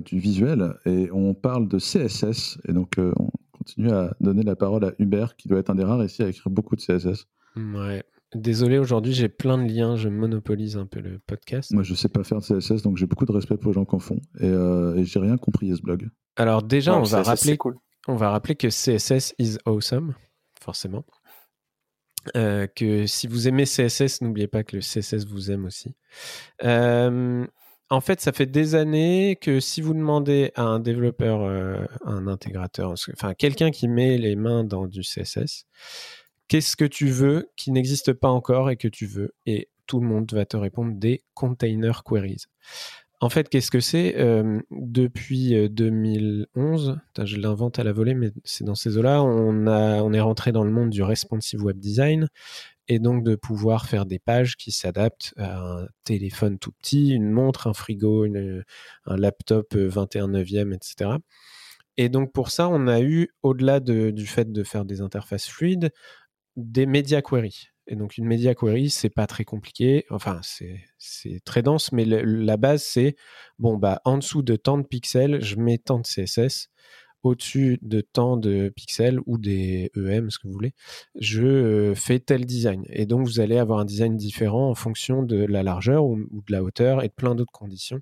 [0.00, 4.84] du visuel et on parle de CSS et donc on continue à donner la parole
[4.84, 7.26] à Hubert qui doit être un des rares ici à écrire beaucoup de CSS.
[7.56, 8.04] Ouais.
[8.34, 11.70] Désolé, aujourd'hui j'ai plein de liens, je monopolise un peu le podcast.
[11.72, 13.84] Moi je sais pas faire de CSS, donc j'ai beaucoup de respect pour les gens
[13.84, 14.20] qui en font.
[14.40, 16.08] Et, euh, j'ai rien compris à ce blog.
[16.36, 17.58] Alors déjà, on, va rappeler,
[18.08, 20.14] on va rappeler que CSS is awesome,
[20.60, 21.04] forcément.
[22.36, 25.94] Euh, que si vous aimez CSS, n'oubliez pas que le CSS vous aime aussi.
[26.62, 27.44] Euh,
[27.90, 31.42] en fait, ça fait des années que si vous demandez à un développeur,
[32.06, 35.66] un intégrateur, enfin quelqu'un qui met les mains dans du CSS,
[36.52, 40.06] Qu'est-ce que tu veux qui n'existe pas encore et que tu veux Et tout le
[40.06, 42.44] monde va te répondre des container queries.
[43.22, 48.32] En fait, qu'est-ce que c'est euh, Depuis 2011, euh, je l'invente à la volée, mais
[48.44, 52.28] c'est dans ces eaux-là, on, on est rentré dans le monde du responsive web design
[52.86, 57.30] et donc de pouvoir faire des pages qui s'adaptent à un téléphone tout petit, une
[57.30, 61.12] montre, un frigo, un laptop 21 neuvième, etc.
[61.96, 65.90] Et donc pour ça, on a eu, au-delà du fait de faire des interfaces fluides,
[66.56, 67.68] des media queries.
[67.88, 70.04] Et donc une media query, c'est pas très compliqué.
[70.10, 70.40] Enfin,
[70.98, 73.16] c'est très dense, mais la base, c'est
[73.58, 76.68] bon, bah, en dessous de tant de pixels, je mets tant de CSS.
[77.22, 80.74] Au-dessus de tant de pixels ou des EM, ce que vous voulez,
[81.14, 82.84] je euh, fais tel design.
[82.88, 86.52] Et donc, vous allez avoir un design différent en fonction de la largeur ou de
[86.52, 88.00] la hauteur et de plein d'autres conditions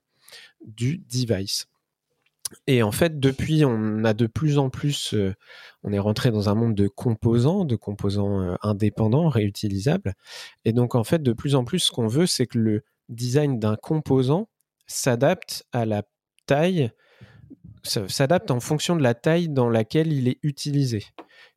[0.67, 1.67] du device.
[2.67, 5.35] Et en fait, depuis, on a de plus en plus, euh,
[5.83, 10.15] on est rentré dans un monde de composants, de composants euh, indépendants, réutilisables.
[10.65, 13.59] Et donc, en fait, de plus en plus, ce qu'on veut, c'est que le design
[13.59, 14.49] d'un composant
[14.87, 16.03] s'adapte à la
[16.47, 16.91] taille,
[17.85, 21.05] s'adapte en fonction de la taille dans laquelle il est utilisé.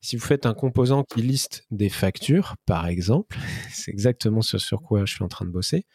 [0.02, 3.38] Si vous faites un composant qui liste des factures, par exemple,
[3.72, 5.86] c'est exactement ce sur quoi je suis en train de bosser,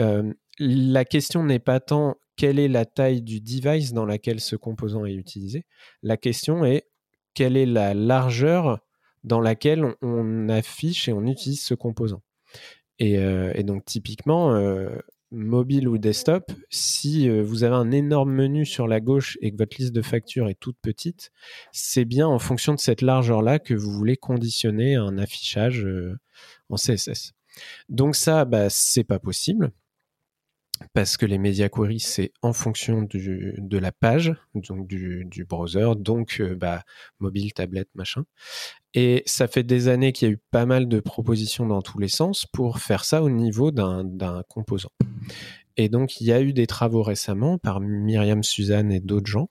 [0.00, 4.56] euh, la question n'est pas tant quelle est la taille du device dans laquelle ce
[4.56, 5.64] composant est utilisé?
[6.02, 6.86] La question est
[7.34, 8.80] quelle est la largeur
[9.24, 12.22] dans laquelle on, affiche et on utilise ce composant?
[12.98, 14.88] Et, euh, donc typiquement, euh,
[15.30, 19.56] mobile ou desktop, si euh, vous avez un énorme menu sur la gauche et que
[19.56, 21.30] votre liste de factures est toute petite,
[21.72, 25.86] c'est bien en fonction de cette largeur-là que vous voulez conditionner un affichage
[26.70, 27.32] en CSS.
[27.88, 29.72] Donc ça, bah, c'est pas possible
[30.92, 36.38] parce que les media queries, c'est en fonction de la page, donc du, browser, donc
[36.40, 36.82] euh, bah,
[37.18, 38.24] mobile, tablette, machin.
[38.94, 41.98] Et ça fait des années qu'il y a eu pas mal de propositions dans tous
[41.98, 44.92] les sens pour faire ça au niveau d'un composant.
[45.76, 49.50] Et donc, il y a eu des travaux récemment par Myriam Suzanne et d'autres gens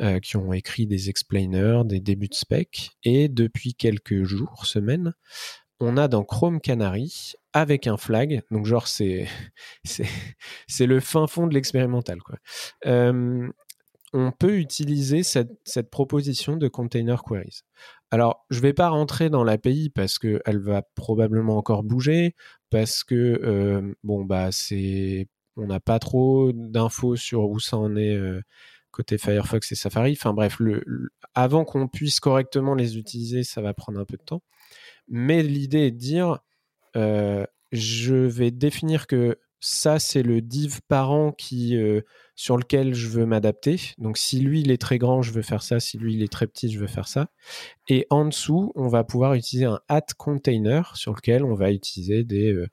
[0.00, 2.92] euh, qui ont écrit des explainers, des débuts de spec.
[3.04, 5.12] Et depuis quelques jours, semaines,
[5.80, 8.42] on a dans Chrome Canary avec un flag.
[8.50, 9.26] Donc, genre, c'est,
[9.84, 12.18] c'est, le fin fond de l'expérimental.
[12.22, 12.36] Quoi.
[12.84, 17.62] on peut utiliser cette, proposition de container queries.
[18.10, 22.34] Alors, je ne vais pas rentrer dans l'API parce qu'elle va probablement encore bouger,
[22.70, 28.18] parce que, bon, bah, c'est, on n'a pas trop d'infos sur où ça en est
[28.90, 30.12] côté Firefox et Safari.
[30.12, 30.60] Enfin bref,
[31.34, 34.42] avant qu'on puisse correctement les utiliser, ça va prendre un peu de temps.
[35.08, 36.40] Mais l'idée est de dire,
[36.94, 42.00] je vais définir que ça, c'est le div parent qui, euh,
[42.34, 43.76] sur lequel je veux m'adapter.
[43.98, 45.80] Donc, si lui, il est très grand, je veux faire ça.
[45.80, 47.28] Si lui, il est très petit, je veux faire ça.
[47.88, 52.24] Et en dessous, on va pouvoir utiliser un at container sur lequel on va utiliser
[52.24, 52.52] des...
[52.52, 52.68] Euh,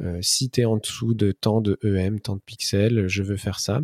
[0.00, 3.60] euh si tu en dessous de tant de EM, tant de pixels, je veux faire
[3.60, 3.80] ça.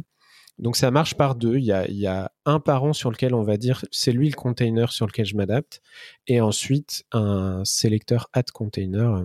[0.58, 1.56] Donc ça marche par deux.
[1.56, 5.06] Il y a, un parent sur lequel on va dire c'est lui le container sur
[5.06, 5.80] lequel je m'adapte,
[6.26, 9.24] et ensuite un sélecteur add container euh,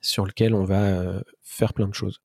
[0.00, 2.20] sur lequel on va euh, faire plein de choses.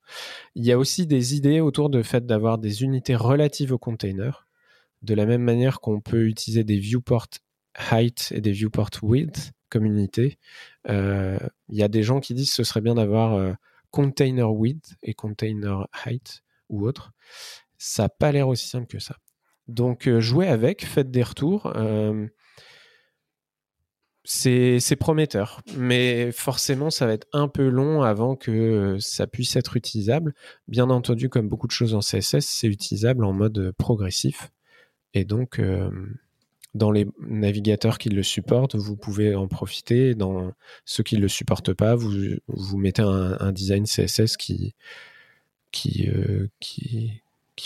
[0.54, 4.46] Il y a aussi des idées autour du fait d'avoir des unités relatives au container,
[5.02, 7.28] de la même manière qu'on peut utiliser des viewport
[7.92, 10.38] height et des viewport width comme unité.
[10.88, 11.38] Euh,
[11.68, 13.56] il y a des gens qui disent que ce serait bien d'avoir
[13.90, 17.12] container width et container height ou autre
[17.78, 19.16] ça n'a pas l'air aussi simple que ça.
[19.68, 21.72] Donc euh, jouez avec, faites des retours.
[24.46, 29.56] Euh, c'est prometteur, mais forcément ça va être un peu long avant que ça puisse
[29.56, 30.34] être utilisable.
[30.68, 34.50] Bien entendu, comme beaucoup de choses en CSS, c'est utilisable en mode progressif.
[35.14, 35.90] Et donc, euh,
[36.74, 40.14] dans les navigateurs qui le supportent, vous pouvez en profiter.
[40.14, 40.52] Dans
[40.84, 44.74] ceux qui ne le supportent pas, vous, mettez un, design CSS qui,
[45.70, 46.10] qui,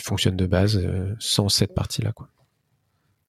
[0.03, 2.12] fonctionne de base euh, sans cette partie-là.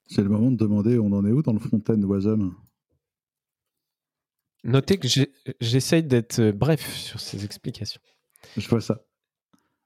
[0.08, 2.54] C'est le moment de demander on en est où dans le front-end Wasm?
[4.64, 5.08] Notez que
[5.60, 8.02] j'essaye d'être euh, bref sur ces explications.
[8.58, 9.02] Je vois ça.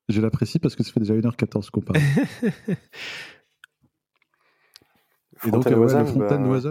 [0.10, 2.00] Je l'apprécie parce que ça fait déjà 1h14 qu'on parle.
[5.46, 6.70] Et donc, euh, le front-end bah,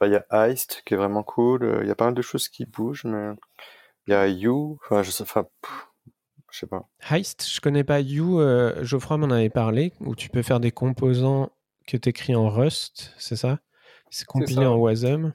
[0.00, 1.80] bah, Il y a Heist qui est vraiment cool.
[1.82, 3.32] Il y a pas mal de choses qui bougent, mais
[4.06, 5.46] Il y a You, enfin, je sais, enfin,
[6.50, 6.88] je sais pas.
[7.10, 8.40] Heist, je connais pas You.
[8.40, 11.50] Euh, Geoffroy m'en avait parlé, où tu peux faire des composants
[11.86, 13.60] que tu écris en Rust, c'est ça?
[14.10, 15.32] C'est compilé en Wasm.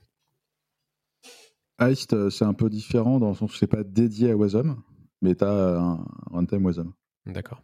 [1.79, 4.81] Heist, euh, c'est un peu différent dans le sens où c'est pas dédié à Wasm,
[5.21, 6.91] mais tu as un runtime Wasm.
[7.25, 7.61] D'accord.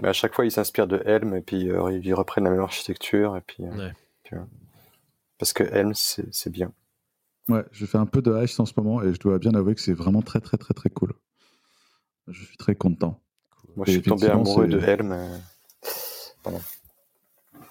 [0.00, 2.60] Mais à chaque fois, ils s'inspirent de Helm et puis euh, ils reprennent la même
[2.60, 3.36] architecture.
[3.36, 3.64] Et puis,
[5.38, 6.72] parce que Helm, c'est bien.
[7.48, 9.74] Ouais, je fais un peu de Heist en ce moment et je dois bien avouer
[9.74, 11.12] que c'est vraiment très très très très cool.
[12.28, 13.20] Je suis très content.
[13.76, 15.14] Moi, je suis tombé amoureux de Helm.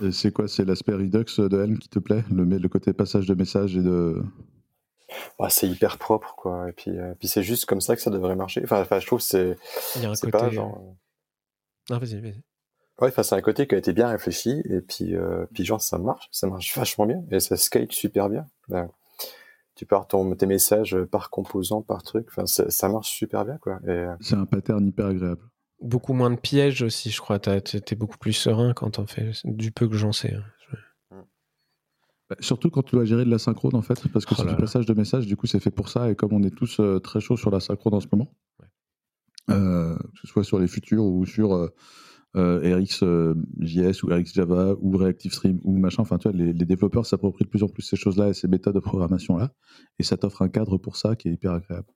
[0.01, 3.25] Et c'est quoi C'est l'aspect Redux de Helm qui te plaît le, le côté passage
[3.25, 4.21] de messages et de.
[5.37, 6.69] Bah, c'est hyper propre, quoi.
[6.69, 8.61] Et puis, euh, puis c'est juste comme ça que ça devrait marcher.
[8.63, 9.57] Enfin, enfin je trouve que c'est.
[10.15, 10.77] C'est pas genre.
[10.77, 12.41] Euh, non, vas-y, vas-y.
[12.99, 15.97] Ouais, c'est un côté qui a été bien réfléchi et puis, euh, puis genre ça
[15.97, 18.45] marche, ça marche vachement bien et ça scale super bien
[19.81, 22.27] tu pars ton, tes messages par composant, par truc.
[22.29, 23.79] Enfin, ça marche super bien, quoi.
[24.19, 25.41] C'est un pattern hyper agréable.
[25.81, 27.39] Beaucoup moins de pièges aussi, je crois.
[27.39, 30.35] Tu es beaucoup plus serein quand on fait, du peu que j'en sais.
[30.35, 30.43] Hein.
[32.31, 34.47] Bah, surtout quand tu dois gérer de la synchrone, en fait, parce que oh c'est
[34.47, 36.09] du passage de messages, du coup, c'est fait pour ça.
[36.09, 38.31] Et comme on est tous euh, très chauds sur la synchrone en ce moment,
[39.49, 41.53] euh, que ce soit sur les futurs ou sur
[42.37, 46.03] euh, RxJS ou RxJava ou ReactiveStream ou machin.
[46.03, 48.75] Enfin, tu vois, les, développeurs s'approprient de plus en plus ces choses-là et ces méthodes
[48.75, 49.51] de programmation-là.
[49.99, 51.91] Et ça t'offre un cadre pour ça qui est hyper agréable.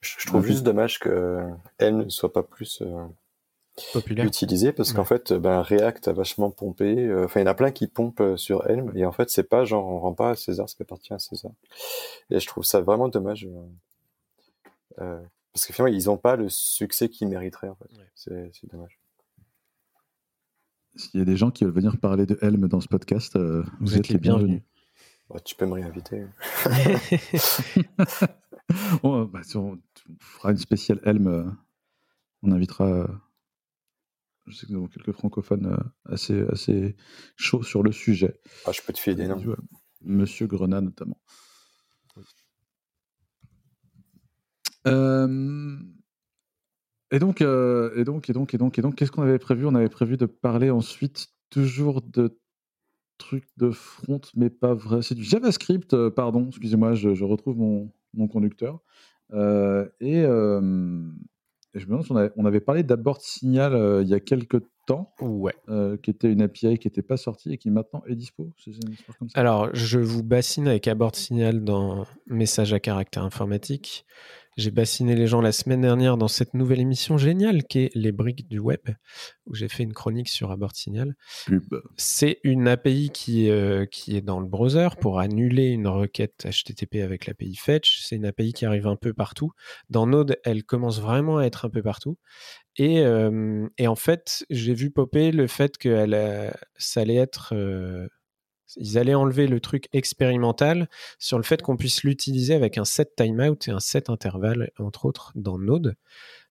[0.00, 1.42] Je, trouve juste dommage que
[1.78, 3.06] Helm ne soit pas plus euh,
[4.06, 7.12] utilisé parce qu'en fait, ben, React a vachement pompé.
[7.24, 9.64] Enfin, il y en a plein qui pompent sur Helm et en fait, c'est pas
[9.64, 11.50] genre on rend pas à César ce qui appartient à César.
[12.30, 13.48] Et je trouve ça vraiment dommage.
[14.96, 17.68] parce que finalement, ils n'ont pas le succès qu'ils mériteraient.
[17.68, 17.90] En fait.
[18.14, 18.98] C'est dommage.
[20.98, 23.64] S'il y a des gens qui veulent venir parler de Helm dans ce podcast, euh,
[23.80, 24.62] vous, êtes, les bienvenus.
[25.30, 26.24] Bah, tu peux me réinviter.
[29.02, 29.78] Bah, on,
[30.20, 31.26] fera une spéciale Helm.
[31.26, 31.44] Euh,
[32.42, 32.86] on invitera.
[32.86, 33.06] Euh,
[34.46, 35.76] je sais que nous avons quelques francophones
[36.06, 36.96] assez, assez
[37.36, 38.40] chauds sur le sujet.
[38.64, 39.42] Ah, je peux te filer des noms.
[40.00, 41.18] Monsieur Grenat notamment.
[44.86, 45.76] Euh,
[47.10, 49.66] et donc, euh, et donc, et donc, et donc, et donc, qu'est-ce qu'on avait prévu?
[49.66, 52.38] On avait prévu de parler ensuite toujours de
[53.18, 55.02] trucs de front, mais pas vrai.
[55.02, 58.80] C'est du JavaScript, euh, pardon, excusez-moi, je, retrouve mon, mon conducteur.
[59.32, 60.22] Euh, et,
[61.74, 64.62] je me demande si on avait, on avait parlé d'abord Signal il y a quelques
[64.86, 65.54] temps, ouais.
[66.02, 68.50] qui était une API qui n'était pas sortie et qui maintenant est dispo.
[69.18, 69.38] comme ça?
[69.38, 74.06] Alors, je vous bassine avec Abort Signal dans Message à caractère informatique.
[74.58, 78.10] J'ai bassiné les gens la semaine dernière dans cette nouvelle émission géniale qui est Les
[78.10, 78.80] briques du web,
[79.46, 81.14] où j'ai fait une chronique sur Abort Signal.
[81.96, 87.04] C'est une API qui, euh, qui est dans le browser pour annuler une requête HTTP
[87.04, 88.00] avec l'API Fetch.
[88.02, 89.52] C'est une API qui arrive un peu partout.
[89.90, 92.18] Dans Node, elle commence vraiment à être un peu partout.
[92.78, 97.54] Et, euh, et en fait, j'ai vu popper le fait que elle, ça allait être
[97.54, 98.08] euh,
[98.76, 100.88] ils allaient enlever le truc expérimental
[101.18, 105.06] sur le fait qu'on puisse l'utiliser avec un set timeout et un set intervalle, entre
[105.06, 105.96] autres, dans Node.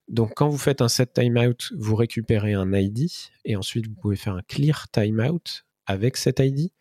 [0.07, 3.09] Donc, quand vous faites un set timeout, vous récupérez un ID
[3.45, 6.71] et ensuite vous pouvez faire un clear timeout avec cet ID.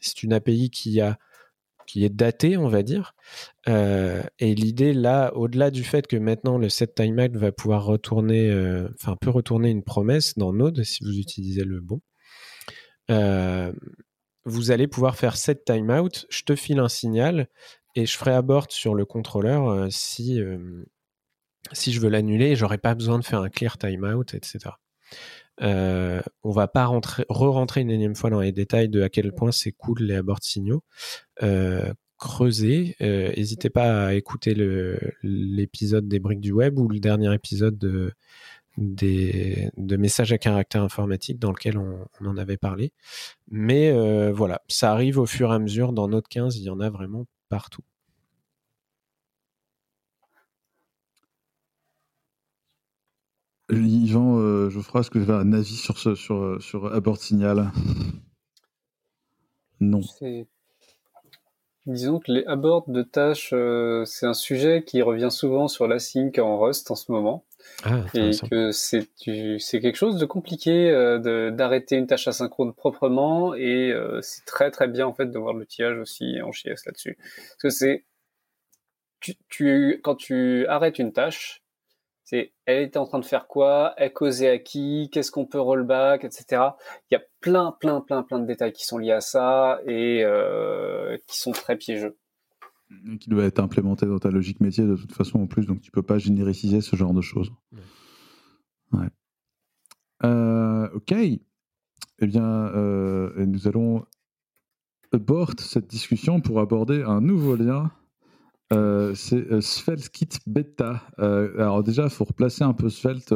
[0.00, 1.18] C'est une API qui a
[1.86, 3.14] qui est datée, on va dire.
[3.68, 8.50] Euh, et l'idée là, au-delà du fait que maintenant le set timeout va pouvoir retourner,
[8.50, 12.00] euh, enfin peut retourner une promesse dans Node si vous utilisez le bon.
[13.10, 13.72] Euh,
[14.44, 17.48] vous allez pouvoir faire set timeout, je te file un signal
[17.94, 20.84] et je ferai abort sur le contrôleur euh, si, euh,
[21.72, 24.70] si je veux l'annuler, j'aurai pas besoin de faire un clear timeout, etc.
[25.60, 29.52] Euh, on va pas re-rentrer une énième fois dans les détails de à quel point
[29.52, 30.82] c'est cool les abort signaux.
[31.42, 34.54] Euh, creusez, n'hésitez pas à écouter
[35.22, 38.12] l'épisode des briques du web ou le dernier épisode de,
[38.76, 42.92] des, de messages à caractère informatique dans lequel on, en avait parlé.
[43.50, 45.92] Mais euh, voilà, ça arrive au fur et à mesure.
[45.92, 47.82] Dans Note 15, il y en a vraiment partout.
[53.70, 57.70] Yvan, euh, Geoffroy, est-ce que vous avez un avis sur, ce, sur, sur Abort Signal?
[59.80, 60.02] Non.
[61.86, 66.38] Disons que les abords de tâches, euh, c'est un sujet qui revient souvent sur l'async
[66.38, 67.44] en Rust en ce moment.
[67.84, 69.08] Ah, et que c'est
[69.58, 74.70] c'est quelque chose de compliqué euh, d'arrêter une tâche asynchrone proprement et euh, c'est très
[74.70, 77.16] très bien en fait de voir l'outillage aussi en JS là-dessus.
[77.16, 78.04] Parce que c'est
[79.20, 81.62] tu, tu, quand tu arrêtes une tâche,
[82.24, 85.60] c'est elle était en train de faire quoi, elle causait à qui, qu'est-ce qu'on peut
[85.60, 86.62] rollback, etc.
[87.10, 90.24] Il y a plein plein plein plein de détails qui sont liés à ça et
[90.24, 92.16] euh, qui sont très piégeux.
[93.20, 95.90] Qui doit être implémenté dans ta logique métier de toute façon en plus, donc tu
[95.90, 97.52] peux pas génériciser ce genre de choses.
[98.92, 99.08] Ouais.
[100.24, 101.12] Euh, ok.
[101.12, 104.04] Eh bien, euh, nous allons
[105.12, 107.90] abort cette discussion pour aborder un nouveau lien.
[108.72, 111.02] Euh, c'est SvelteKit Beta.
[111.18, 113.34] alors déjà, il faut replacer un peu Svelte,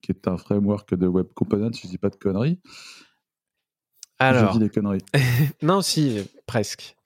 [0.00, 2.60] qui est un framework de web components, si je dis pas de conneries.
[4.18, 5.04] Alors, je dis des conneries.
[5.62, 6.96] non, si, presque.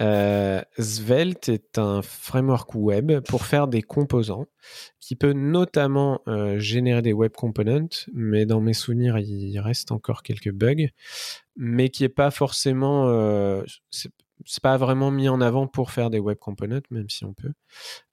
[0.00, 4.46] Euh, Svelte est un framework web pour faire des composants
[4.98, 10.22] qui peut notamment euh, générer des web components, mais dans mes souvenirs, il reste encore
[10.22, 10.88] quelques bugs,
[11.56, 16.18] mais qui est pas forcément, euh, c'est pas vraiment mis en avant pour faire des
[16.18, 17.52] web components, même si on peut.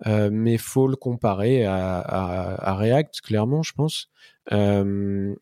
[0.06, 4.10] Euh, mais faut le comparer à, à, à, React, clairement, je pense.
[4.52, 5.36] Euh,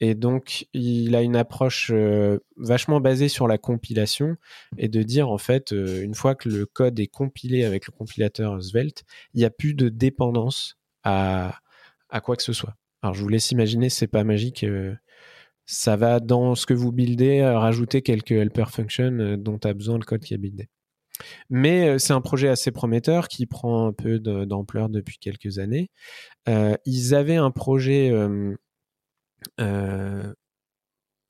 [0.00, 4.36] et donc, il a une approche euh, vachement basée sur la compilation
[4.76, 7.92] et de dire, en fait, euh, une fois que le code est compilé avec le
[7.92, 11.60] compilateur Svelte, il n'y a plus de dépendance à,
[12.22, 12.76] quoi que ce soit.
[13.02, 14.64] Alors, je vous laisse imaginer, c'est pas magique.
[14.64, 14.94] Euh,
[15.64, 20.04] ça va dans ce que vous buildez, rajouter quelques helper functions dont a besoin le
[20.04, 20.68] code qui est buildé.
[21.50, 25.90] Mais c'est un projet assez prometteur qui prend un peu d'ampleur depuis quelques années.
[26.46, 28.12] ils avaient un projet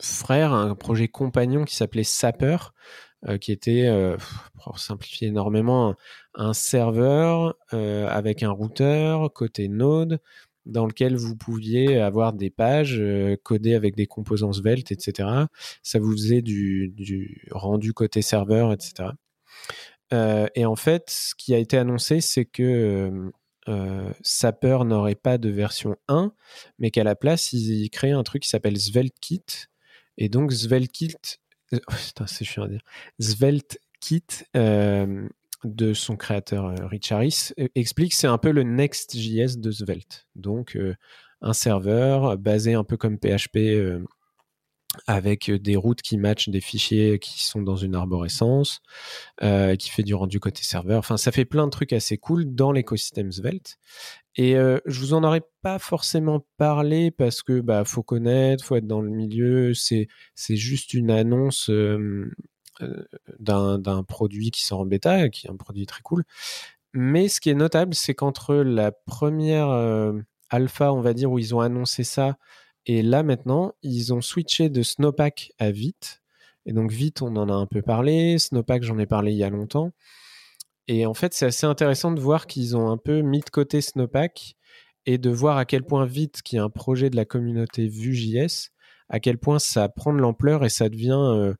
[0.00, 2.56] frère, un projet compagnon qui s'appelait Sapper,
[3.28, 4.16] euh, qui était, euh,
[4.62, 5.94] pour simplifier énormément,
[6.34, 10.20] un, serveur avec un routeur côté Node
[10.66, 13.00] dans lequel vous pouviez avoir des pages
[13.42, 15.28] codées avec des composants Svelte, etc.
[15.82, 19.10] Ça vous faisait du, du rendu côté serveur, etc.
[20.12, 23.30] et en fait, ce qui a été annoncé, c'est que
[23.68, 26.32] euh, Sapper n'aurait pas de version 1,
[26.78, 29.68] mais qu'à la place, ils, créent un truc qui s'appelle SvelteKit.
[30.18, 31.16] Et donc, SvelteKit,
[31.72, 31.78] euh,
[32.26, 32.82] c'est chiant à dire,
[33.18, 35.28] SvelteKit euh,
[35.64, 40.26] de son créateur euh, Rich Harris explique c'est un peu le Next.js de Svelte.
[40.34, 40.78] Donc,
[41.42, 43.58] un serveur basé un peu comme PHP
[45.06, 48.80] avec des routes qui matchent des fichiers qui sont dans une arborescence,
[49.40, 50.98] qui fait du rendu côté serveur.
[50.98, 53.78] Enfin, ça fait plein de trucs assez cool dans l'écosystème Svelte.
[54.36, 58.76] Et euh, je vous en aurais pas forcément parlé parce que bah faut connaître, faut
[58.76, 59.72] être dans le milieu.
[59.72, 62.30] C'est c'est juste une annonce euh,
[63.38, 66.24] d'un produit qui sort en bêta, qui est un produit très cool.
[66.92, 69.68] Mais ce qui est notable, c'est qu'entre la première
[70.50, 72.36] alpha, on va dire, où ils ont annoncé ça,
[72.86, 76.22] et là maintenant, ils ont switché de Snowpack à Vite.
[76.64, 78.38] Et donc Vite, on en a un peu parlé.
[78.38, 79.92] Snowpack, j'en ai parlé il y a longtemps.
[80.88, 83.80] Et en fait, c'est assez intéressant de voir qu'ils ont un peu mis de côté
[83.80, 84.54] Snowpack
[85.04, 88.70] et de voir à quel point Vite, qui est un projet de la communauté Vue.js,
[89.08, 91.54] à quel point ça prend de l'ampleur et ça devient euh,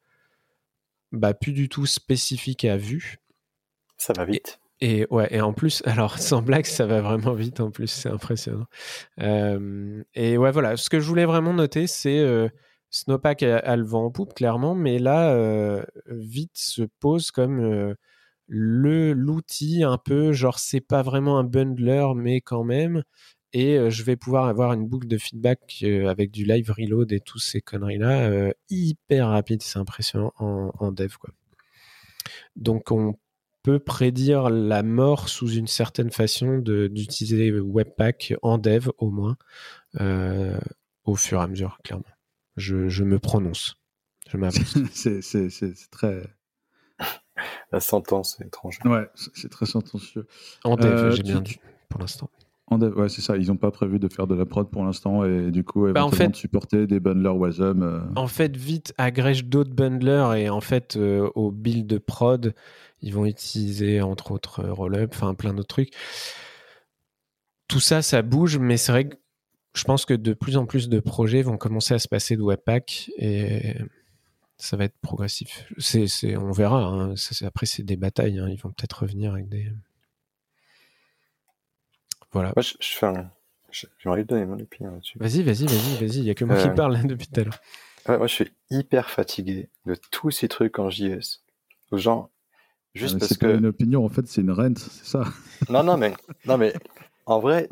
[1.11, 3.19] bah, plus du tout spécifique à Vue.
[3.99, 4.61] Ça va vite.
[4.81, 8.11] Et ouais, et en plus, alors sans blague, ça va vraiment vite en plus, c'est
[8.11, 8.67] impressionnant.
[9.19, 12.25] Et ouais, voilà, ce que je voulais vraiment noter, c'est
[12.91, 17.95] Snowpack a, le vent en poupe clairement, mais là, vite se pose comme
[18.49, 23.03] le l'outil un peu, genre c'est pas vraiment un bundler, mais quand même.
[23.53, 27.39] Et je vais pouvoir avoir une boucle de feedback avec du live reload et tous
[27.39, 31.31] ces conneries là hyper rapide, c'est impressionnant en, en dev quoi.
[32.57, 33.15] Donc on
[33.67, 39.37] peut prédire la mort sous une certaine façon d'utiliser Webpack en dev au moins
[40.01, 40.57] euh,
[41.03, 42.05] au fur et à mesure, clairement.
[42.57, 43.75] Je, je me prononce.
[44.31, 44.39] Je
[45.21, 46.23] c'est très.
[47.73, 48.79] La sentence est étrange.
[48.85, 50.29] Ouais, c'est très sentencieux.
[50.63, 52.31] En dev, euh, j'ai bien dit pour l'instant.
[52.71, 53.37] Ouais, c'est ça.
[53.37, 56.05] Ils n'ont pas prévu de faire de la prod pour l'instant et du coup, bah,
[56.05, 57.83] en fait, de supporter des bundlers Wasm.
[57.83, 58.01] Euh.
[58.17, 62.55] En fait, vite agrège d'autres bundlers et en fait, au build de prod,
[63.03, 65.93] ils vont utiliser entre autres euh, Rollup, enfin plein d'autres trucs.
[67.69, 69.17] Tout ça, ça bouge, mais c'est vrai que
[69.75, 72.43] je pense que de plus en plus de projets vont commencer à se passer de
[72.43, 73.77] Webpack et
[74.57, 75.71] ça va être progressif.
[75.79, 76.83] C'est, on verra.
[76.85, 77.15] Hein.
[77.43, 78.39] après, c'est des batailles.
[78.39, 78.49] Hein.
[78.49, 79.71] Ils vont peut-être revenir avec des.
[82.37, 82.53] Voilà.
[82.55, 83.31] Moi, je, je fais un...
[83.99, 85.19] J'aimerais donner mon opinion là-dessus.
[85.19, 86.19] Vas-y, vas-y, vas-y, vas-y.
[86.19, 87.61] Il n'y a que moi qui euh, parle depuis tout à l'heure.
[88.19, 91.43] moi, je suis hyper fatigué de tous ces trucs en JS.
[91.93, 92.31] Genre,
[92.93, 93.57] Juste parce que.
[93.57, 95.25] une opinion, en fait, c'est une rente, c'est ça.
[95.71, 96.13] non, non, mais,
[96.45, 96.75] non, mais
[97.25, 97.71] en vrai,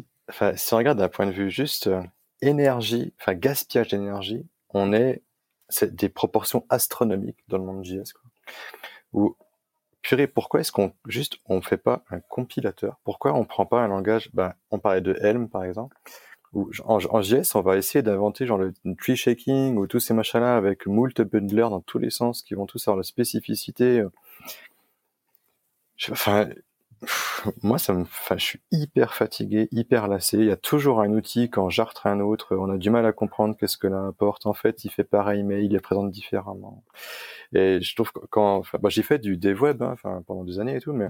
[0.57, 2.03] si on regarde d'un point de vue juste euh,
[2.41, 5.23] énergie, enfin gaspillage d'énergie, on est,
[5.69, 8.15] c'est des proportions astronomiques dans le monde JS.
[8.15, 8.31] Quoi.
[9.13, 9.37] Ou,
[10.05, 13.01] purée, pourquoi est-ce qu'on juste on fait pas un compilateur?
[13.03, 15.97] Pourquoi on prend pas un langage ben, On parlait de Helm par exemple.
[16.53, 20.15] Ou en, en JS, on va essayer d'inventer genre le tree shaking ou tous ces
[20.15, 24.11] machins-là avec moult bundlers dans tous les sens qui vont tous avoir la spécificité euh,
[26.11, 26.49] enfin,
[27.63, 30.39] moi, ça me, enfin, je suis hyper fatigué, hyper lassé.
[30.39, 32.57] Il y a toujours un outil quand j'artre un autre.
[32.57, 34.47] On a du mal à comprendre qu'est-ce que l'un apporte.
[34.47, 36.85] En fait, il fait pareil, mais il les présente différemment.
[37.55, 40.59] Et je trouve que quand, enfin, j'ai fait du dev web, hein, enfin, pendant des
[40.59, 41.09] années et tout, mais,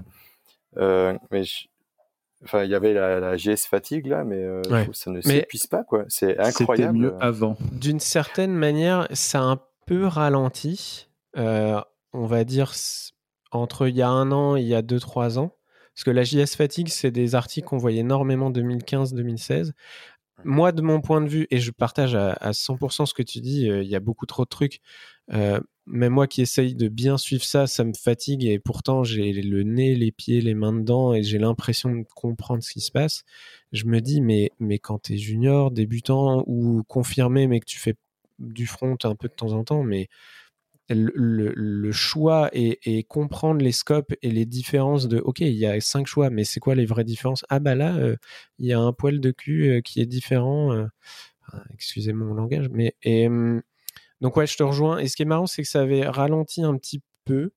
[0.77, 1.43] euh, mais
[2.43, 4.61] enfin, il y avait la, la, JS fatigue là, mais euh,
[4.93, 6.05] ça ne s'épuise pas, quoi.
[6.07, 6.97] C'est incroyable.
[6.97, 7.57] C'était mieux avant.
[7.71, 11.07] D'une certaine manière, ça a un peu ralenti.
[11.37, 11.81] Euh,
[12.13, 12.73] on va dire
[13.51, 15.51] entre il y a un an et il y a deux, trois ans.
[15.95, 19.71] Parce que la JS Fatigue, c'est des articles qu'on voyait énormément 2015-2016.
[20.43, 23.69] Moi, de mon point de vue, et je partage à, 100% ce que tu dis,
[23.69, 24.81] euh, il y a beaucoup trop de trucs.
[25.31, 29.31] Euh, même moi qui essaye de bien suivre ça, ça me fatigue et pourtant j'ai
[29.33, 32.91] le nez, les pieds, les mains dedans et j'ai l'impression de comprendre ce qui se
[32.91, 33.23] passe.
[33.71, 37.79] Je me dis, mais, mais quand tu es junior, débutant ou confirmé, mais que tu
[37.79, 37.95] fais
[38.39, 40.09] du front un peu de temps en temps, mais
[40.89, 46.07] le, choix et, comprendre les scopes et les différences de OK, il y a cinq
[46.07, 47.45] choix, mais c'est quoi les vraies différences?
[47.49, 48.15] Ah bah là, euh,
[48.59, 50.73] il y a un poil de cul euh, qui est différent.
[50.73, 50.87] Euh,
[51.73, 53.27] excusez mon langage, mais et,
[54.21, 54.97] donc ouais, je te rejoins.
[54.99, 57.51] Et ce qui est marrant, c'est que ça avait ralenti un petit peu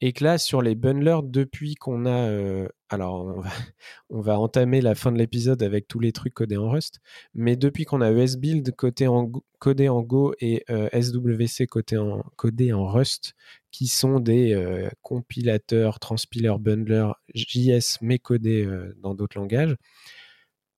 [0.00, 2.68] et que là, sur les bundlers, depuis qu'on a.
[2.92, 3.50] Euh, alors, on va,
[4.10, 7.00] on va, entamer la fin de l'épisode avec tous les trucs codés en Rust.
[7.34, 12.22] Mais depuis qu'on a ESBuild codé en, codé en Go et euh, SWC codé en,
[12.36, 13.34] codé en Rust,
[13.70, 19.76] qui sont des euh, compilateurs, transpilers, bundlers JS, mais codés dans d'autres langages,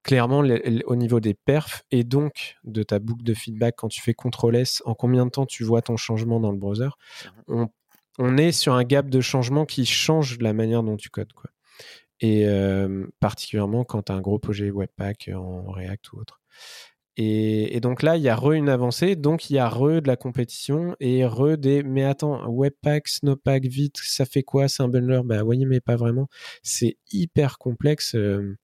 [0.03, 0.43] clairement,
[0.87, 4.57] au niveau des perfs et donc de ta boucle de feedback quand tu fais CTRL
[4.57, 6.89] S, en combien de temps tu vois ton changement dans le browser,
[7.49, 7.69] on
[8.19, 11.33] on est sur un gap de changement qui change la manière dont tu codes.
[11.33, 11.51] Quoi.
[12.21, 16.41] Et euh, particulièrement quand tu as un gros projet Webpack en React ou autre.
[17.17, 20.07] Et, donc là, il y a re une avancée, donc il y a re de
[20.07, 21.83] la compétition et re des.
[21.83, 25.21] Mais attends, Webpack, Snowpack, vite, ça fait quoi C'est un bundler?
[25.25, 26.29] Bah oui, mais pas vraiment.
[26.63, 28.15] C'est hyper complexe.
[28.15, 28.57] Euh,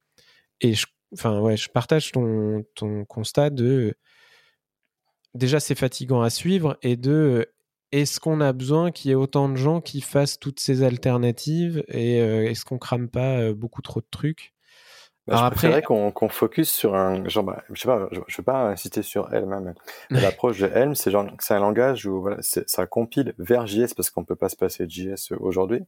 [0.63, 3.95] et je, enfin, ouais, je partage ton, ton constat de.
[5.35, 7.47] Déjà, c'est fatigant à suivre et de
[8.03, 11.85] est-ce qu'on a besoin qu'il y ait autant de gens qui fassent toutes ces alternatives
[11.89, 14.53] et euh, est-ce qu'on crame pas euh, beaucoup trop de trucs?
[15.27, 18.45] Bah, je préférerais qu'on focus sur un genre, bah, je sais pas, je, je veux
[18.45, 19.75] pas insister sur Helm,
[20.11, 23.95] mais l'approche de Helm, c'est genre, c'est un langage où voilà, ça compile vers JS
[23.97, 25.83] parce qu'on peut pas se passer de JS aujourd'hui,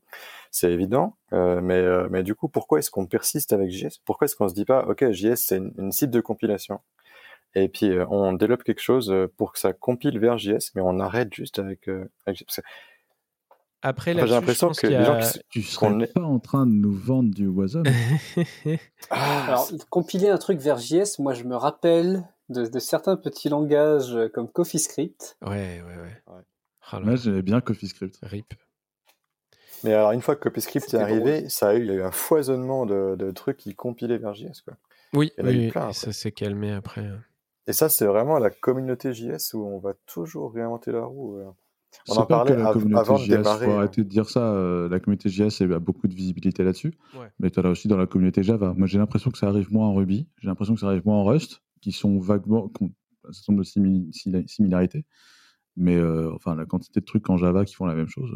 [0.51, 4.35] c'est évident, euh, mais mais du coup, pourquoi est-ce qu'on persiste avec JS Pourquoi est-ce
[4.35, 6.81] qu'on se dit pas, ok, JS c'est une, une cible de compilation?
[7.55, 10.83] Et puis euh, on développe quelque chose euh, pour que ça compile vers JS, mais
[10.83, 12.09] on arrête juste avec, euh,
[13.83, 17.35] Après, j'ai l'impression que les gens qui, tu serais pas en train de nous vendre
[17.35, 17.85] du Wasm.
[19.11, 24.17] Ah, Alors, compiler un truc vers JS, moi je me rappelle de, certains petits langages
[24.35, 25.37] comme CoffeeScript.
[25.43, 26.35] Ouais, ouais, ouais.
[26.35, 27.01] ouais.
[27.01, 28.19] moi j'aimais bien CoffeeScript.
[28.23, 28.55] RIP.
[29.85, 32.03] Mais alors une fois que CoffeeScript est arrivé, ça a eu, il y a eu
[32.03, 34.63] un foisonnement de, de trucs qui compilaient vers JS.
[34.65, 34.75] Quoi.
[35.13, 37.09] Oui, oui, ça s'est calmé après.
[37.69, 41.37] Et ça, c'est vraiment la communauté JS où on va toujours réinventer la roue.
[41.37, 41.51] Euh.
[42.09, 43.67] On en parlait la avant de démarrer.
[43.67, 43.79] Il faut hein.
[43.79, 44.41] arrêter de dire ça.
[44.41, 46.95] Euh, la communauté JS a beaucoup de visibilité là-dessus.
[47.39, 48.73] Mais tu as là aussi dans la communauté Java.
[48.75, 50.27] Moi, j'ai l'impression que ça arrive moins en Ruby.
[50.39, 52.69] J'ai l'impression que ça arrive moins en Rust, qui sont vaguement.
[52.69, 52.91] Qui ont
[53.29, 55.05] un certain nombre de similarités.
[55.77, 58.31] Mais euh, enfin, la quantité de trucs en Java qui font la même chose.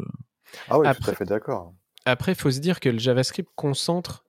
[0.69, 1.73] Ah oui, tout à fait d'accord.
[2.05, 4.25] Après, il faut se dire que le JavaScript concentre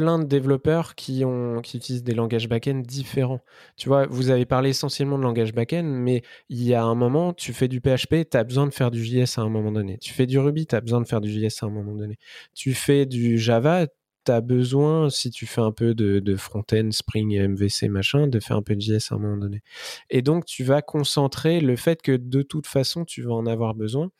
[0.00, 3.42] plein de développeurs qui, ont, qui utilisent des langages back-end différents.
[3.76, 7.34] Tu vois, vous avez parlé essentiellement de langage back-end, mais il y a un moment,
[7.34, 9.98] tu fais du PHP, tu as besoin de faire du JS à un moment donné.
[9.98, 12.16] Tu fais du Ruby, tu as besoin de faire du JS à un moment donné.
[12.54, 13.88] Tu fais du Java,
[14.24, 18.40] tu as besoin, si tu fais un peu de, de front-end, Spring, MVC, machin, de
[18.40, 19.60] faire un peu de JS à un moment donné.
[20.08, 23.74] Et donc, tu vas concentrer le fait que de toute façon, tu vas en avoir
[23.74, 24.10] besoin.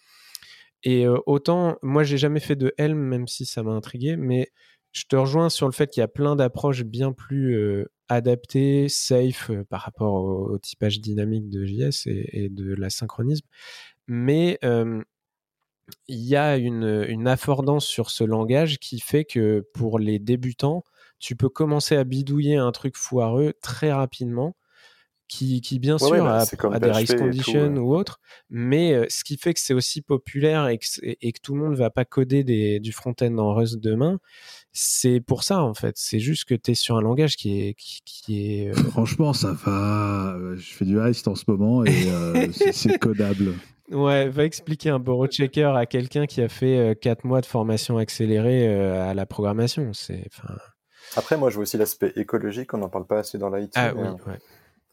[0.82, 4.50] Et euh, autant, moi, j'ai jamais fait de Helm, même si ça m'a intrigué, mais
[4.92, 8.88] je te rejoins sur le fait qu'il y a plein d'approches bien plus euh, adaptées,
[8.88, 13.46] safe euh, par rapport au, typage dynamique de JS et, de l'asynchronisme.
[14.08, 20.18] Mais il y a une, une, affordance sur ce langage qui fait que pour les
[20.18, 20.84] débutants,
[21.18, 24.54] tu peux commencer à bidouiller un truc foireux très rapidement
[25.30, 26.42] qui, qui bien sûr bah,
[26.72, 28.20] a, des race conditions ou autre,
[28.50, 31.76] mais ce qui fait que c'est aussi populaire et que, et que, tout le monde
[31.76, 34.18] va pas coder des, du front-end en Rust demain,
[34.72, 35.94] c'est pour ça en fait.
[35.96, 37.74] C'est juste que tu es sur un langage qui est.
[37.74, 40.36] Qui, est Franchement, ça va.
[40.56, 41.92] Je fais du Rust en ce moment et
[42.72, 43.54] c'est codable.
[43.92, 47.98] Ouais, va expliquer un borrow checker à quelqu'un qui a fait 4 mois de formation
[47.98, 49.92] accélérée à la programmation.
[49.92, 50.28] C'est.
[51.16, 52.74] Après, moi, je vois aussi l'aspect écologique.
[52.74, 53.72] On n'en parle pas assez dans l'IT.
[53.76, 54.38] Ah oui, ouais.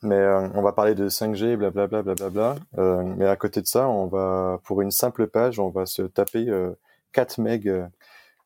[0.04, 2.56] Mais euh, on va parler de 5G, blablabla, blablabla.
[2.78, 6.04] Euh, mais à côté de ça, on va, pour une simple page, on va se
[6.04, 6.74] taper euh,
[7.14, 7.88] 4 megs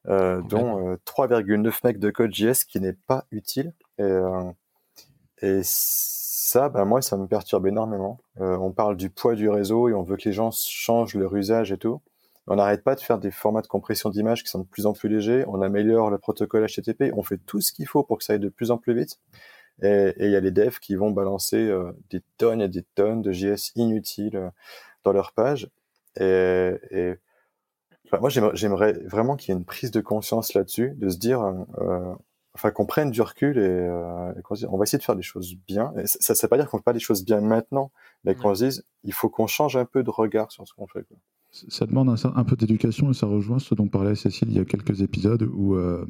[0.06, 3.74] dont 3,9 mecs de code JS qui n'est pas utile.
[4.00, 4.20] Et,
[5.44, 8.20] et ça, ben moi, ça me perturbe énormément.
[8.40, 11.72] on parle du poids du réseau et on veut que les gens changent leur usage
[11.72, 12.02] et tout.
[12.48, 14.94] On n'arrête pas de faire des formats de compression d'image qui sont de plus en
[14.94, 15.46] plus légers.
[15.48, 17.12] On améliore le protocole HTTP.
[17.16, 19.20] On fait tout ce qu'il faut pour que ça aille de plus en plus vite.
[19.82, 23.22] Et il y a les devs qui vont balancer euh, des tonnes et des tonnes
[23.22, 24.50] de JS inutiles euh,
[25.04, 25.70] dans leur page.
[26.20, 27.16] Et, et
[28.20, 32.14] moi, j'aimerais vraiment qu'il y ait une prise de conscience là-dessus, de se dire, euh,
[32.54, 35.22] enfin, qu'on prenne du recul et, euh, qu'on dise, on va essayer de faire des
[35.22, 35.94] choses bien.
[35.98, 37.92] Et ça ne veut pas dire qu'on fait pas des choses bien maintenant,
[38.24, 40.88] mais qu'on se dise, il faut qu'on change un peu de regard sur ce qu'on
[40.88, 41.04] fait.
[41.04, 41.18] Quoi
[41.52, 44.66] ça demande un, peu d'éducation et ça rejoint ce dont parlait Cécile il y a
[44.66, 46.06] quelques épisodes où euh,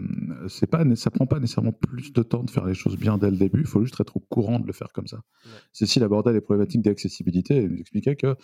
[0.47, 3.31] c'est pas, ça prend pas nécessairement plus de temps de faire les choses bien dès
[3.31, 5.21] le début, il faut juste être au courant de le faire comme ça.
[5.71, 8.35] Cécile abordait les problématiques d'accessibilité et nous expliquait que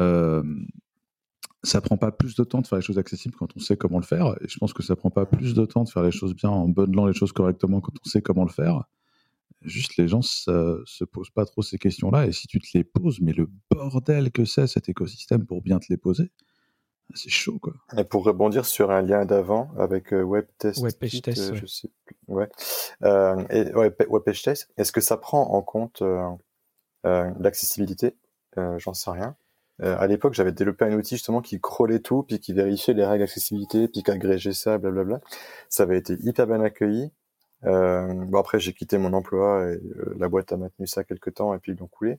[0.00, 0.42] euh,
[1.62, 3.98] ça prend pas plus de temps de faire les choses accessibles quand on sait comment
[3.98, 4.34] le faire.
[4.40, 6.50] Et je pense que ça prend pas plus de temps de faire les choses bien
[6.50, 8.84] en bundlant les choses correctement quand on sait comment le faire
[9.62, 12.26] juste les gens se, se posent pas trop ces questions-là.
[12.26, 15.78] Et si tu te les poses, mais le bordel que c'est cet écosystème pour bien
[15.78, 16.30] te les poser,
[17.14, 17.74] c'est chaud quoi.
[17.96, 22.16] Et pour rebondir sur un lien d'avant avec euh, WebTest, Test, euh, je sais plus.
[22.26, 22.48] Ouais.
[23.02, 26.28] Euh, et, ouais, WebPage Test, est-ce que ça prend en compte euh,
[27.06, 28.16] euh, l'accessibilité?
[28.78, 29.36] J'en sais rien.
[29.80, 33.22] à l'époque, j'avais développé un outil justement qui crawlait tout, puis qui vérifiait les règles
[33.22, 35.20] d'accessibilité, puis qui agrégeait ça, blablabla.
[35.68, 37.12] Ça avait été hyper bien accueilli.
[37.64, 41.34] Euh, bon après j'ai quitté mon emploi et euh, la boîte a maintenu ça quelques
[41.34, 42.18] temps et puis ils l'ont coulé.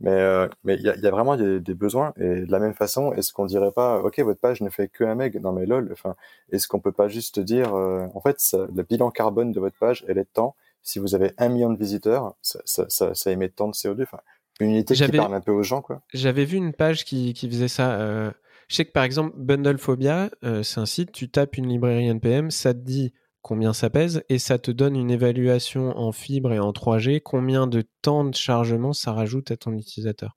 [0.00, 2.58] Mais euh, mais il y a, y a, vraiment des, des, besoins et de la
[2.58, 5.52] même façon est-ce qu'on dirait pas ok votre page ne fait que un meg non
[5.52, 6.16] mais lol enfin
[6.50, 9.78] est-ce qu'on peut pas juste dire euh, en fait ça, le bilan carbone de votre
[9.78, 13.14] page elle est de temps si vous avez un million de visiteurs ça, ça, ça,
[13.14, 14.20] ça émet tant de CO2 enfin
[14.58, 16.02] une unité qui parle un peu aux gens quoi.
[16.12, 18.32] J'avais vu une page qui, qui faisait ça.
[18.66, 20.30] je sais que par exemple Bundlephobia
[20.64, 23.12] c'est un site tu tapes une librairie npm ça te dit
[23.42, 27.66] combien ça pèse et ça te donne une évaluation en fibre et en 3G, combien
[27.66, 30.36] de temps de chargement ça rajoute à ton utilisateur.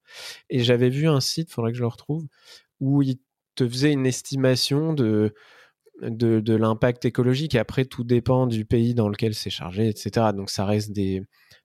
[0.50, 2.26] Et j'avais vu un site, faudrait que je le retrouve,
[2.80, 3.18] où il
[3.56, 5.34] te faisait une estimation de,
[6.02, 7.56] de, l'impact écologique.
[7.56, 10.28] Après, tout dépend du pays dans lequel c'est chargé, etc.
[10.36, 11.22] Donc ça reste des,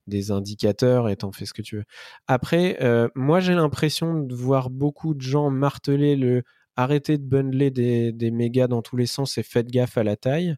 [0.06, 1.84] des indicateurs et t'en fais ce que tu veux.
[2.26, 6.42] Après, euh, moi j'ai l'impression de voir beaucoup de gens marteler le
[6.76, 10.14] arrêter de bundler des, des mégas dans tous les sens et faites gaffe à la
[10.14, 10.54] taille.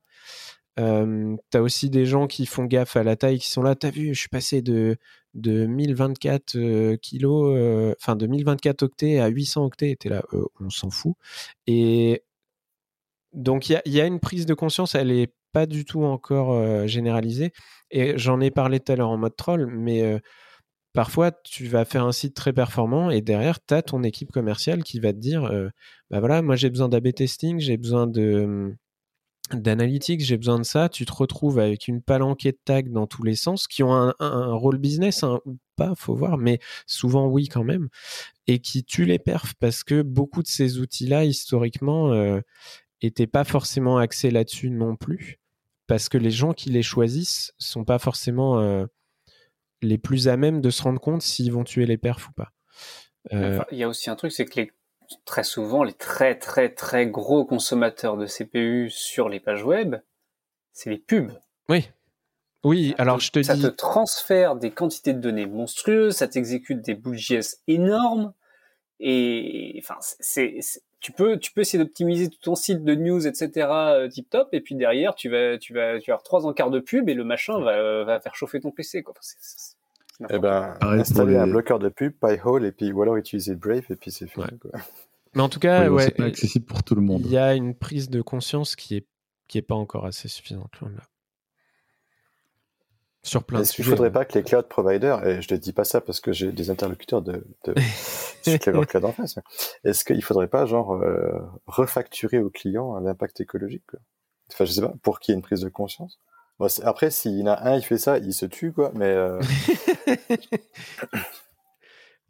[1.51, 3.75] T'as aussi des gens qui font gaffe à la taille, qui sont là.
[3.75, 4.97] T'as vu, je suis passé de,
[5.35, 9.97] de 1024 euh, kilos, enfin de 1024 octets à 800 octets.
[9.99, 10.23] T'es là,
[10.61, 11.15] on s'en fout.
[11.67, 12.23] Et
[13.33, 17.53] donc il y a, une prise de conscience, elle est pas du tout encore généralisée.
[17.91, 20.21] Et j'en ai parlé tout à l'heure en mode troll, mais
[20.93, 24.83] parfois tu vas faire un site très performant et derrière tu as ton équipe commerciale
[24.85, 25.51] qui va te dire
[26.11, 28.75] bah voilà, moi j'ai besoin d'AB testing, j'ai besoin de
[29.57, 33.23] d'analytics, j'ai besoin de ça, tu te retrouves avec une palanquée de tags dans tous
[33.23, 37.49] les sens qui ont un, rôle business hein, ou pas, faut voir, mais souvent oui
[37.49, 37.89] quand même,
[38.47, 42.41] et qui tuent les perfs parce que beaucoup de ces outils-là, historiquement, euh,
[43.01, 45.41] étaient pas forcément axés là-dessus non plus,
[45.87, 48.87] parce que les gens qui les choisissent sont pas forcément euh,
[49.83, 52.53] les plus à même de se rendre compte s'ils vont tuer les perfs ou pas.
[53.33, 53.61] Euh...
[53.71, 54.71] Il y a aussi un truc, c'est que les
[55.25, 59.97] très souvent, les très très très gros consommateurs de CPU sur les pages web,
[60.73, 61.33] c'est les pubs.
[61.69, 61.89] Oui.
[62.63, 63.63] Oui, ça alors je te ça dis.
[63.63, 68.35] Ça te transfère des quantités de données monstrueuses, ça t'exécute des boules JS énormes,
[69.01, 70.59] et enfin, c'est,
[71.01, 73.69] tu peux, tu peux essayer d'optimiser tout ton site de news, etc.
[73.71, 76.71] Euh, tip top, et puis derrière, tu vas, tu vas, tu vas avoir trois encarts
[76.71, 79.15] de pub et le machin va, va faire chauffer ton PC, quoi.
[80.29, 81.39] Eh ben, installer les...
[81.39, 84.45] un bloqueur de pub, Pi-hole, et puis, ou alors utiliser Brave, et puis c'est fini.
[84.45, 84.59] Ouais.
[84.61, 84.81] Quoi.
[85.35, 87.23] Mais en tout cas, ouais, c'est pas accessible pour tout le monde.
[87.25, 89.07] Il y a une prise de conscience qui est
[89.47, 90.89] qui est pas encore assez suffisante là.
[93.23, 95.75] Sur plein Est-ce qu'il ne faudrait pas que les cloud providers, et je ne dis
[95.75, 97.75] pas ça parce que j'ai des interlocuteurs de, de
[98.87, 99.39] Cloud en face,
[99.85, 103.99] est-ce qu'il ne faudrait pas genre euh, refacturer aux clients l'impact écologique quoi?
[104.51, 106.19] Enfin, je sais pas, pour qu'il y ait une prise de conscience?
[106.61, 109.07] Bon, après, s'il y en a un, il fait ça, il se tue, quoi, mais.
[109.07, 109.41] Euh...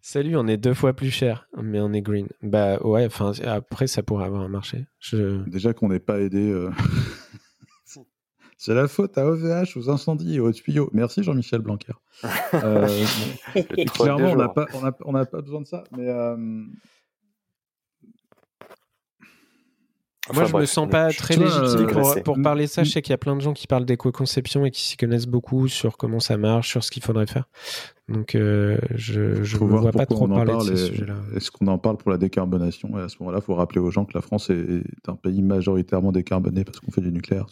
[0.01, 2.29] Salut, on est deux fois plus cher, mais on est green.
[2.41, 4.87] Bah ouais, enfin après ça pourrait avoir un marché.
[5.01, 5.43] Je...
[5.49, 6.49] Déjà qu'on n'est pas aidé.
[6.49, 6.71] Euh...
[8.57, 10.91] C'est la faute à OVH, aux incendies et aux tuyaux.
[10.93, 11.95] Merci Jean-Michel Blanquer.
[12.55, 13.05] euh,
[13.95, 16.09] clairement, on n'a pas, on a, on a pas besoin de ça, mais.
[16.09, 16.37] Euh...
[20.33, 21.87] Moi, je me sens pas très légitime
[22.23, 22.85] pour, parler de ça.
[22.85, 25.27] Je sais qu'il y a plein de gens qui parlent d'éco-conception et qui s'y connaissent
[25.27, 27.45] beaucoup sur comment ça marche, sur ce qu'il faudrait faire.
[28.09, 31.17] Donc, euh, je ne vois pas trop parler de ce sujet-là.
[31.37, 32.99] Est-ce qu'on en parle pour la décarbonation?
[32.99, 35.43] Et à ce moment-là, il faut rappeler aux gens que la France est, un pays
[35.43, 37.47] majoritairement décarboné parce qu'on fait du nucléaire.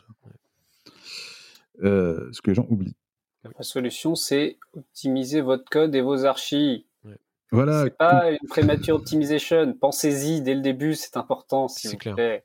[1.85, 2.97] Euh, ce que les gens oublient.
[3.45, 6.83] La solution, c'est optimiser votre code et vos archives.
[7.51, 7.85] Voilà.
[7.85, 9.73] C'est pas une premature optimization.
[9.73, 11.69] Pensez-y dès le début, c'est important.
[11.69, 12.43] Si c'est clair.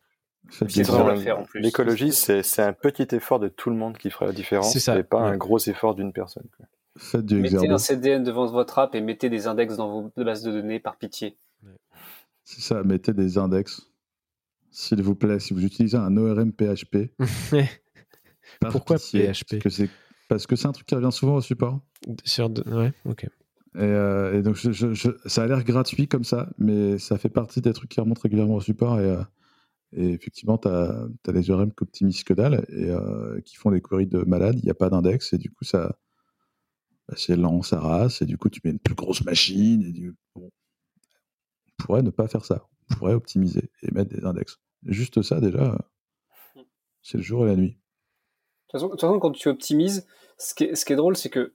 [0.49, 1.61] C'est faire en plus.
[1.61, 4.77] L'écologie, c'est un petit effort de tout le monde qui fera la différence.
[4.77, 6.47] C'est pas un gros effort d'une personne.
[6.95, 10.43] Faites du mettez un CDN devant votre app et mettez des index dans vos bases
[10.43, 11.37] de données par pitié.
[12.43, 13.89] C'est ça, mettez des index.
[14.69, 17.09] S'il vous plaît, si vous utilisez un ORM PHP.
[18.71, 19.55] Pourquoi PHP
[20.27, 21.79] Parce que c'est un truc qui revient souvent au support.
[22.25, 23.27] Sur Ouais, ok.
[23.75, 24.57] Euh, et, donc,
[25.25, 28.55] ça a l'air gratuit comme ça, mais ça fait partie des trucs qui remontent régulièrement
[28.55, 28.99] au support.
[28.99, 29.21] Et, euh,
[29.95, 33.81] effectivement, tu as, as, les ORM qui optimisent que dalle et euh, qui font des
[33.81, 34.55] queries de malade.
[34.59, 35.97] Il n'y a pas d'index et du coup, ça,
[37.07, 38.21] bah, c'est lent, ça rase.
[38.21, 39.83] Et du coup, tu mets une plus grosse machine.
[39.83, 40.49] Et du, on
[41.77, 42.67] pourrait ne pas faire ça.
[42.91, 44.59] On pourrait optimiser et mettre des index.
[44.85, 45.77] Juste ça, déjà,
[47.01, 47.77] c'est le jour et la nuit.
[48.73, 50.07] De toute façon, quand tu optimises,
[50.37, 51.53] ce qui est, ce qui est drôle, c'est que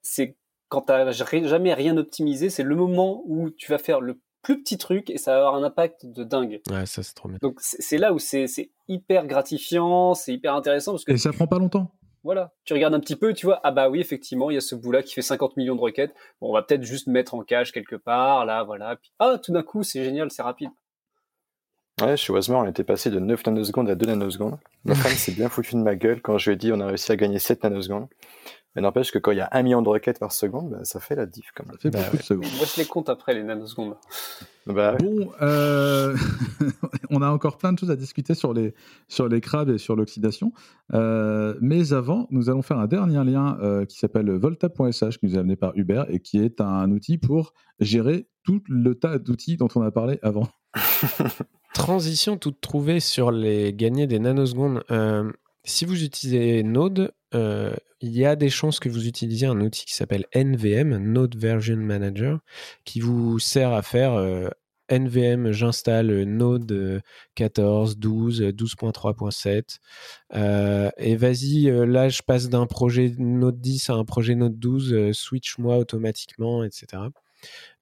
[0.00, 0.38] c'est
[0.68, 4.62] quand tu n'as jamais rien optimisé, c'est le moment où tu vas faire le plus
[4.62, 6.60] petit truc et ça va avoir un impact de dingue.
[6.70, 7.38] Ouais, ça c'est trop bien.
[7.42, 8.46] Donc c'est là où c'est
[8.86, 10.92] hyper gratifiant, c'est hyper intéressant.
[10.92, 11.90] Parce que et ça prend pas longtemps.
[12.22, 14.62] Voilà, tu regardes un petit peu, tu vois, ah bah oui, effectivement, il y a
[14.62, 16.14] ce bout-là qui fait 50 millions de requêtes.
[16.40, 18.96] Bon, on va peut-être juste mettre en cache quelque part, là, voilà.
[18.96, 20.70] Puis, ah, tout d'un coup, c'est génial, c'est rapide.
[22.00, 24.58] Ouais, chez Wasmer, on était passé de 9 nanosecondes à 2 nanosecondes.
[24.84, 26.86] Ma femme s'est bien foutue de ma gueule quand je lui ai dit on a
[26.86, 28.08] réussi à gagner 7 nanosecondes.
[28.74, 30.98] Mais n'empêche que quand il y a un million de requêtes par seconde, bah, ça
[30.98, 31.76] fait la diff quand même.
[31.76, 32.50] Ça fait bah beaucoup de secondes.
[32.56, 33.94] Moi, je les compte après les nanosecondes.
[34.66, 36.16] Bah, bon, euh,
[37.10, 38.74] on a encore plein de choses à discuter sur les,
[39.06, 40.52] sur les crabes et sur l'oxydation.
[40.92, 45.36] Euh, mais avant, nous allons faire un dernier lien euh, qui s'appelle volta.sh, qui nous
[45.36, 49.56] est amené par Hubert et qui est un outil pour gérer tout le tas d'outils
[49.56, 50.48] dont on a parlé avant.
[51.74, 54.82] Transition toute trouvée sur les gagnés des nanosecondes.
[55.64, 59.84] si vous utilisez Node, euh, il y a des chances que vous utilisiez un outil
[59.86, 62.40] qui s'appelle NVM, Node Version Manager,
[62.84, 64.48] qui vous sert à faire euh,
[64.90, 67.02] NVM, j'installe Node
[67.34, 70.92] 14, 12, 12.3.7.
[70.98, 75.12] et vas-y, euh, là, je passe d'un projet Node 10 à un projet Node 12,
[75.12, 77.04] switch-moi automatiquement, etc.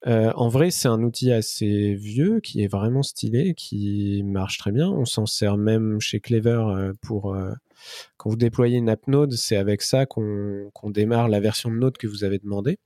[0.04, 4.88] en vrai, c'est un outil assez vieux qui est vraiment stylé, qui marche très bien.
[4.88, 7.36] On s'en sert même chez Clever pour
[8.16, 11.96] quand vous déployez une app Node, c'est avec ça qu'on démarre la version de Node
[11.96, 12.78] que vous avez demandé.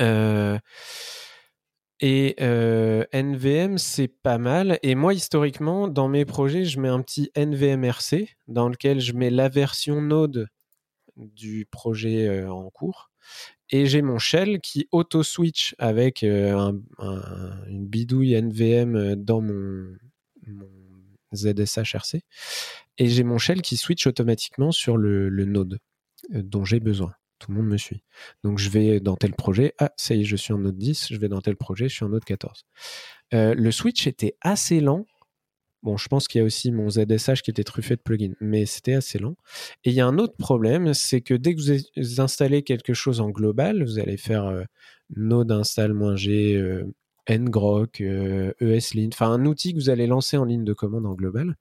[0.00, 0.58] Euh,
[2.00, 4.78] et euh, NVM, c'est pas mal.
[4.82, 9.30] Et moi, historiquement, dans mes projets, je mets un petit NVMRC dans lequel je mets
[9.30, 10.48] la version Node
[11.16, 13.10] du projet euh, en cours.
[13.74, 16.80] Et j'ai mon shell qui auto-switch avec une
[17.66, 19.96] bidouille NVM dans mon,
[21.34, 22.20] ZSHRC.
[22.98, 25.80] Et j'ai mon shell qui switch automatiquement sur le, node
[26.32, 27.14] euh, dont j'ai besoin.
[27.40, 28.04] Tout le monde me suit.
[28.44, 29.74] Donc je vais dans tel projet.
[29.80, 31.08] Ah, ça y est, je suis en node 10.
[31.10, 31.88] Je vais dans tel projet.
[31.88, 32.66] Je suis en node 14.
[33.34, 35.04] Euh, le switch était assez lent.
[35.84, 38.66] Bon, je pense qu'il y a aussi mon ZSH qui était truffé de plugins, mais
[38.66, 39.36] c'était assez lent.
[39.84, 43.20] Et il y a un autre problème, c'est que dès que vous installez quelque chose
[43.20, 44.64] en global, vous allez faire euh,
[45.14, 46.84] node install-g,
[47.28, 48.02] ngrok,
[48.60, 51.54] ESLint, enfin un outil que vous allez lancer en ligne de commande en global.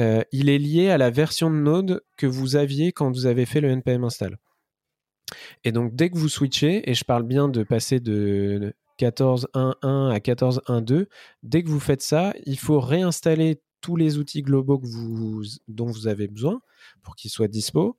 [0.00, 3.46] Euh, il est lié à la version de Node que vous aviez quand vous avez
[3.46, 4.38] fait le npm install.
[5.64, 10.18] Et donc dès que vous switchez, et je parle bien de passer de 14.1.1 à
[10.18, 11.06] 14.1.2,
[11.42, 14.82] dès que vous faites ça, il faut réinstaller tous les outils globaux
[15.68, 16.60] dont vous avez besoin
[17.02, 17.96] pour qu'ils soient dispo.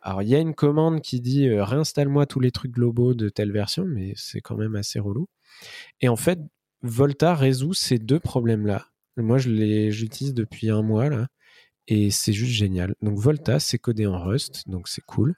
[0.00, 3.28] Alors il y a une commande qui dit euh, réinstalle-moi tous les trucs globaux de
[3.28, 5.28] telle version, mais c'est quand même assez relou.
[6.00, 6.38] Et en fait,
[6.82, 8.86] Volta résout ces deux problèmes-là.
[9.16, 11.26] Moi, je l'utilise depuis un mois là
[11.88, 12.94] et c'est juste génial.
[13.02, 15.34] Donc Volta, c'est codé en Rust, donc c'est cool.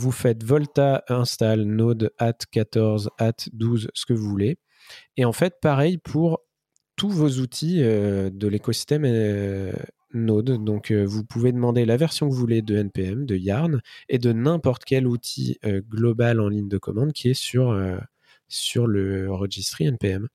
[0.00, 4.56] Vous faites Volta install node at 14 at 12, ce que vous voulez.
[5.18, 6.40] Et en fait, pareil pour
[6.96, 9.74] tous vos outils euh, de l'écosystème euh,
[10.14, 10.64] Node.
[10.64, 14.18] Donc, euh, vous pouvez demander la version que vous voulez de NPM, de Yarn et
[14.18, 15.58] de n'importe quel outil
[15.90, 17.78] global en ligne de commande qui est sur,
[18.48, 20.28] sur le registry NPM.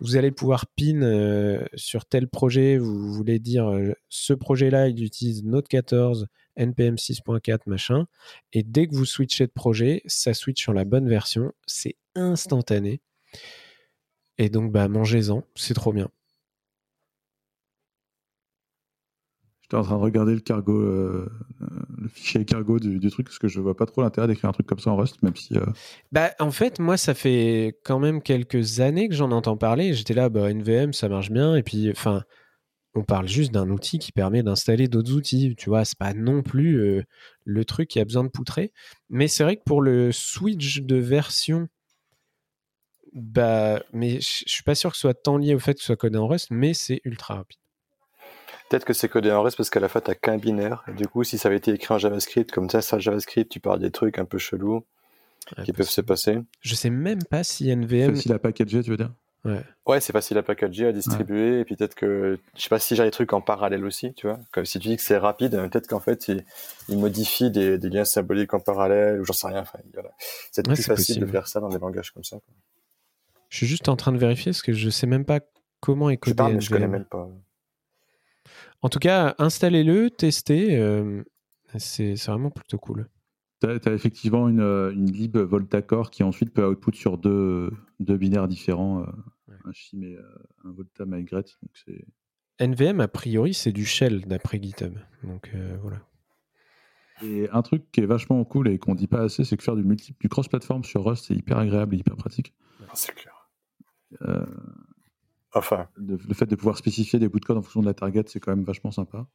[0.00, 3.70] Vous allez pouvoir pin sur tel projet, vous voulez dire
[4.08, 6.26] ce projet-là, il utilise Node 14,
[6.56, 8.06] NPM 6.4, machin.
[8.52, 11.52] Et dès que vous switchez de projet, ça switch sur la bonne version.
[11.66, 13.00] C'est instantané.
[14.38, 16.10] Et donc, bah, mangez-en, c'est trop bien.
[19.62, 21.26] J'étais en train de regarder le cargo, euh,
[21.96, 24.52] le fichier cargo du, du, truc, parce que je vois pas trop l'intérêt d'écrire un
[24.52, 25.56] truc comme ça en Rust, même si.
[25.56, 25.64] Euh...
[26.12, 29.94] Bah, en fait, moi, ça fait quand même quelques années que j'en entends parler.
[29.94, 31.56] J'étais là, bah, NVM, ça marche bien.
[31.56, 32.24] Et puis, enfin,
[32.94, 35.54] on parle juste d'un outil qui permet d'installer d'autres outils.
[35.56, 37.02] Tu vois, c'est pas non plus euh,
[37.44, 38.72] le truc qui a besoin de poutrer.
[39.10, 41.68] Mais c'est vrai que pour le switch de version,
[43.12, 45.86] bah, mais je suis pas sûr que ce soit tant lié au fait que ce
[45.86, 47.58] soit codé en Rust, mais c'est ultra rapide.
[48.70, 50.84] Peut-être que c'est codé en Rust parce qu'à la fin, t'as qu'un binaire.
[50.88, 53.60] Et du coup, si ça avait été écrit en JavaScript, comme ça, ça, JavaScript, tu
[53.60, 54.84] parles des trucs un peu chelous
[55.64, 56.38] qui peuvent se passer.
[56.60, 58.14] Je sais même pas si NVM.
[58.14, 59.12] Facile à packager, tu veux dire?
[59.44, 61.60] Ouais, ouais c'est facile à packager, à distribuer, ouais.
[61.60, 64.26] et puis peut-être que, je sais pas si j'ai des trucs en parallèle aussi, tu
[64.26, 64.40] vois.
[64.52, 66.44] Comme si tu dis que c'est rapide, peut-être qu'en fait, il,
[66.88, 69.60] il modifie des, des, liens symboliques en parallèle, ou j'en sais rien.
[69.60, 70.10] Enfin, voilà.
[70.50, 71.26] C'est ouais, plus facile possible.
[71.26, 72.36] de faire ça dans des langages comme ça.
[72.36, 72.54] Quoi.
[73.50, 75.40] Je suis juste en train de vérifier parce que je sais même pas
[75.80, 76.32] comment est codé.
[76.32, 77.28] Je, parle, mais je connais même pas.
[78.80, 80.76] En tout cas, installez-le, testez.
[80.76, 81.22] Euh,
[81.76, 83.08] c'est vraiment plutôt cool.
[83.60, 88.16] Tu as, as, effectivement une, une lib Volta-Core qui ensuite peut output sur deux, deux
[88.16, 89.06] binaires différents, euh.
[89.64, 90.22] Un chim et euh,
[90.64, 91.56] un Volta Migrate.
[91.62, 92.04] Donc c'est
[92.60, 94.96] NVM, a priori, c'est du shell d'après GitHub.
[95.22, 96.00] Donc euh, voilà.
[97.22, 99.76] Et un truc qui est vachement cool et qu'on dit pas assez, c'est que faire
[99.76, 102.54] du, multi, du cross-platform sur Rust, c'est hyper agréable et hyper pratique.
[102.92, 103.50] C'est clair.
[104.22, 104.44] Euh,
[105.52, 105.88] enfin.
[105.96, 108.24] Le, le, fait de pouvoir spécifier des bouts de code en fonction de la target,
[108.26, 109.26] c'est quand même vachement sympa.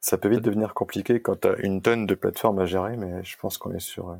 [0.00, 3.22] Ça peut vite devenir compliqué quand tu as une tonne de plateformes à gérer, mais
[3.24, 4.16] je pense qu'on est sur.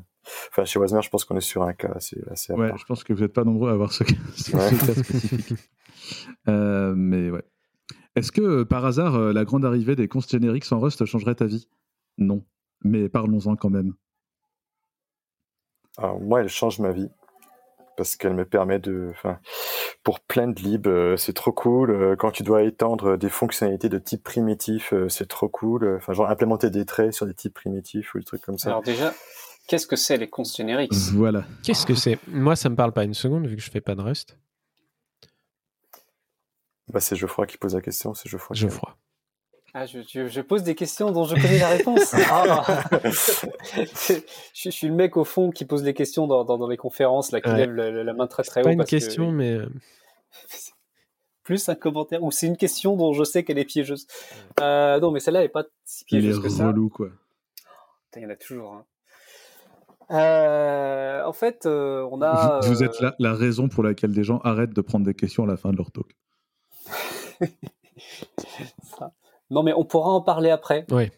[0.49, 2.21] Enfin, chez Wasmer, je pense qu'on est sur un cas assez.
[2.31, 4.03] assez ouais, je pense que vous n'êtes pas nombreux à avoir ce,
[4.35, 4.69] ce ouais.
[4.77, 5.59] cas spécifique.
[6.47, 7.43] euh, mais ouais.
[8.15, 11.67] Est-ce que par hasard, la grande arrivée des const génériques sans Rust changerait ta vie?
[12.17, 12.43] Non.
[12.83, 13.93] Mais parlons-en quand même.
[15.97, 17.09] Alors, moi, elle change ma vie
[17.95, 19.39] parce qu'elle me permet de, enfin,
[20.03, 21.91] pour plein de lib, euh, c'est trop cool.
[21.91, 25.95] Euh, quand tu dois étendre des fonctionnalités de type primitif, euh, c'est trop cool.
[25.97, 28.69] Enfin, genre implémenter des traits sur des types primitifs ou des trucs comme ça.
[28.69, 29.13] Alors déjà,
[29.67, 31.45] qu'est-ce que c'est les const generics Voilà.
[31.63, 32.17] Qu'est-ce que c'est?
[32.27, 34.37] Moi, ça me parle pas une seconde vu que je fais pas de Rust.
[36.87, 38.13] Bah, c'est Geoffroy qui pose la question.
[38.13, 38.55] C'est Geoffroy.
[38.55, 38.95] Geoffroy.
[39.77, 42.13] Ah, je, je, je, pose des questions dont je connais la réponse.
[42.31, 42.85] ah.
[43.03, 44.13] je,
[44.53, 47.33] je, suis le mec au fond qui pose les questions dans, dans, dans les conférences,
[47.33, 47.57] là, qui ouais.
[47.57, 48.63] lève la, la, main très très haut.
[48.63, 49.35] Pas une question, que...
[49.35, 49.57] mais.
[51.43, 54.07] Plus un commentaire, ou c'est une question dont je sais qu'elle est piégeuse.
[54.61, 56.67] Euh, non, mais celle-là n'est pas si piégeuse que ça.
[56.67, 57.09] relou, quoi.
[58.15, 58.73] Il y en a toujours.
[58.73, 58.85] Hein.
[60.11, 62.59] Euh, en fait, euh, on a.
[62.63, 65.47] Vous êtes la, la raison pour laquelle des gens arrêtent de prendre des questions à
[65.47, 66.15] la fin de leur talk.
[68.97, 69.11] ça.
[69.49, 70.85] Non, mais on pourra en parler après.
[70.91, 71.09] Oui.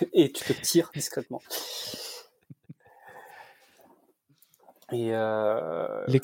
[0.12, 1.40] Et tu te tires discrètement.
[4.92, 6.20] Et euh, les.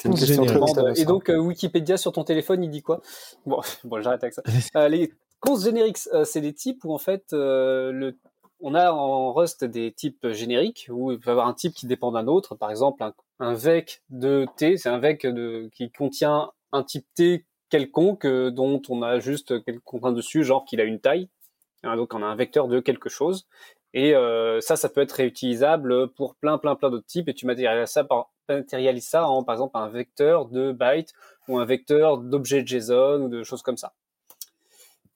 [0.97, 3.01] Et donc euh, Wikipédia sur ton téléphone, il dit quoi?
[3.45, 4.43] Bon, bon j'arrête avec ça.
[4.77, 8.17] euh, les comptes génériques, euh, c'est des types où en fait euh, le,
[8.63, 11.87] on a en Rust des types génériques où il peut y avoir un type qui
[11.87, 12.55] dépend d'un autre.
[12.55, 13.05] Par exemple,
[13.39, 15.27] un, vec de T, c'est un vec
[15.73, 20.65] qui contient un type T quelconque euh, dont on a juste quelques contraintes dessus, genre
[20.65, 21.29] qu'il a une taille.
[21.83, 23.47] Hein, donc on a un vecteur de quelque chose.
[23.95, 27.29] Et euh, ça, ça peut être réutilisable pour plein, plein, plein d'autres types.
[27.29, 31.13] Et tu matérialises ça, par, matérialises ça en, par exemple, un vecteur de bytes
[31.49, 33.95] ou un vecteur d'objets JSON ou de choses comme ça.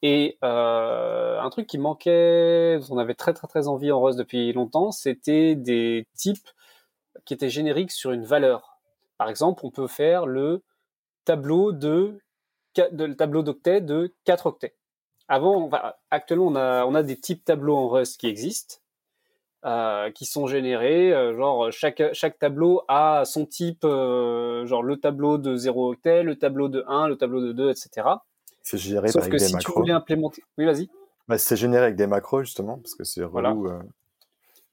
[0.03, 4.53] Et euh, un truc qui manquait, on avait très, très, très envie en Rust depuis
[4.53, 6.49] longtemps, c'était des types
[7.25, 8.79] qui étaient génériques sur une valeur.
[9.19, 10.63] Par exemple, on peut faire le
[11.25, 12.21] tableau de
[12.93, 14.75] de, le tableau d'octet de 4 octets.
[15.29, 15.71] Avant,
[16.11, 18.77] actuellement, on a, on a des types tableaux en Rust qui existent,
[19.65, 21.13] euh, qui sont générés.
[21.13, 26.23] Euh, genre, chaque, chaque tableau a son type, euh, genre le tableau de 0 octet,
[26.23, 28.09] le tableau de 1, le tableau de 2, etc.
[28.67, 29.75] C'est géré Sauf avec que des si macros.
[29.75, 30.43] tu voulais implémenter.
[30.59, 30.89] Oui, vas-y.
[31.29, 33.31] Bah, c'est généré avec des macros, justement, parce que c'est relou.
[33.63, 33.77] Voilà.
[33.77, 33.83] Euh...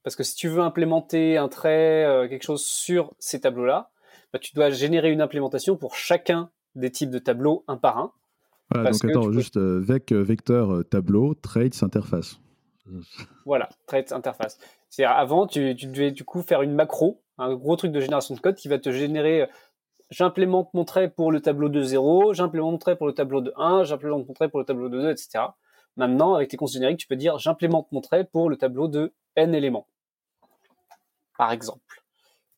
[0.01, 3.91] Parce que si tu veux implémenter un trait, euh, quelque chose sur ces tableaux-là,
[4.33, 8.11] bah, tu dois générer une implémentation pour chacun des types de tableaux un par un.
[8.71, 9.33] Voilà, donc attends, peux...
[9.33, 12.39] juste euh, vec, vecteur, euh, tableau, traits, interface.
[13.45, 14.57] Voilà, traits, interface.
[14.89, 18.33] C'est-à-dire avant, tu, tu, devais du coup faire une macro, un gros truc de génération
[18.33, 19.47] de code qui va te générer.
[20.09, 23.53] J'implémente mon trait pour le tableau de 0, j'implémente mon trait pour le tableau de
[23.57, 25.45] 1, j'implémente mon trait pour le tableau de 2, etc.
[25.97, 29.13] Maintenant, avec tes consignes génériques, tu peux dire j'implémente mon trait pour le tableau de
[29.35, 29.87] n éléments,
[31.37, 32.03] par exemple.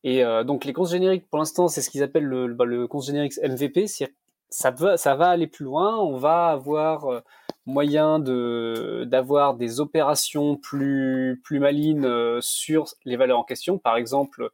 [0.04, 2.86] Et euh, donc les consignes génériques, pour l'instant, c'est ce qu'ils appellent le, bah, le
[2.86, 4.06] const générique MVP, ça
[4.48, 5.98] ça va aller plus loin.
[5.98, 7.20] On va avoir euh,
[7.66, 13.78] moyen d'avoir des opérations plus malines euh, sur les valeurs en question.
[13.78, 14.50] Par exemple,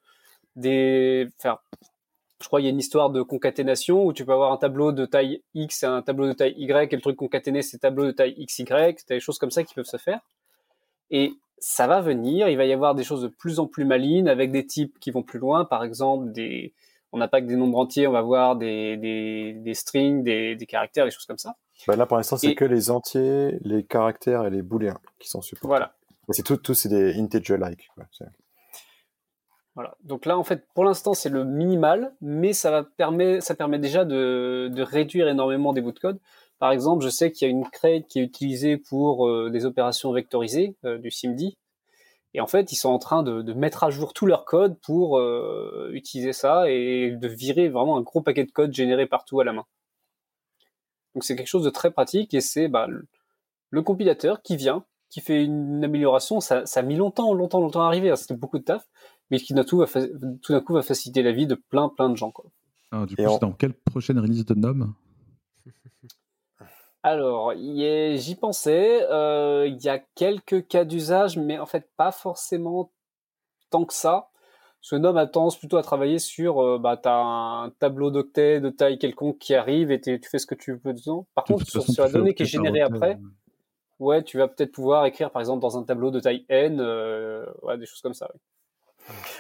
[0.56, 1.28] des
[2.42, 4.92] je crois qu'il y a une histoire de concaténation où tu peux avoir un tableau
[4.92, 8.06] de taille X et un tableau de taille Y et le truc concaténé c'est tableau
[8.06, 10.20] de taille XY, t'as des choses comme ça qui peuvent se faire.
[11.10, 14.28] Et ça va venir, il va y avoir des choses de plus en plus malines
[14.28, 16.74] avec des types qui vont plus loin, par exemple des
[17.12, 20.56] on n'a pas que des nombres entiers, on va voir des, des, des strings, des,
[20.56, 21.56] des, caractères, des choses comme ça.
[21.86, 25.42] Bah là, pour l'instant, c'est que les entiers, les caractères et les booléens qui sont
[25.42, 25.66] supportés.
[25.68, 25.94] Voilà.
[26.30, 27.90] C'est tout, tout c'est des integer-like.
[29.74, 29.96] Voilà.
[30.04, 33.78] Donc là, en fait, pour l'instant, c'est le minimal, mais ça va permet, ça permet
[33.78, 36.20] déjà de, de réduire énormément des bouts de code.
[36.58, 39.64] Par exemple, je sais qu'il y a une crate qui est utilisée pour euh, des
[39.64, 41.54] opérations vectorisées euh, du SIMD,
[42.34, 44.78] et en fait, ils sont en train de, de mettre à jour tout leur code
[44.80, 49.40] pour euh, utiliser ça et de virer vraiment un gros paquet de code généré partout
[49.40, 49.66] à la main.
[51.14, 55.20] Donc c'est quelque chose de très pratique et c'est bah, le, compilateur qui vient, qui
[55.20, 56.40] fait une amélioration.
[56.40, 58.10] Ça, ça a mis longtemps, longtemps, longtemps à arriver.
[58.10, 58.88] Hein, c'était beaucoup de taf,
[59.32, 62.16] mais qui tout, va tout d'un coup va faciliter la vie de plein, plein de
[62.16, 62.30] gens.
[62.30, 62.44] Quoi.
[62.90, 64.92] Alors, du coup, c'est dans quelle prochaine release de NOM?
[67.02, 69.02] Alors, j'y pensais.
[69.10, 72.92] Euh, il y a quelques cas d'usage, mais en fait pas forcément
[73.70, 74.28] tant que ça.
[74.82, 78.68] Ce nom a tendance plutôt à travailler sur, euh, bah, t'as un tableau d'octet de
[78.68, 81.26] taille quelconque qui arrive et tu fais ce que tu veux dedans.
[81.34, 83.18] Par contre, sur, la donnée qui est générée après,
[83.98, 87.46] ouais, tu vas peut-être pouvoir écrire, par exemple, dans un tableau de taille n, euh,
[87.62, 88.30] ouais, des choses comme ça.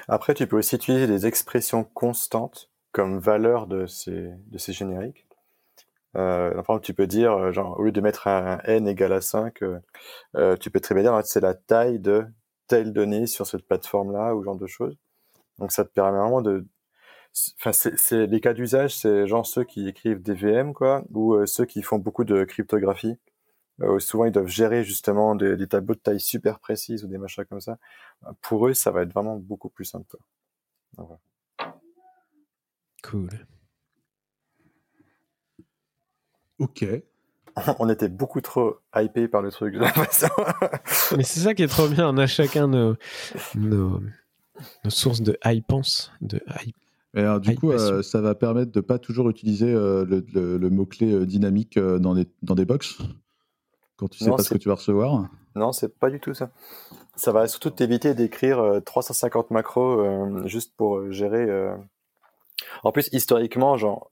[0.08, 5.26] Après, tu peux aussi utiliser des expressions constantes comme valeur de ces, de ces génériques.
[6.16, 9.20] Euh, enfin, tu peux dire, euh, genre, au lieu de mettre un n égale à
[9.20, 9.62] 5,
[10.36, 12.26] euh, tu peux très bien dire, c'est la taille de
[12.68, 14.96] telle donnée sur cette plateforme-là, ou genre de choses.
[15.58, 16.66] Donc, ça te permet vraiment de...
[17.58, 21.64] Enfin, c'est les cas d'usage, c'est genre ceux qui écrivent des VM, quoi, ou ceux
[21.64, 23.16] qui font beaucoup de cryptographie.
[23.98, 27.44] Souvent, ils doivent gérer justement des, des, tableaux de taille super précises ou des machins
[27.44, 27.78] comme ça.
[28.40, 30.06] Pour eux, ça va être vraiment beaucoup plus simple.
[30.08, 30.20] Quoi.
[30.96, 31.20] Donc, voilà.
[33.02, 33.28] Cool.
[36.58, 36.84] Ok.
[37.78, 40.28] On était beaucoup trop hypé par le truc, j'ai l'impression.
[41.16, 42.08] Mais c'est ça qui est trop bien.
[42.08, 42.94] On a chacun nos,
[43.54, 44.00] nos,
[44.84, 46.76] nos sources de hypance, de hype.
[47.14, 50.56] Et alors, du coup, euh, ça va permettre de pas toujours utiliser euh, le, le,
[50.56, 52.98] le mot-clé euh, dynamique euh, dans, des, dans des box?
[53.96, 55.28] Quand tu sais non, pas ce que tu vas recevoir.
[55.54, 56.50] Non, c'est pas du tout ça.
[57.16, 61.46] Ça va surtout t'éviter d'écrire 350 macros juste pour gérer.
[62.82, 64.10] En plus, historiquement, genre,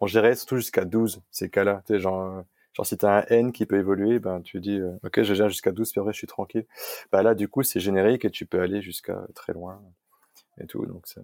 [0.00, 1.82] on gérait surtout jusqu'à 12 ces cas-là.
[1.86, 2.42] Tu sais, genre,
[2.72, 5.34] genre si tu as un n qui peut évoluer, ben tu dis euh, OK, je
[5.34, 6.66] gère jusqu'à 12 puis après je suis tranquille.
[7.12, 9.80] Bah là du coup, c'est générique et tu peux aller jusqu'à très loin
[10.58, 11.20] et tout donc ça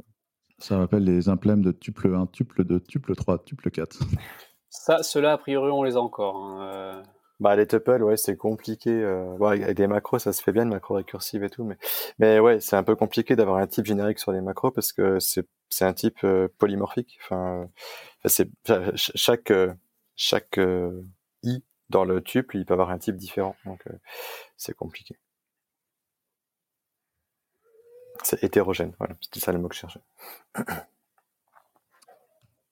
[0.58, 3.98] ça m'appelle les implèmes de tuple 1, tuple 2, tuple 3, tuple 4.
[4.70, 6.36] Ça, ceux-là, a priori, on les a encore.
[6.36, 7.02] Hein.
[7.40, 7.42] Euh.
[7.44, 8.90] Bah, les tuples, ouais, c'est compliqué.
[8.90, 9.36] Euh...
[9.38, 11.76] Bon, avec des macros, ça se fait bien, de macro récursive et tout, mais,
[12.18, 15.18] mais ouais, c'est un peu compliqué d'avoir un type générique sur les macros parce que
[15.20, 17.18] c'est, c'est un type euh, polymorphique.
[17.22, 17.68] Enfin,
[18.24, 18.48] c'est
[18.94, 19.52] chaque
[20.16, 21.02] chaque euh,
[21.42, 23.92] i dans le tuple, il peut avoir un type différent, donc euh,
[24.56, 25.16] c'est compliqué.
[28.22, 30.00] C'est hétérogène, voilà, c'était ça le mot que je cherchais.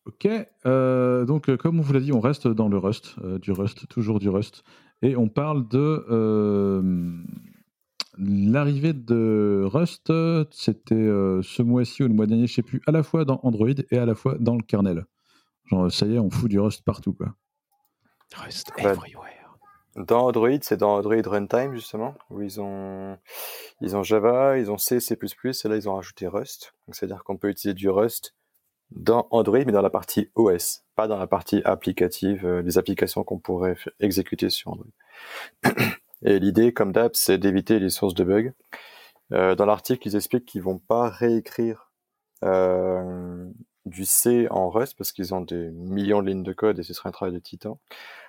[0.06, 0.28] Ok,
[0.66, 3.88] euh, donc comme on vous l'a dit, on reste dans le Rust, euh, du Rust,
[3.88, 4.62] toujours du Rust,
[5.00, 7.22] et on parle de euh,
[8.18, 10.12] l'arrivée de Rust.
[10.50, 13.68] C'était ce mois-ci ou le mois dernier, je sais plus, à la fois dans Android
[13.90, 15.06] et à la fois dans le kernel.
[15.66, 17.34] Genre, ça y est, on fout du Rust partout, quoi.
[18.36, 19.30] Rust everywhere.
[19.96, 23.16] Dans Android, c'est dans Android Runtime justement, où ils ont
[23.80, 26.74] ils ont Java, ils ont C, C++, et là ils ont rajouté Rust.
[26.86, 28.34] Donc c'est-à-dire qu'on peut utiliser du Rust
[28.94, 33.24] dans Android, mais dans la partie OS, pas dans la partie applicative, euh, les applications
[33.24, 34.86] qu'on pourrait exécuter sur Android.
[36.24, 38.52] Et l'idée, comme d'hab, c'est d'éviter les sources de bugs.
[39.32, 41.90] Euh, dans l'article, ils expliquent qu'ils vont pas réécrire
[42.44, 43.46] euh,
[43.84, 46.94] du C en Rust parce qu'ils ont des millions de lignes de code et ce
[46.94, 47.78] serait un travail de titan.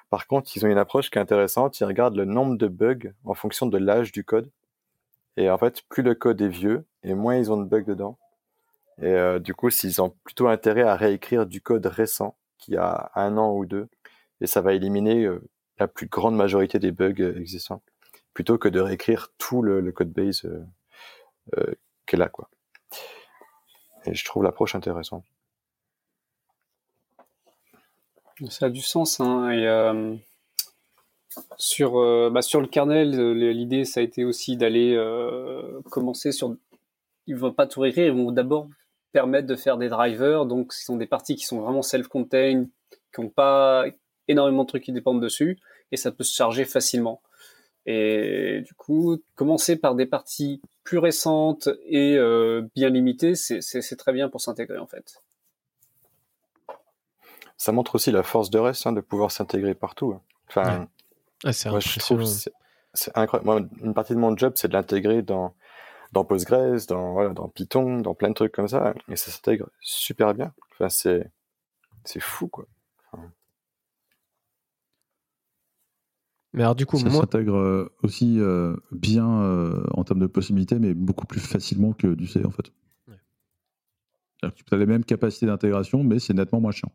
[0.10, 1.80] Par contre, ils ont une approche qui est intéressante.
[1.80, 4.50] Ils regardent le nombre de bugs en fonction de l'âge du code.
[5.38, 8.18] Et en fait, plus le code est vieux et moins ils ont de bugs dedans.
[9.02, 13.12] Et euh, du coup, s'ils ont plutôt intérêt à réécrire du code récent, qui a
[13.16, 13.90] un an ou deux,
[14.42, 15.42] et ça va éliminer euh,
[15.80, 17.82] la plus grande majorité des bugs euh, existants,
[18.34, 20.48] plutôt que de réécrire tout le, code base
[22.06, 22.50] qu'elle a, quoi.
[24.06, 25.26] Et je trouve l'approche intéressante.
[28.50, 29.20] Ça a du sens.
[29.20, 30.22] Hein, et,
[31.58, 31.94] sur,
[32.32, 34.98] bah, sur le kernel, l'idée, ça a été aussi d'aller
[35.90, 36.56] commencer sur.
[37.28, 38.68] Ils vont pas tout réécrire, ils vont d'abord
[39.16, 40.46] permettre de faire des drivers.
[40.46, 42.68] Donc, ce sont des parties qui sont vraiment self-contained,
[43.14, 43.86] qui n'ont pas
[44.28, 45.58] énormément de trucs qui dépendent dessus,
[45.94, 47.22] et ça peut se charger facilement.
[47.86, 54.12] Et du coup, commencer par des parties plus récentes et euh, bien limitées, c'est très
[54.12, 55.22] bien pour s'intégrer en fait.
[57.58, 60.14] ça montre aussi la force de Rust hein, de pouvoir s'intégrer partout.
[60.14, 60.22] Hein.
[60.50, 60.88] Enfin,
[61.46, 61.70] ah, c'est
[63.16, 63.70] incroyable.
[63.82, 65.54] une partie de mon job, c'est de l'intégrer dans,
[66.16, 68.96] dans Postgres, dans, voilà, dans Python, dans plein de trucs comme ça.
[69.10, 70.54] Et ça s'intègre super bien.
[70.72, 71.30] Enfin, c'est,
[72.06, 72.66] c'est fou, quoi.
[76.54, 80.80] Mais alors, du coup, ça s'intègre euh, aussi euh, bien euh, en termes de possibilités,
[80.80, 82.72] mais beaucoup plus facilement que du C, en fait.
[84.42, 86.94] Tu as les mêmes capacités d'intégration, mais c'est nettement moins chiant.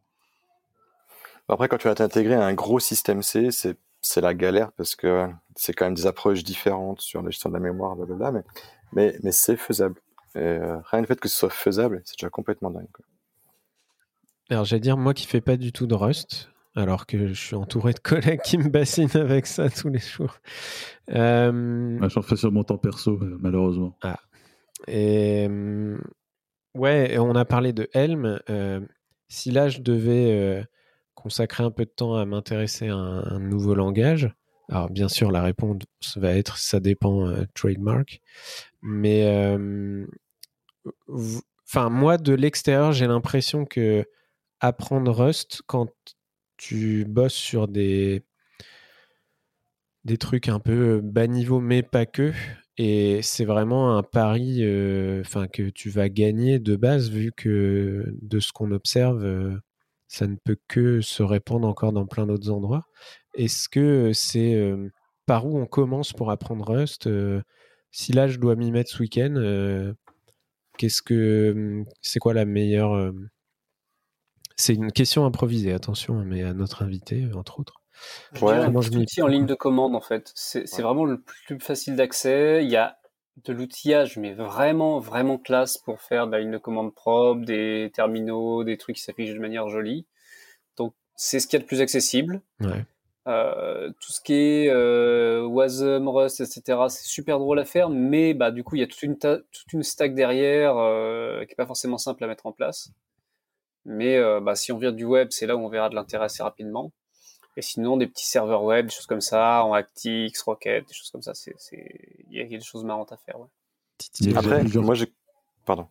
[1.47, 4.97] Après, quand tu vas t'intégrer à un gros système C, c'est c'est la galère parce
[4.97, 8.45] que c'est quand même des approches différentes sur la gestion de la mémoire, blablabla, mais,
[8.93, 10.01] mais, mais c'est faisable.
[10.35, 12.87] Et euh, rien le fait que ce soit faisable, c'est déjà complètement dingue.
[14.49, 17.57] Alors, j'allais dire, moi qui fais pas du tout de Rust, alors que je suis
[17.57, 20.37] entouré de collègues qui me bassinent avec ça tous les jours.
[21.11, 21.99] Euh...
[22.09, 23.97] J'en fais sur mon temps perso, euh, malheureusement.
[24.03, 24.21] Ah.
[24.87, 25.49] Et
[26.75, 28.41] ouais, on a parlé de Helm.
[28.49, 28.81] Euh,
[29.29, 30.65] si là, je devais
[31.21, 34.33] consacrer un peu de temps à m'intéresser à un, nouveau langage,
[34.71, 35.83] alors bien sûr la réponse
[36.17, 38.21] va être ça dépend euh, trademark,
[38.83, 40.07] mais euh,
[41.65, 44.07] enfin moi de l'extérieur j'ai l'impression que
[44.61, 45.89] apprendre Rust quand
[46.57, 48.23] tu bosses sur des
[50.19, 52.33] trucs un peu bas niveau mais pas que
[52.77, 58.15] et c'est vraiment un pari euh, enfin que tu vas gagner de base vu que
[58.23, 59.61] de ce qu'on observe
[60.11, 62.85] ça ne peut que se répandre encore dans plein d'autres endroits.
[63.35, 64.74] Est-ce que c'est
[65.27, 67.09] par où on commence pour apprendre Rust
[67.90, 69.94] Si là, je dois m'y mettre ce week-end,
[70.78, 73.12] qu'est-ce que mmh, c'est quoi la meilleure
[74.57, 77.81] C'est une question improvisée, attention, hein, mais à notre invité, entre autres.
[78.40, 80.32] Ouais, un outil en ligne de commande en fait.
[80.35, 82.65] C'est vraiment le plus facile d'accès.
[82.65, 82.97] Il y a
[83.44, 87.90] de l'outillage, mais vraiment, vraiment classe pour faire de la ligne de commande propre, des
[87.94, 90.07] terminaux, des trucs qui s'affichent de manière jolie.
[90.77, 92.43] Donc, c'est ce qu'il y a de plus accessible.
[93.29, 98.33] Euh, tout ce qui est euh, Wasm, Rust, etc., c'est super drôle à faire, mais
[98.35, 101.57] bah, du coup, il y a toute une, toute une stack derrière euh, qui n'est
[101.57, 102.93] pas forcément simple à mettre en place.
[103.85, 106.27] Mais euh, bah, si on vient du web, c'est là où on verra de l'intérêt
[106.27, 106.93] assez rapidement.
[107.57, 111.11] Et sinon, des petits serveurs web, des choses comme ça, en ActiX, Rocket, des choses
[111.11, 111.55] comme ça, c'est,
[112.31, 113.39] il y a des choses marrantes à faire.
[113.41, 114.37] Ouais.
[114.37, 115.13] Après, moi, j'ai.
[115.67, 115.89] Pardon.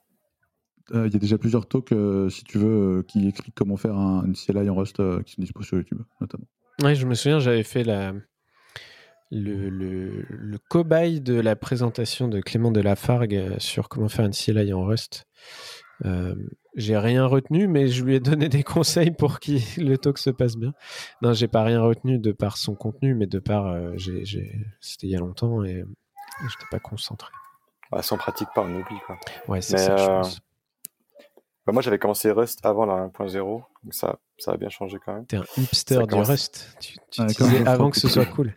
[0.94, 3.78] Euh, il y a déjà plusieurs talks, euh, si tu veux, euh, qui expliquent comment
[3.78, 6.46] faire un, une CLI en Rust qui sont dispo sur YouTube, notamment.
[6.82, 8.14] Oui, je me souviens, j'avais fait la,
[9.32, 14.34] le, le, le, cobaye de la présentation de Clément de Lafargue sur comment faire une
[14.34, 15.26] CLI en Rust.
[16.06, 16.36] Euh,
[16.76, 19.52] j'ai rien retenu, mais je lui ai donné des conseils pour que
[19.82, 20.74] le talk se passe bien.
[21.22, 23.96] Non, j'ai pas rien retenu de par son contenu, mais de par, euh,
[24.80, 25.84] c'était il y a longtemps et,
[26.42, 27.32] je j'étais pas concentré.
[27.92, 29.18] Ouais, si on pratique pas, on oublie quoi.
[29.48, 29.98] Ouais, c'est ça.
[29.98, 30.40] Je euh, pense.
[31.66, 35.14] Bah, moi, j'avais commencé Rust avant la 1.0, donc ça, ça a bien changé quand
[35.14, 35.26] même.
[35.26, 36.76] T'es un hipster du Rust.
[36.80, 37.22] Tu, tu
[37.68, 38.54] avant que ce soit cool.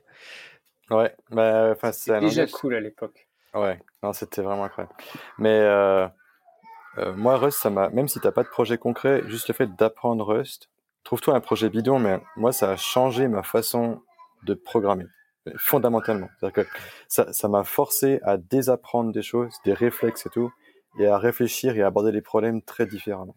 [0.90, 3.28] Ouais, bah, enfin, c'est déjà cool à l'époque.
[3.54, 4.94] Ouais, non, c'était vraiment incroyable.
[5.38, 6.06] Mais euh,
[6.98, 9.74] euh, moi, Rust, ça m'a, même si t'as pas de projet concret, juste le fait
[9.76, 10.68] d'apprendre Rust,
[11.04, 14.02] trouve-toi un projet bidon, mais moi, ça a changé ma façon
[14.44, 15.06] de programmer
[15.56, 16.28] fondamentalement.
[16.38, 16.70] C'est-à-dire que
[17.08, 20.52] ça, ça m'a forcé à désapprendre des choses, des réflexes et tout,
[20.98, 23.36] et à réfléchir et à aborder les problèmes très différemment.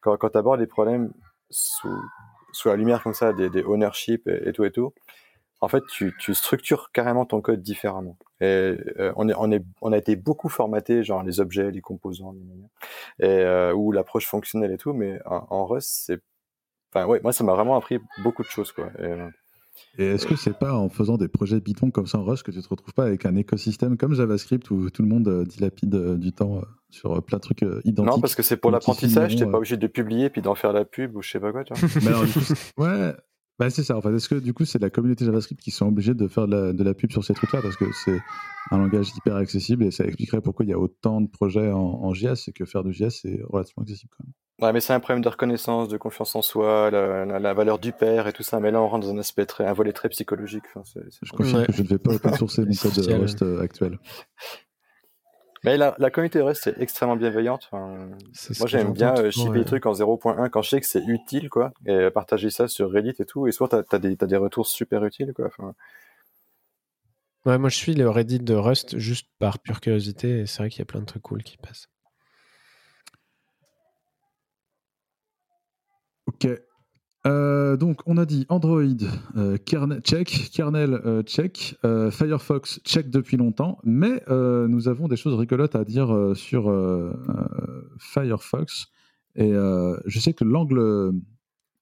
[0.00, 1.12] Quand, quand tu abordes les problèmes
[1.50, 2.02] sous,
[2.52, 4.92] sous la lumière comme ça, des, des ownership et, tout et tout,
[5.60, 8.16] en fait, tu, tu structures carrément ton code différemment.
[8.40, 8.44] Et
[8.98, 12.34] euh, on, est, on, est, on a été beaucoup formaté, genre les objets, les composants,
[13.18, 16.20] et, euh, ou l'approche fonctionnelle et tout, mais en, Rust, c'est,
[16.92, 18.90] enfin ouais, moi ça m'a vraiment appris beaucoup de choses quoi.
[18.98, 19.28] Et, euh,
[19.98, 22.50] et est-ce que c'est pas en faisant des projets Python comme ça en Rust que
[22.50, 26.32] tu te retrouves pas avec un écosystème comme JavaScript où tout le monde dilapide du
[26.32, 29.76] temps sur plein de trucs identiques Non, parce que c'est pour l'apprentissage, t'es pas obligé
[29.76, 31.64] de publier puis d'en faire la pub ou je sais pas quoi.
[31.64, 32.24] Tu vois.
[32.78, 33.14] ouais,
[33.60, 33.94] bah, c'est ça.
[33.94, 36.48] En fait, est-ce que du coup, c'est la communauté JavaScript qui sont obligés de faire
[36.48, 37.60] de la, pub sur ces trucs-là?
[37.60, 38.18] Parce que c'est
[38.70, 42.14] un langage hyper accessible et ça expliquerait pourquoi il y a autant de projets en,
[42.14, 44.32] JS et que faire du JS c'est relativement accessible quand même.
[44.62, 48.26] Ouais, mais c'est un problème de reconnaissance, de confiance en soi, la, valeur du père
[48.26, 48.60] et tout ça.
[48.60, 50.64] Mais là, on rentre dans un aspect très, un volet très psychologique.
[51.22, 53.98] je confirme que je ne vais pas open sourcer mon code de Rust euh, actuel.
[55.64, 57.68] Mais la, la communauté Rust est extrêmement bienveillante.
[57.72, 61.50] moi, j'aime bien euh, shipper les trucs en 0.1 quand je sais que c'est utile,
[61.50, 63.46] quoi, et partager ça sur Reddit et tout.
[63.46, 65.50] Et soit t'as as des, as des retours super utiles, quoi.
[67.46, 70.40] Ouais, moi, je suis le Reddit de Rust juste par pure curiosité.
[70.40, 71.88] Et c'est vrai qu'il y a plein de trucs cool qui passent.
[76.26, 76.48] Ok.
[77.26, 78.82] Euh, donc, on a dit Android,
[79.36, 81.76] euh, kernel, check, kernel, euh, check,
[82.10, 86.72] Firefox, check depuis longtemps, mais nous avons des choses rigolotes à dire sur
[87.98, 88.88] Firefox.
[89.36, 91.12] Et je sais que l'angle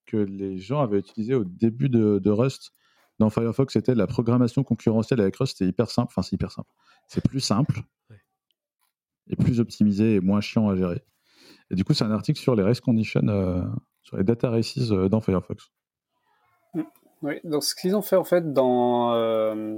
[0.06, 2.72] que les gens avaient utilisé au début de, Rust
[3.18, 6.12] dans Firefox, c'était la programmation concurrentielle avec Rust, c'était hyper simple.
[6.12, 6.70] Enfin, c'est hyper simple.
[7.08, 7.82] C'est plus simple
[9.30, 11.02] et plus optimisé et moins chiant à gérer.
[11.70, 13.20] Et du coup, c'est un article sur les race conditions,
[14.08, 15.70] sur les data races euh, dans Firefox.
[16.74, 16.82] Mm.
[17.22, 19.76] Oui, donc ce qu'ils ont fait en fait dans, euh,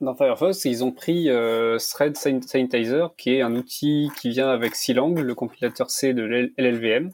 [0.00, 5.14] dans Firefox, ils ont pris Thread Sanitizer, qui est un outil qui vient avec Silang,
[5.18, 7.10] le compilateur C de LLVM.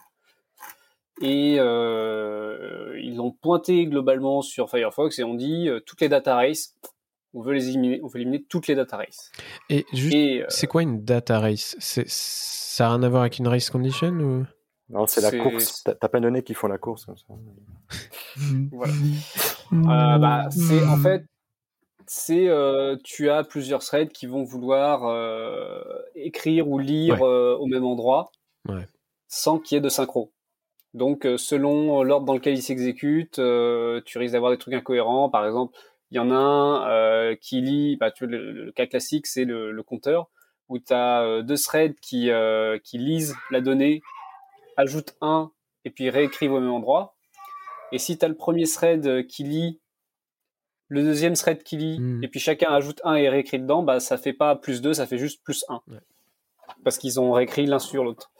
[1.21, 6.77] Et ils ont pointé globalement sur Firefox et on dit toutes les data races,
[7.35, 9.33] on veut les éliminer, on veut éliminer toutes les data races.
[9.69, 11.75] Et juste, c'est quoi une data race?
[11.81, 14.45] Ça n'a rien à voir avec une race condition ou?
[14.91, 15.85] Non, c'est la course.
[15.85, 17.27] T'as pas de données qui font la course comme ça.
[18.73, 18.93] voilà.
[19.73, 21.25] Euh, bah, c'est en fait,
[22.07, 25.83] c'est euh, tu as plusieurs threads qui vont vouloir euh,
[26.15, 28.31] écrire ou lire au même endroit,
[29.29, 30.33] sans qu'il y ait de synchro.
[30.93, 33.41] Donc, selon l'ordre dans lequel ils s'exécutent,
[34.05, 35.29] tu risques d'avoir des trucs incohérents.
[35.31, 35.77] Par exemple,
[36.11, 40.29] il y en a un qui lit, bah, tu, le, cas classique, c'est le, compteur
[40.69, 44.03] où tu as euh, deux threads qui, euh, qui lisent la donnée,
[44.77, 45.53] ajoutent un
[45.85, 47.17] et puis réécrivent au même endroit.
[47.93, 49.81] Et si tu as le premier thread qui lit,
[50.89, 52.25] le deuxième thread qui lit, hmm.
[52.25, 55.07] et puis chacun ajoute un et réécrit dedans, bah, ça fait pas plus 2, ça
[55.07, 55.81] fait juste plus 1.
[56.83, 58.31] Parce qu'ils ont réécrit l'un sur l'autre.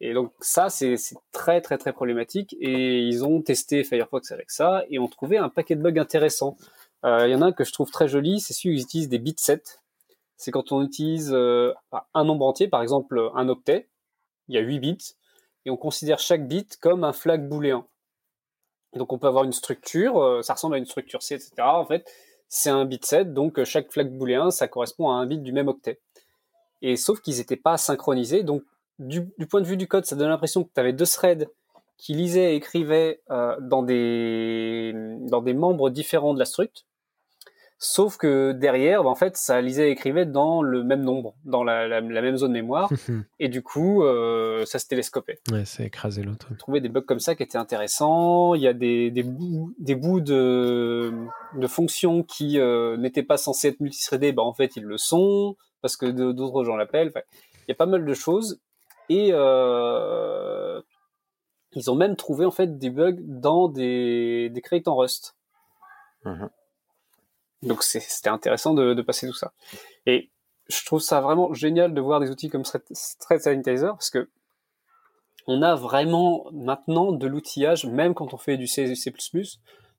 [0.00, 0.96] Et donc ça, c'est
[1.32, 2.56] très très très problématique.
[2.60, 6.56] Et ils ont testé Firefox avec ça et ont trouvé un paquet de bugs intéressants.
[7.04, 8.82] Euh, il y en a un que je trouve très joli, c'est celui où ils
[8.82, 9.78] utilisent des bit sets
[10.36, 11.72] c'est quand on utilise euh,
[12.12, 13.88] un nombre entier, par exemple un octet,
[14.48, 15.14] il y a 8 bits,
[15.64, 17.86] et on considère chaque bit comme un flag booléen.
[18.94, 21.52] Donc on peut avoir une structure, euh, ça ressemble à une structure C, etc.
[21.60, 22.08] En fait,
[22.48, 25.52] c'est un bit set, donc euh, chaque flag booléen, ça correspond à un bit du
[25.52, 26.00] même octet.
[26.82, 28.62] Et sauf qu'ils n'étaient pas synchronisés, donc
[28.98, 31.48] du, point de vue du code, ça donne l'impression que tu avais deux threads
[31.96, 36.84] qui lisaient et écrivaient dans, des, dans des membres différents de la structure.
[37.78, 41.64] Sauf que derrière, bah, en fait, ça lisait et écrivait dans le même nombre, dans
[41.64, 42.90] la, même zone mémoire,
[43.40, 45.38] et du coup, euh, ça se télescopait.
[45.50, 46.48] Ouais, ça écrasé l'autre.
[46.50, 48.54] On trouvait des bugs comme ça qui étaient intéressants.
[48.54, 51.12] Il y a des, des bouts, des bouts de,
[51.56, 55.56] de fonctions qui euh, n'étaient pas censés être multithreadés, bah en fait, ils le sont
[55.82, 57.12] parce que d'autres gens l'appellent.
[57.14, 58.58] il y a pas mal de choses,
[59.10, 60.80] et euh,
[61.72, 65.36] ils ont même trouvé en fait des bugs dans des, des crates en Rust.
[66.24, 66.48] Mhm.
[67.64, 69.52] Donc c'était intéressant de, passer tout ça.
[70.06, 70.30] Et
[70.68, 74.28] je trouve ça vraiment génial de voir des outils comme Thread Sanitizer parce que
[75.46, 79.12] on a vraiment maintenant de l'outillage, même quand on fait du C, C++,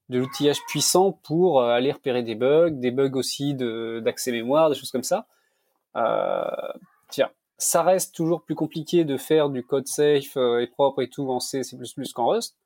[0.09, 4.75] de l'outillage puissant pour euh, aller repérer des bugs, des bugs aussi d'accès mémoire, des
[4.75, 5.27] choses comme ça.
[5.95, 6.43] Euh,
[7.09, 11.09] tiens, ça reste toujours plus compliqué de faire du code safe euh, et propre et
[11.09, 11.77] tout en C, C++
[12.13, 12.57] qu'en Rust,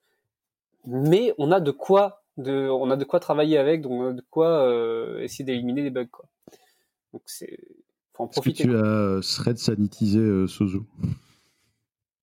[0.85, 4.23] mais on a de quoi on a de quoi travailler avec, donc on a de
[4.29, 6.07] quoi euh, essayer d'éliminer des bugs.
[6.07, 6.25] Quoi.
[7.13, 7.59] Donc c'est,
[8.13, 8.63] faut en profiter.
[8.63, 10.79] Est-ce que tu as euh, thread sanitisé euh, Sozu?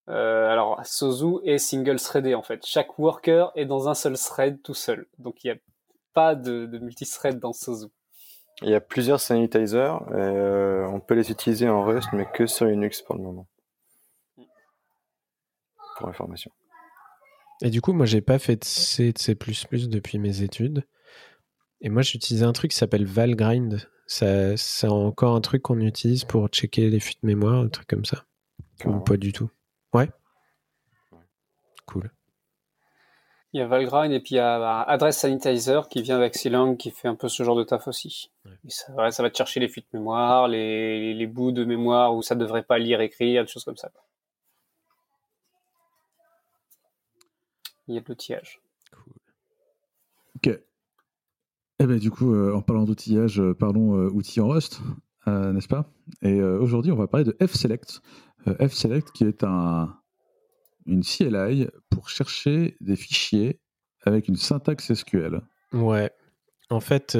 [0.08, 2.64] Alors Sozu est single threadé en fait.
[2.64, 5.60] Chaque worker est dans un seul thread tout seul, donc il n'y a
[6.14, 7.88] pas de, de multi-thread dans Sozu.
[8.62, 13.02] Il y a plusieurs sanitizers, on peut les utiliser en Rust, mais que sur Linux
[13.02, 13.46] pour le moment.
[14.38, 14.42] Mm.
[15.98, 16.52] Pour information.
[17.62, 20.84] Et du coup, moi, j'ai pas fait de C, de C++ depuis mes études.
[21.80, 23.88] Et moi, j'utilisais un truc qui s'appelle Valgrind.
[24.06, 27.88] Ça, c'est encore un truc qu'on utilise pour checker les fuites de mémoire, un truc
[27.88, 28.24] comme ça.
[28.84, 29.50] Ou pas du tout.
[29.92, 30.08] Ouais.
[31.86, 32.10] Cool.
[33.52, 36.76] Il y a Valgrind et puis il y a Address Sanitizer qui vient avec Silang
[36.76, 38.30] qui fait un peu ce genre de taf aussi.
[38.68, 42.34] ça, va te chercher les fuites de mémoire, les, les, bouts de mémoire où ça
[42.34, 43.90] devrait pas lire, écrire, des choses comme ça.
[47.88, 48.60] Il y a de l'outillage.
[48.92, 49.14] Cool.
[50.36, 50.60] Ok.
[51.78, 54.80] Eh ben, du coup, euh, en parlant d'outillage, euh, parlons euh, outils en Rust,
[55.26, 55.92] n'est-ce pas?
[56.22, 58.00] Et aujourd'hui, on va parler de Fselect.
[58.60, 59.98] Fselect qui est un,
[60.86, 63.60] une CLI pour chercher des fichiers
[64.04, 65.40] avec une syntaxe SQL.
[65.72, 66.12] Ouais.
[66.70, 67.18] En fait,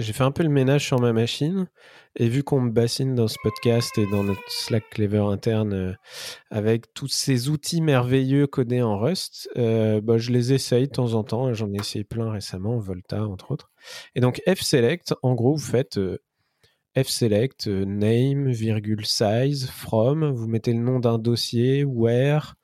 [0.00, 1.68] j'ai fait un peu le ménage sur ma machine
[2.16, 5.92] et vu qu'on me bassine dans ce podcast et dans notre Slack Clever interne euh,
[6.50, 11.12] avec tous ces outils merveilleux codés en Rust, euh, bah, je les essaye de temps
[11.12, 11.52] en temps.
[11.52, 13.70] J'en ai essayé plein récemment, Volta entre autres.
[14.14, 16.18] Et donc fselect, en gros, vous faites euh,
[16.96, 22.54] fselect name, virgule size, from, vous mettez le nom d'un dossier, where,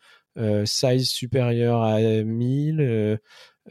[0.65, 3.17] size supérieur à 1000 euh,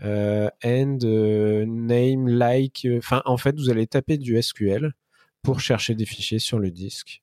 [0.03, 2.85] and euh, name like.
[2.85, 4.93] Euh, enfin, en fait, vous allez taper du SQL
[5.41, 7.21] pour chercher des fichiers sur le disque.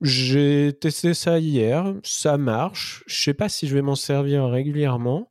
[0.00, 3.04] J'ai testé ça hier, ça marche.
[3.06, 5.30] Je sais pas si je vais m'en servir régulièrement,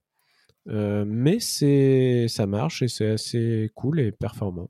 [0.69, 4.69] euh, mais c'est ça marche et c'est assez cool et performant.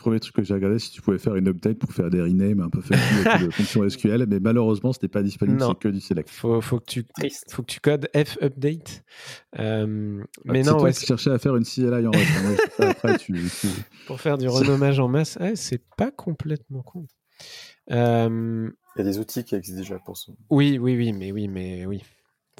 [0.00, 2.60] Premier truc que j'ai regardé, si tu pouvais faire une update pour faire des renames
[2.60, 6.00] un peu funky de fonctions SQL, mais malheureusement, ce n'est pas disponible, c'est que du
[6.00, 6.30] select.
[6.30, 7.06] Faut, faut, que tu,
[7.50, 9.04] faut que tu codes f update.
[9.58, 10.94] Euh, ah, mais non, ouais.
[10.94, 12.12] Tu cherchais à faire une CLI en
[12.78, 13.34] après, tu,
[14.06, 17.06] Pour faire du renommage en masse, c'est pas complètement con.
[17.90, 18.70] Euh...
[18.96, 20.32] Il y a des outils qui existent déjà pour ça.
[20.48, 22.02] Oui, oui, oui, mais oui, mais oui.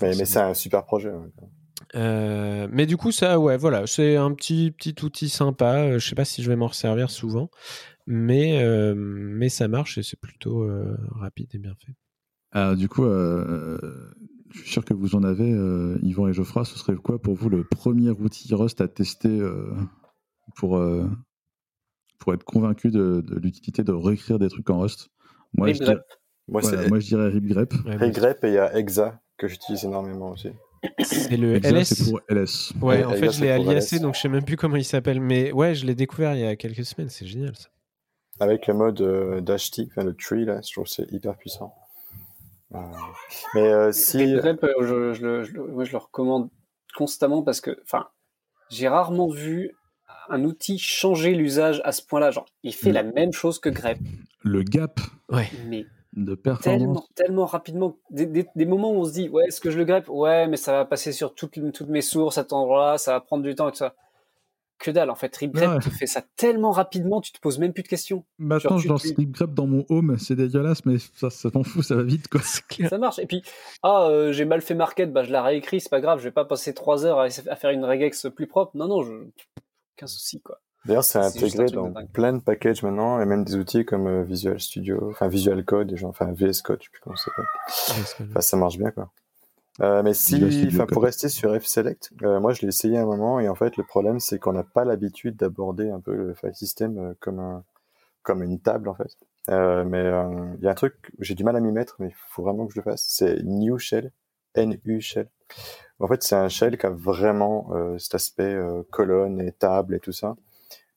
[0.03, 1.11] Mais, mais c'est un super projet.
[1.97, 5.85] Euh, mais du coup, ça, ouais, voilà, c'est un petit, petit outil sympa.
[5.85, 7.51] Euh, je sais pas si je vais m'en resservir souvent,
[8.07, 10.69] mais, euh, mais ça marche et c'est plutôt
[11.11, 11.93] rapide et bien fait.
[12.53, 13.79] Alors, du coup, je
[14.55, 15.51] suis sûr que vous en avez,
[16.03, 16.65] Yvan et Geoffroy.
[16.65, 19.41] Ce serait quoi pour vous le premier outil Rust à tester
[20.57, 20.83] pour,
[22.19, 25.11] pour être convaincu de, l'utilité de réécrire des trucs en Rust?
[25.53, 25.99] Moi, je dirais,
[26.49, 27.73] moi, moi, je dirais RipGrep.
[27.85, 30.51] RipGrep et il y a Exa que j'utilise énormément aussi.
[30.99, 31.89] C'est le LS.
[31.89, 32.73] C'est pour LS.
[32.81, 35.21] Ouais, en fait, je l'ai aliasé, donc je sais même plus comment il s'appelle.
[35.21, 37.11] Mais ouais, je l'ai découvert il y a quelques semaines.
[37.11, 37.69] C'est génial ça.
[38.41, 41.75] Avec le mode euh, enfin le tree, là, je trouve que c'est hyper puissant.
[42.75, 42.79] Euh,
[43.55, 44.35] mais euh, si.
[44.35, 46.49] Grep, euh, je, je, moi, je le recommande
[46.95, 48.09] constamment parce que, enfin,
[48.71, 49.73] j'ai rarement vu
[50.29, 52.31] un outil changer l'usage à ce point-là.
[52.31, 53.99] Genre, il fait la même chose que grep.
[54.43, 55.01] Le gap.
[55.29, 55.51] Ouais.
[55.67, 55.85] Mais
[56.15, 56.79] de performance.
[56.81, 57.97] Tellement, tellement rapidement.
[58.11, 60.73] Des, moments où on se dit, ouais, est-ce que je le grep Ouais, mais ça
[60.73, 63.69] va passer sur toutes, toutes mes sources à cet endroit-là, ça va prendre du temps
[63.69, 63.95] et tout ça.
[64.79, 65.37] Que dalle, en fait.
[65.37, 68.25] RipGrep, tu fais ça tellement rapidement, tu te poses même plus de questions.
[68.39, 71.97] Maintenant, je lance RipGrep dans mon home, c'est dégueulasse, mais ça, ça t'en fout, ça
[71.97, 72.41] va vite, quoi.
[72.41, 73.19] Ça marche.
[73.19, 73.43] Et puis,
[73.83, 76.31] ah, euh, j'ai mal fait market, bah, je la réécris, c'est pas grave, je vais
[76.31, 78.75] pas passer trois heures à, à faire une regex plus propre.
[78.75, 79.13] Non, non, je...
[79.97, 80.59] aucun souci, quoi.
[80.87, 84.59] D'ailleurs, c'est intégré dans plein de packages maintenant, et même des outils comme euh, Visual
[84.59, 88.29] Studio, enfin Visual Code, enfin VS Code, je sais plus comment ça s'appelle.
[88.31, 89.11] Enfin, ça marche bien, quoi.
[89.81, 93.41] Euh, mais si, enfin, pour rester sur F-Select, euh, moi je l'ai essayé un moment
[93.41, 96.55] et en fait le problème c'est qu'on n'a pas l'habitude d'aborder un peu le file
[96.55, 97.65] system euh, comme un,
[98.23, 99.17] comme une table en fait.
[99.49, 100.03] Euh, mais
[100.59, 102.67] il y a un truc, j'ai du mal à m'y mettre, mais il faut vraiment
[102.67, 103.05] que je le fasse.
[103.09, 104.13] C'est New Shell,
[104.57, 105.29] NU Shell.
[105.99, 108.57] En fait, c'est un shell qui a vraiment cet aspect
[108.91, 110.37] colonne et table et tout ça.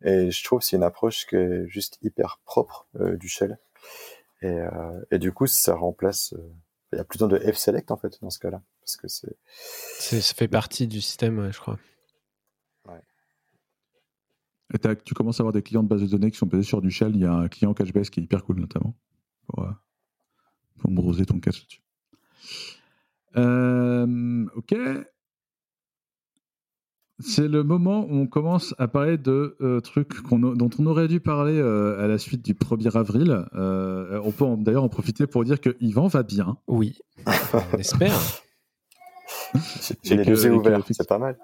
[0.04, 3.58] Et je trouve que c'est une approche qui est juste hyper propre euh, du shell.
[4.42, 6.34] Et, euh, et, du coup, ça remplace.
[6.34, 6.52] Euh,
[6.92, 9.36] il y a plus de F-select en fait dans ce cas-là, parce que c'est.
[9.58, 11.80] Ça fait partie du système, je crois.
[12.88, 13.02] Ouais.
[14.76, 16.82] Et tu commences à avoir des clients de base de données qui sont basés sur
[16.82, 17.16] du shell.
[17.16, 18.96] Il y a un client Cache-Base qui est hyper cool notamment
[19.48, 19.68] pour,
[20.78, 21.82] pour broser ton cache dessus.
[23.36, 24.76] ok,
[27.20, 31.20] c'est le moment où on commence à parler de euh, trucs dont on aurait dû
[31.20, 33.46] parler euh, à la suite du 1er avril.
[33.56, 36.58] Euh, on peut d'ailleurs en profiter pour dire que Yvan va bien.
[36.68, 38.20] Oui, on espère.
[40.04, 41.38] J'ai les yeux ouverts, c'est pas mal.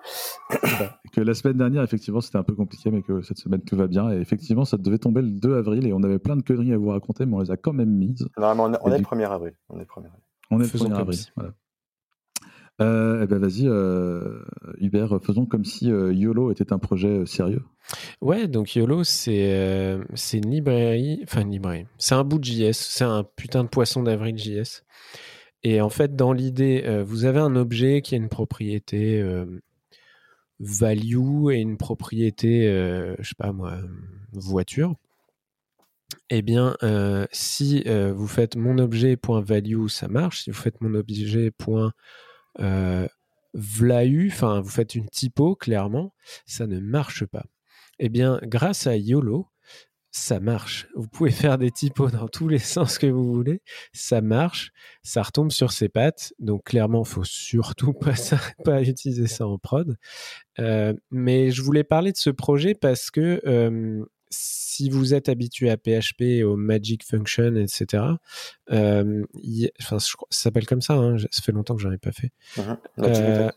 [1.14, 3.88] que la semaine dernière, effectivement, c'était un peu compliqué, mais que cette semaine, tout va
[3.88, 4.12] bien.
[4.12, 6.78] Et effectivement, ça devait tomber le 2 avril et on avait plein de conneries à
[6.78, 8.28] vous raconter, mais on les a quand même mises.
[8.38, 9.54] Normalement, on, est le 1er avril.
[9.70, 10.22] On est le 1er avril.
[10.52, 11.52] On est le 1er avril, voilà.
[12.82, 14.42] Euh, eh ben vas-y, euh,
[14.80, 17.64] Hubert, faisons comme si euh, YOLO était un projet euh, sérieux.
[18.22, 20.00] Ouais, donc YOLO, c'est
[20.34, 24.04] une librairie, enfin une librairie, c'est un bout de JS, c'est un putain de poisson
[24.04, 24.86] d'avril JS.
[25.64, 29.22] Et en fait, dans l'idée, vous avez un objet qui a une propriété
[30.60, 32.68] value et une propriété,
[33.20, 33.74] je sais pas moi,
[34.32, 34.96] voiture.
[36.30, 36.78] Eh bien,
[37.34, 40.44] si vous faites mon objet.value, ça marche.
[40.44, 41.52] Si vous faites mon objet
[42.60, 43.08] euh,
[43.54, 46.14] Vlau, enfin, vous faites une typo, clairement,
[46.46, 47.46] ça ne marche pas.
[48.00, 49.48] Eh bien, grâce à YOLO,
[50.12, 50.88] ça marche.
[50.96, 53.62] Vous pouvez faire des typos dans tous les sens que vous voulez,
[53.94, 54.72] ça marche,
[55.04, 56.34] ça retombe sur ses pattes.
[56.40, 58.14] Donc clairement, faut surtout pas,
[58.82, 59.98] utiliser ça en prod.
[60.60, 65.70] Euh, mais je voulais parler de ce projet parce que euh, si vous êtes habitué
[65.70, 68.04] à PHP, au Magic Function, etc.,
[68.72, 69.24] euh,
[69.82, 72.32] enfin, ça s'appelle comme ça, hein, ça fait longtemps que j'en ai pas fait.
[72.58, 72.78] Mhm.
[73.00, 73.52] Euh,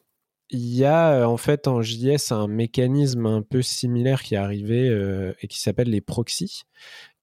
[0.51, 4.39] il y a euh, en fait en JS un mécanisme un peu similaire qui est
[4.39, 4.89] arrivé
[5.40, 6.62] et qui s'appelle les proxys.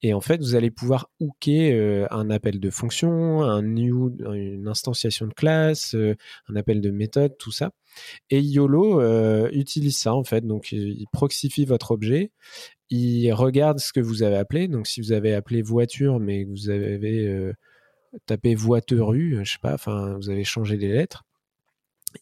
[0.01, 5.27] Et en fait, vous allez pouvoir hooker un appel de fonction, un new, une instanciation
[5.27, 5.93] de classe,
[6.47, 7.71] un appel de méthode, tout ça.
[8.29, 9.01] Et YOLO
[9.51, 10.47] utilise ça en fait.
[10.47, 12.31] Donc, il proxifie votre objet
[12.89, 14.67] il regarde ce que vous avez appelé.
[14.67, 17.53] Donc, si vous avez appelé voiture, mais que vous avez euh,
[18.25, 21.25] tapé voiture, je sais pas, enfin, vous avez changé les lettres,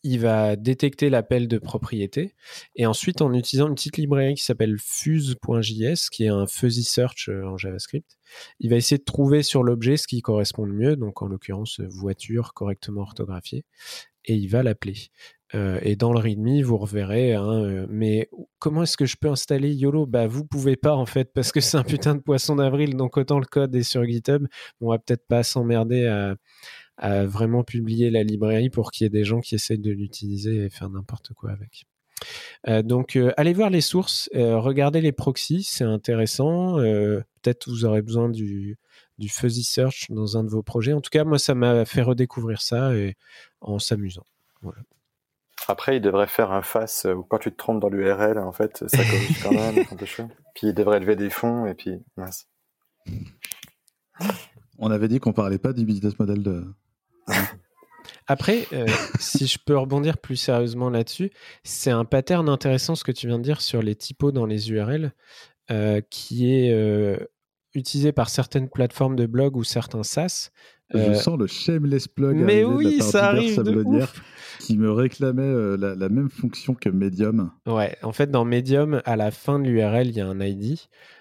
[0.03, 2.35] il va détecter l'appel de propriété
[2.75, 7.29] et ensuite en utilisant une petite librairie qui s'appelle fuse.js qui est un fuzzy search
[7.29, 8.17] euh, en JavaScript,
[8.59, 11.79] il va essayer de trouver sur l'objet ce qui correspond le mieux, donc en l'occurrence
[11.79, 13.63] voiture correctement orthographiée
[14.25, 14.95] et il va l'appeler.
[15.55, 18.29] Euh, et dans le README, vous reverrez, hein, euh, mais
[18.59, 20.05] comment est-ce que je peux installer YOLO?
[20.05, 23.17] Bah, vous pouvez pas en fait, parce que c'est un putain de poisson d'avril, donc
[23.17, 24.45] autant le code est sur GitHub.
[24.81, 26.35] On va peut-être pas s'emmerder à,
[27.25, 30.69] vraiment publier la librairie pour qu'il y ait des gens qui essayent de l'utiliser et
[30.69, 31.85] faire n'importe quoi avec.
[32.67, 36.77] Euh, donc, allez voir les sources, regardez les proxys, c'est intéressant.
[36.77, 38.79] Peut-être vous aurez besoin du,
[39.19, 40.93] du fuzzy search dans un de vos projets.
[40.93, 43.15] En tout cas, moi, ça m'a fait redécouvrir ça et,
[43.61, 44.25] en s'amusant.
[44.63, 44.79] Voilà.
[45.67, 48.83] Après, il devrait faire un face où quand tu te trompes dans l'URL, en fait,
[48.87, 49.85] ça corrige quand même.
[50.55, 52.47] puis il devrait lever des fonds et puis mince.
[54.79, 56.65] On avait dit qu'on parlait pas du business model de,
[58.27, 58.85] après, euh,
[59.19, 61.31] si je peux rebondir plus sérieusement là-dessus,
[61.63, 64.69] c'est un pattern intéressant ce que tu viens de dire sur les typos dans les
[64.71, 65.13] URL,
[65.71, 67.17] euh, qui est euh,
[67.73, 70.51] utilisé par certaines plateformes de blog ou certains SaaS.
[70.93, 73.61] Je sens le shameless plug mais oui, ça arrive
[74.67, 77.51] qui me réclamait la, la, même fonction que Medium.
[77.65, 80.77] Ouais, en fait, dans Medium, à la fin de l'URL, il y a un ID.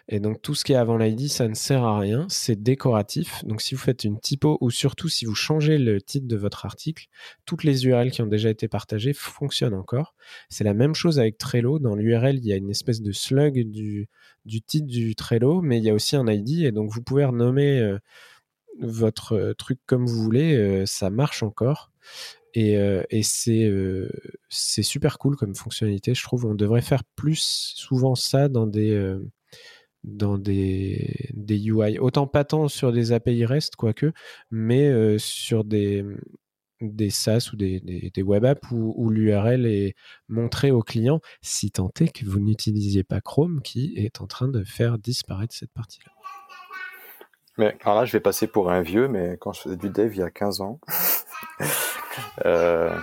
[0.08, 3.44] Et donc tout ce qui est avant l'ID, ça ne sert à rien, c'est décoratif.
[3.44, 6.64] Donc si vous faites une typo ou surtout si vous changez le titre de votre
[6.64, 7.06] article,
[7.44, 10.14] toutes les URL qui ont déjà été partagées fonctionnent encore.
[10.48, 11.80] C'est la même chose avec Trello.
[11.80, 14.08] Dans l'URL, il y a une espèce de slug du,
[14.44, 17.24] du titre du Trello, mais il y a aussi un ID et donc vous pouvez
[17.24, 17.98] renommer euh,
[18.80, 21.90] votre euh, truc comme vous voulez, euh, ça marche encore.
[22.58, 22.72] Et,
[23.10, 26.14] et c'est super cool comme fonctionnalité.
[26.14, 29.18] Je trouve on devrait faire plus souvent ça dans des
[30.06, 31.98] dans des, des UI.
[31.98, 34.12] Autant pas tant sur des API REST, quoique,
[34.50, 36.04] mais euh, sur des,
[36.80, 39.94] des SaaS ou des, des, web apps où, l'URL est
[40.28, 44.48] montrée au client, si tant est que vous n'utilisiez pas Chrome qui est en train
[44.48, 46.12] de faire disparaître cette partie-là.
[47.58, 50.14] Mais alors là, je vais passer pour un vieux, mais quand je faisais du dev
[50.14, 50.78] il y a 15 ans,
[52.44, 52.96] euh,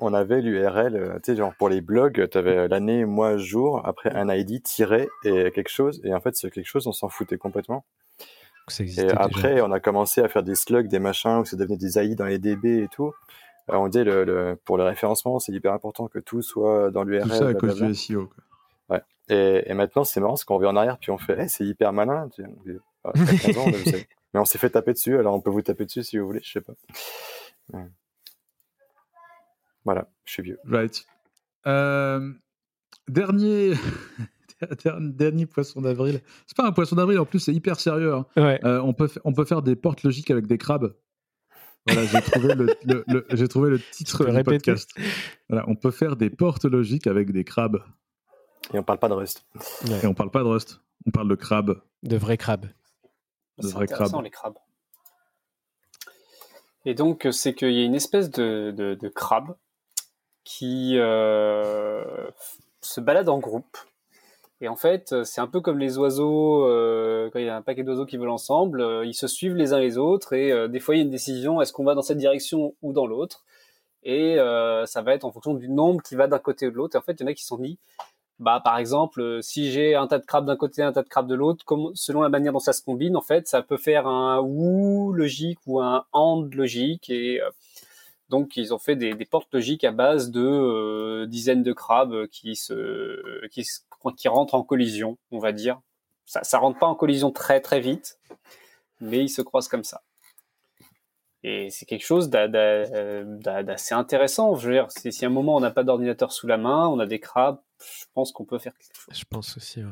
[0.00, 3.82] on avait l'URL, euh, tu sais, genre pour les blogs, tu avais l'année, mois, jour,
[3.84, 6.00] après un ID tiré et quelque chose.
[6.04, 7.84] Et en fait, ce quelque chose, on s'en foutait complètement.
[8.78, 11.98] et après, on a commencé à faire des slugs, des machins, où ça devenait des
[11.98, 13.12] AI dans les DB et tout.
[13.70, 17.28] Euh, on dit le, pour le référencement, c'est hyper important que tout soit dans l'URL.
[17.28, 18.28] Tout ça à cause du SEO.
[18.88, 19.02] Ouais.
[19.28, 22.28] Et, maintenant, c'est marrant, parce qu'on revient en arrière, puis on fait, c'est hyper malin.
[23.04, 23.12] Ah,
[24.32, 26.40] mais on s'est fait taper dessus, alors on peut vous taper dessus si vous voulez,
[26.42, 26.74] je sais pas.
[29.84, 30.58] Voilà, je suis vieux.
[30.64, 31.06] Right.
[31.66, 32.32] Euh,
[33.08, 33.74] dernier.
[35.00, 36.20] dernier poisson d'avril.
[36.46, 38.14] C'est pas un poisson d'avril, en plus c'est hyper sérieux.
[38.14, 38.26] Hein.
[38.36, 40.94] Euh, on, peut on peut faire des portes logiques avec des crabes.
[41.86, 44.90] Voilà, j'ai trouvé le, j'ai trouvé le titre du podcast.
[45.48, 47.82] Voilà, on peut faire des portes logiques avec des crabes.
[48.72, 49.44] Et on parle pas de Rust.
[50.02, 50.80] Et on parle pas de Rust.
[51.06, 51.80] On parle de crabes.
[52.04, 52.66] De vrais crabes.
[53.62, 54.22] De vrais crabes.
[54.22, 54.58] les crabes.
[56.84, 59.54] Et donc, c'est qu'il y a une espèce de, de, de crabe
[60.44, 62.04] qui euh,
[62.80, 63.78] se baladent en groupe.
[64.60, 67.62] Et en fait, c'est un peu comme les oiseaux, euh, quand il y a un
[67.62, 70.78] paquet d'oiseaux qui volent ensemble, euh, ils se suivent les uns les autres et des
[70.78, 73.44] fois il y a une décision, est-ce qu'on va dans cette direction ou dans l'autre?
[74.04, 74.36] Et
[74.86, 76.96] ça va être en fonction du nombre qui va d'un côté ou de l'autre.
[76.96, 77.78] Et en fait, il y en a qui sont dit,
[78.42, 81.28] bah par exemple, si j'ai un tas de crabes d'un côté, un tas de crabes
[81.28, 81.64] de l'autre,
[81.94, 85.58] selon la manière dont ça se combine, en fait, ça peut faire un ou logique
[85.66, 87.40] ou un and logique et
[88.32, 92.56] donc ils ont fait des, portes logiques à base de euh, dizaines de crabes qui
[92.56, 93.62] se, qui,
[94.16, 95.80] qui rentrent en collision, on va dire.
[96.24, 98.18] Ça, ça rentre pas en collision très très vite,
[99.00, 100.00] mais ils se croisent comme ça.
[101.44, 104.54] Et c'est quelque chose d'assez intéressant.
[104.54, 107.00] Je veux dire, si à un moment on n'a pas d'ordinateur sous la main, on
[107.00, 109.14] a des crabes, je pense qu'on peut faire quelque chose.
[109.14, 109.90] Je pense aussi, ouais.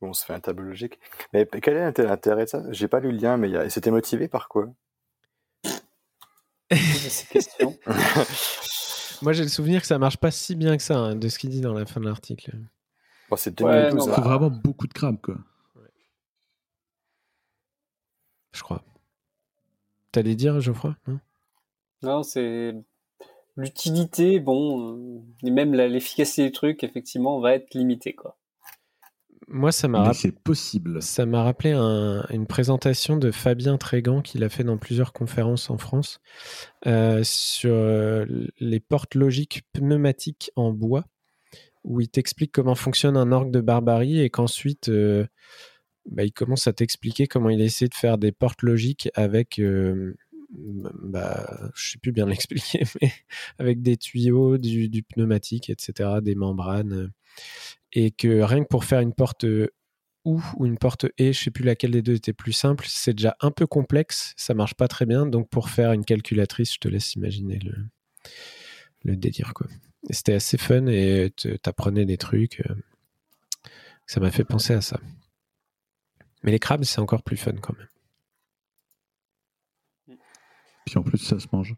[0.00, 0.98] Bon, ça fait un tableau logique.
[1.32, 2.64] Mais quel est l'intérêt de ça?
[2.70, 4.68] J'ai pas lu le lien, mais c'était motivé par quoi?
[9.22, 11.38] Moi, j'ai le souvenir que ça marche pas si bien que ça, hein, de ce
[11.38, 12.58] qu'il dit dans la fin de l'article.
[13.30, 15.36] Bon, c'est ouais, Il faut vraiment beaucoup de crabes, quoi.
[18.52, 18.82] Je crois.
[20.10, 20.96] T'allais dire, Geoffroy?
[21.06, 21.20] Non,
[22.02, 22.74] non c'est
[23.56, 28.36] l'utilité, bon, euh, et même l'efficacité du truc, effectivement, va être limitée, quoi.
[29.48, 30.32] Moi, ça m'a rappelé.
[30.32, 31.02] possible.
[31.02, 35.76] Ça m'a rappelé une présentation de Fabien Trégan qu'il a fait dans plusieurs conférences en
[35.76, 36.20] France
[36.86, 38.24] euh, sur euh,
[38.60, 41.04] les portes logiques pneumatiques en bois,
[41.84, 45.26] où il t'explique comment fonctionne un orgue de barbarie et qu'ensuite euh,
[46.06, 49.60] bah, il commence à t'expliquer comment il essaie de faire des portes logiques avec
[50.52, 53.12] bah, je sais plus bien l'expliquer, mais
[53.58, 57.10] avec des tuyaux, du, pneumatique, etc., des membranes,
[57.92, 59.44] et que rien que pour faire une porte
[60.24, 63.14] ou ou une porte et, je sais plus laquelle des deux était plus simple, c'est
[63.14, 66.78] déjà un peu complexe, ça marche pas très bien, donc pour faire une calculatrice, je
[66.78, 67.74] te laisse imaginer le,
[69.04, 69.66] le délire quoi.
[70.10, 72.62] C'était assez fun et t'apprenais des trucs.
[74.06, 75.00] Ça m'a fait penser à ça.
[76.42, 77.86] Mais les crabes, c'est encore plus fun quand même.
[80.96, 81.74] En plus, ça se mange.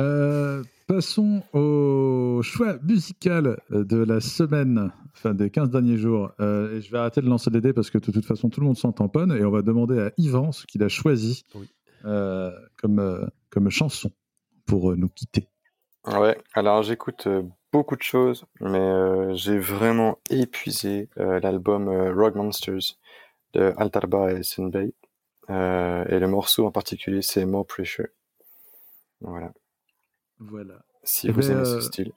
[0.00, 6.32] Euh, passons au choix musical de la semaine, enfin des 15 derniers jours.
[6.40, 8.60] Euh, et je vais arrêter de lancer des dés parce que de toute façon, tout
[8.60, 9.32] le monde s'en tamponne.
[9.32, 11.44] Et on va demander à Yvan ce qu'il a choisi
[12.04, 12.50] euh,
[12.80, 14.10] comme, comme chanson
[14.66, 15.48] pour nous quitter.
[16.06, 17.28] Ouais, alors j'écoute
[17.72, 22.98] beaucoup de choses, mais j'ai vraiment épuisé l'album Rock Monsters
[23.54, 24.92] de Altarba et Sunbay.
[25.48, 28.08] et le morceau en particulier, c'est More Pressure.
[29.20, 29.52] Voilà.
[30.38, 30.84] Voilà.
[31.02, 32.12] Si eh vous ben, aimez ce euh, style.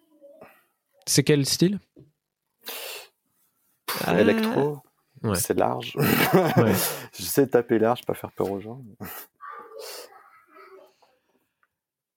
[1.06, 1.80] C'est quel style?
[4.06, 4.20] Ah.
[4.20, 4.82] Électro.
[5.36, 5.96] C'est large.
[5.96, 6.74] ouais.
[7.14, 8.84] J'essaie de taper large, pas faire peur aux gens.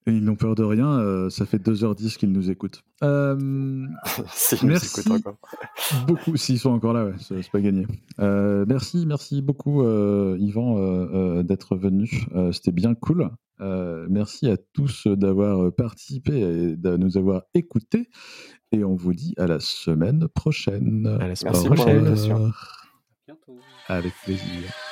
[0.06, 2.82] ils n'ont peur de rien, euh, ça fait 2h10 qu'ils nous écoutent.
[3.02, 3.86] Euh,
[4.32, 5.36] s'ils nous écoutent encore.
[6.06, 7.86] beaucoup, s'ils sont encore là, ouais, c'est pas gagné.
[8.18, 12.26] Euh, merci, merci beaucoup, Yvan, d'être venu.
[12.52, 13.30] C'était bien cool.
[14.08, 18.08] Merci à tous d'avoir participé et de nous avoir écoutés.
[18.72, 21.06] Et on vous dit à la semaine prochaine.
[21.20, 22.52] À la semaine prochaine.
[23.88, 24.89] Avec plaisir.